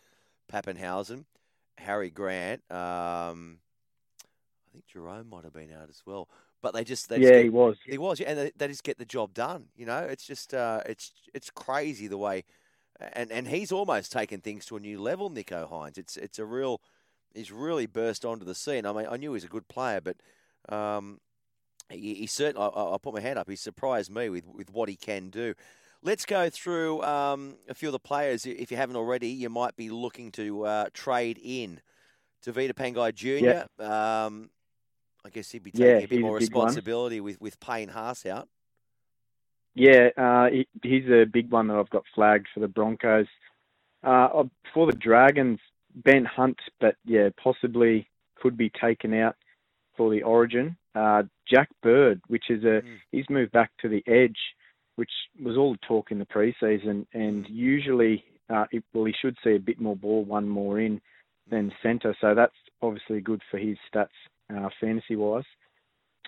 [0.51, 1.25] Papenhuyzen,
[1.77, 2.61] Harry Grant.
[2.71, 3.57] Um,
[4.67, 6.27] I think Jahrome might have been out as well.
[6.61, 7.75] But they just, they just Yeah, get- he was.
[7.85, 9.65] He was, yeah, and they, they just get the job done.
[9.75, 12.45] You know, it's just, uh, it's it's crazy the way,
[13.13, 15.29] and and he's almost taken things to a new level.
[15.29, 15.97] Nicho Hynes.
[15.97, 16.79] It's it's a real,
[17.33, 18.85] he's really burst onto the scene.
[18.85, 20.17] I mean, I knew he was a good player, but.
[20.69, 21.19] Um,
[21.89, 23.49] he, he certainly, I, I'll put my hand up.
[23.49, 25.53] He surprised me with, with what he can do.
[26.01, 28.45] Let's go through um, a few of the players.
[28.45, 31.81] If you haven't already, you might be looking to uh, trade in.
[32.41, 33.83] to Tevita Pangai Jr.
[33.83, 34.49] Um,
[35.25, 36.75] I guess he'd be Yeah, taking a bit more a one.
[36.75, 38.49] responsibility with with Payne Haas out.
[39.75, 43.27] Yeah, uh, he, he's a big one that I've got flagged for the Broncos.
[44.03, 44.43] Uh,
[44.73, 45.59] for the Dragons,
[45.95, 49.35] Ben Hunt, but yeah, possibly could be taken out
[49.95, 50.75] for the Origin.
[50.95, 54.37] Uh, Jack Bird, which is a he's moved back to the edge,
[54.95, 55.11] which
[55.41, 59.55] was all the talk in the preseason, and usually, uh, it, well, he should see
[59.55, 61.01] a bit more ball, one more in
[61.49, 64.07] than centre, so that's obviously good for his stats
[64.55, 65.43] uh, fantasy wise.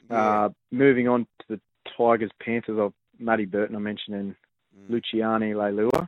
[0.10, 1.62] Uh, moving on to the
[1.98, 4.36] Tigers Panthers of Matty Burton, I mentioned, and
[4.90, 6.08] Luciano Leilua.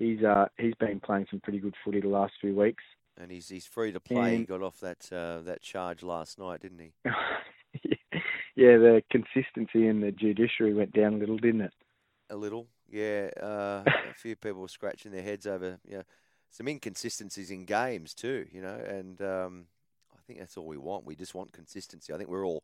[0.00, 2.82] He's uh, he's been playing some pretty good footy the last few weeks.
[3.16, 4.38] And he's he's free to play.
[4.38, 6.92] he got off that uh, that charge last night, didn't he?
[8.60, 11.72] Yeah, the consistency in the judiciary went down a little, didn't it?
[12.28, 13.30] A little, yeah.
[13.40, 16.02] Uh, a few people were scratching their heads over you know,
[16.50, 18.46] some inconsistencies in games too.
[18.52, 19.64] You know, and um,
[20.12, 21.06] I think that's all we want.
[21.06, 22.12] We just want consistency.
[22.12, 22.62] I think we're all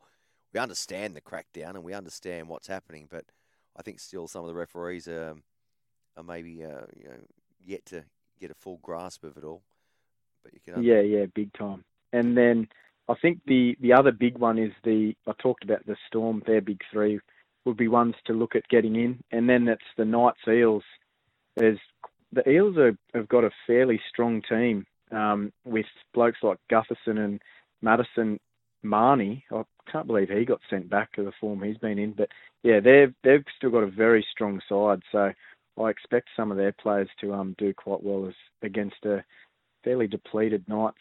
[0.53, 3.25] we understand the crackdown and we understand what's happening, but
[3.75, 5.37] I think still some of the referees are,
[6.17, 7.19] are maybe uh, you know
[7.65, 8.05] yet to
[8.41, 9.63] get a full grasp of it all.
[10.43, 11.85] But you can Yeah, yeah, big time.
[12.13, 12.69] And then
[13.09, 16.43] I think the the other big one is the I talked about the Storm.
[16.47, 17.21] Their big three
[17.65, 20.85] would be ones to look at getting in, and then it's the Knights Eels.
[21.57, 21.79] There's
[22.33, 27.41] the Eels are, have got a fairly strong team um, with blokes like Gutherson and
[27.83, 28.39] Matterson.
[28.83, 32.29] Mahoney, I can't believe he got sent back to the form he's been in, but
[32.63, 35.03] yeah, they've they've still got a very strong side.
[35.11, 35.33] So
[35.79, 39.25] I expect some of their players to um do quite well as against a
[39.85, 40.99] fairly depleted Knights.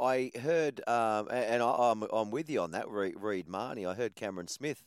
[0.00, 2.88] I heard, um, and I, I'm I'm with you on that.
[2.88, 3.86] Re- Reed Mahoney.
[3.86, 4.84] I heard Cameron Smith.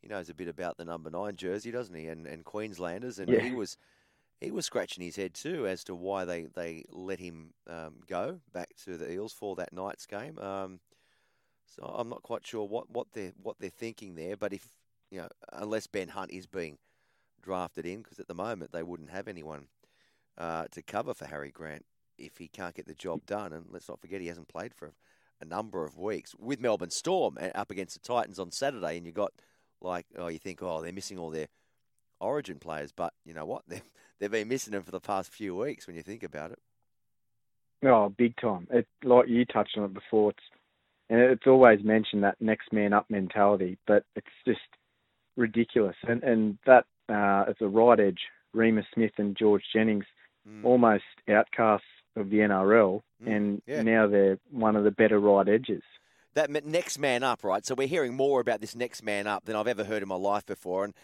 [0.00, 2.06] He knows a bit about the number nine jersey, doesn't he?
[2.06, 3.40] And and Queenslanders, and Yeah.
[3.40, 3.76] he was
[4.40, 8.40] he was scratching his head too as to why they they let him um, go
[8.52, 10.38] back to the Eels for that night's game.
[10.38, 10.80] Um,
[11.66, 14.36] so I'm not quite sure what, what they're what they're thinking there.
[14.36, 14.68] But if
[15.10, 16.78] you know, unless Ben Hunt is being
[17.42, 19.66] drafted in, because at the moment they wouldn't have anyone
[20.38, 21.84] uh, to cover for Harry Grant
[22.18, 23.52] if he can't get the job done.
[23.52, 24.92] And let's not forget he hasn't played for
[25.40, 29.06] a number of weeks with Melbourne Storm uh, up against the Titans on Saturday, and
[29.06, 29.32] you got
[29.80, 31.48] like oh you think oh they're missing all their
[32.20, 33.82] Origin players, but you know what they've
[34.18, 36.58] they've been missing them for the past few weeks when you think about it.
[37.84, 38.68] Oh, big time!
[38.70, 40.30] It like you touched on it before.
[40.30, 40.44] It's
[41.10, 44.60] and it's always mentioned that next man up mentality, but it's just
[45.36, 45.96] ridiculous.
[46.06, 48.20] And and that uh, at the right edge,
[48.54, 50.04] Reimis Smith and George Jennings,
[50.64, 53.82] almost outcasts of the NRL, and yeah.
[53.82, 55.82] now they're one of the better right edges.
[56.34, 57.64] that next man up, right?
[57.64, 60.16] So we're hearing more about this next man up than I've ever heard in my
[60.16, 60.94] life before, and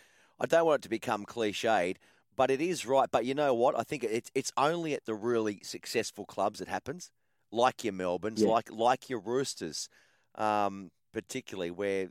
[0.41, 1.97] I don't want it to become cliched,
[2.37, 3.09] but it is right.
[3.11, 3.79] But you know what?
[3.79, 7.11] I think it's it's only at the really successful clubs it happens,
[7.53, 8.49] like your Melbournes, Yeah.
[8.49, 9.89] like like your Roosters,
[10.35, 12.09] um, particularly where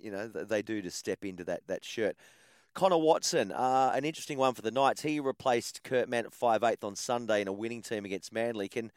[0.00, 2.16] you know they do to step into that that shirt.
[2.74, 5.02] Connor Watson, uh, an interesting one for the Knights.
[5.02, 8.68] He replaced Kurt Mann at five eighth on Sunday in a winning team against Manly.
[8.68, 8.92] Can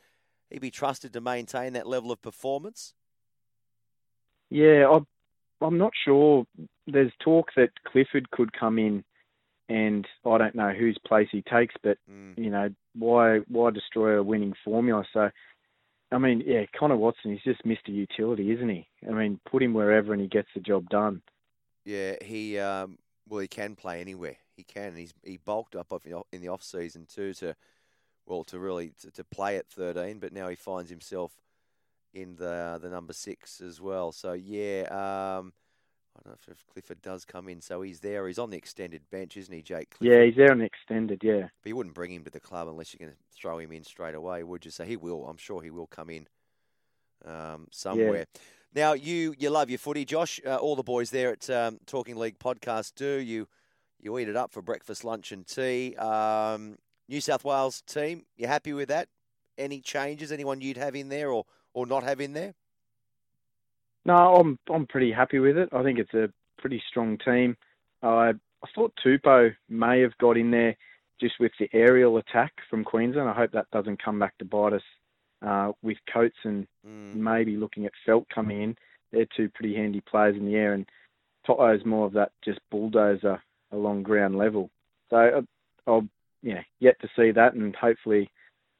[0.49, 2.93] he be trusted to maintain that level of performance?
[4.49, 6.45] Yeah, I, I'm not sure.
[6.87, 9.03] There's talk that Clifford could come in,
[9.69, 11.75] and I don't know whose place he takes.
[11.81, 15.05] But you know, why why destroy a winning formula?
[15.13, 15.29] So,
[16.11, 17.87] I mean, yeah, Connor Watson, he's just Mr.
[17.87, 18.87] Utility, isn't he?
[19.07, 21.21] I mean, put him wherever and he gets the job done.
[21.85, 22.97] Yeah, he um,
[23.31, 24.35] well, he can play anywhere.
[24.57, 24.95] He can.
[24.95, 25.93] He's he bulked up
[26.31, 27.55] in the off season too to
[28.25, 31.31] well to really to, to play at thirteen, but now he finds himself
[32.13, 34.11] in the the number six as well.
[34.11, 35.53] So yeah, um,
[36.17, 37.61] I don't know if Clifford does come in.
[37.61, 38.27] So he's there.
[38.27, 39.91] He's on the extended bench, isn't he, Jake?
[39.91, 40.13] Clifford?
[40.13, 41.21] Yeah, he's there on the extended.
[41.23, 41.47] Yeah.
[41.63, 43.85] But you wouldn't bring him to the club unless you're going to throw him in
[43.85, 44.71] straight away, would you?
[44.71, 45.25] So he will.
[45.25, 46.27] I'm sure he will come in
[47.25, 48.25] um, somewhere.
[48.73, 50.39] Now you you love your footy, Josh.
[50.45, 53.19] Uh, all the boys there at um, Talking League podcast do.
[53.19, 53.47] You
[53.99, 55.95] you eat it up for breakfast, lunch, and tea.
[55.97, 56.77] Um,
[57.09, 59.09] New South Wales team, you happy with that?
[59.57, 60.31] Any changes?
[60.31, 62.53] Anyone you'd have in there or or not have in there?
[64.05, 65.69] No, I'm I'm pretty happy with it.
[65.73, 67.57] I think it's a pretty strong team.
[68.01, 68.29] I
[68.63, 70.77] I thought Tupou may have got in there
[71.19, 73.29] just with the aerial attack from Queensland.
[73.29, 74.81] I hope that doesn't come back to bite us
[75.41, 78.75] uh, with Coates and maybe looking at Feldt coming in.
[79.11, 80.85] They're two pretty handy players in the air, and
[81.45, 83.41] To'o's more of that just bulldozer
[83.71, 84.69] along ground level.
[85.09, 85.41] So uh,
[85.87, 86.07] I'll
[86.41, 88.29] yeah yet to see that, and hopefully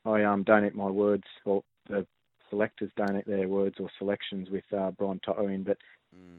[0.06, 2.06] I um don't eat my words or the
[2.50, 5.64] selectors don't eat their words or selections with uh, Brian To'o in.
[5.64, 5.78] But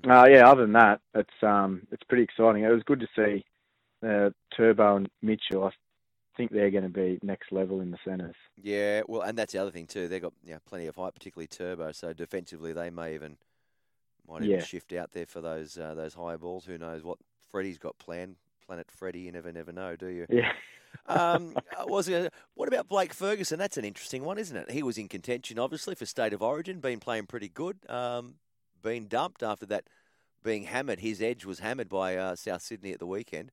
[0.09, 2.63] uh, yeah, other than that, it's um it's pretty exciting.
[2.63, 3.45] It was good to see
[4.07, 5.65] uh, Turbo and Mitchell.
[5.65, 5.71] I
[6.37, 8.35] think they're going to be next level in the centres.
[8.63, 10.09] Yeah, well, and that's the other thing too.
[10.09, 11.93] They've got you know, plenty of height, particularly Turbo.
[11.93, 13.37] So defensively, they may even
[14.29, 14.55] Might Yeah.
[14.57, 16.65] even shift out there for those uh, those high balls.
[16.65, 17.19] Who knows what
[17.51, 18.37] Freddie's got planned?
[18.67, 20.27] Planet Freddie, you never never know, do you?
[20.31, 20.53] Yeah.
[21.07, 23.59] um, uh, was it, what about Blake Ferguson?
[23.59, 24.71] That's an interesting one, isn't it?
[24.71, 27.79] He was in contention, obviously, for state of origin, been playing pretty good.
[27.89, 28.37] Um,
[28.81, 29.89] been dumped after that,
[30.45, 31.01] being hammered.
[31.01, 33.51] His edge was hammered by uh, South Sydney at the weekend.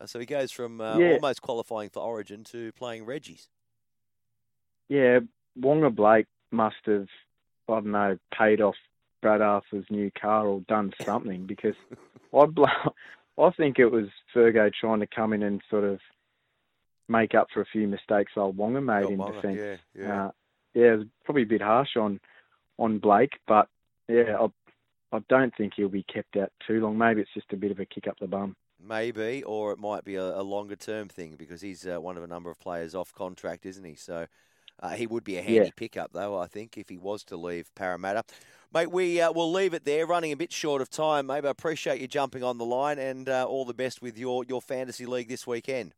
[0.00, 1.14] Uh, so he goes from uh, Yeah.
[1.14, 3.48] almost qualifying for Origin to playing Reggie's.
[4.88, 5.20] Yeah,
[5.58, 7.06] Waqa Blake must have,
[7.68, 8.76] I don't know, paid off
[9.22, 11.74] Brad Arthur's new car or done something because
[12.34, 12.64] I, bl-
[13.38, 15.98] I think it was Fergo trying to come in and sort of
[17.08, 19.58] make up for a few mistakes old Waqa made in Waqa, defence.
[19.94, 20.24] yeah, yeah.
[20.26, 20.30] Uh,
[20.74, 22.20] yeah, it was probably a bit harsh on
[22.78, 23.68] on Blake, but
[24.08, 26.98] yeah, I, I don't think he'll be kept out too long.
[26.98, 28.54] Maybe it's just a bit of a kick up the bum.
[28.86, 32.22] Maybe, or it might be a, a longer term thing because he's uh, one of
[32.22, 33.94] a number of players off contract, isn't he?
[33.94, 34.26] So
[34.80, 35.70] uh, he would be a handy Yeah.
[35.74, 38.24] pickup, though, I think, if he was to leave Parramatta.
[38.72, 41.26] Mate, we uh, will leave it there, running a bit short of time.
[41.26, 44.44] Mate, I appreciate you jumping on the line and uh, all the best with your,
[44.44, 45.92] your fantasy league this weekend.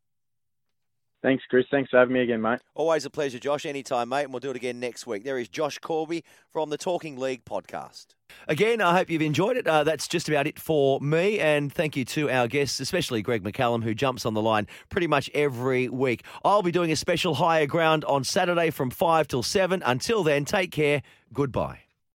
[1.22, 1.66] Thanks, Chris.
[1.70, 2.60] Thanks for having me again, mate.
[2.74, 3.66] Always a pleasure, Josh.
[3.66, 5.24] Anytime, mate, and we'll do it again next week.
[5.24, 6.22] There is Josh Corby
[6.52, 8.06] from the Talking League podcast.
[8.46, 9.66] Again, I hope you've enjoyed it.
[9.66, 11.40] Uh, that's just about it for me.
[11.40, 15.08] And thank you to our guests, especially Greg McCallum, who jumps on the line pretty
[15.08, 16.24] much every week.
[16.44, 19.82] I'll be doing a special higher ground on Saturday from 5 till 7.
[19.84, 21.02] Until then, take care.
[21.32, 21.87] Goodbye.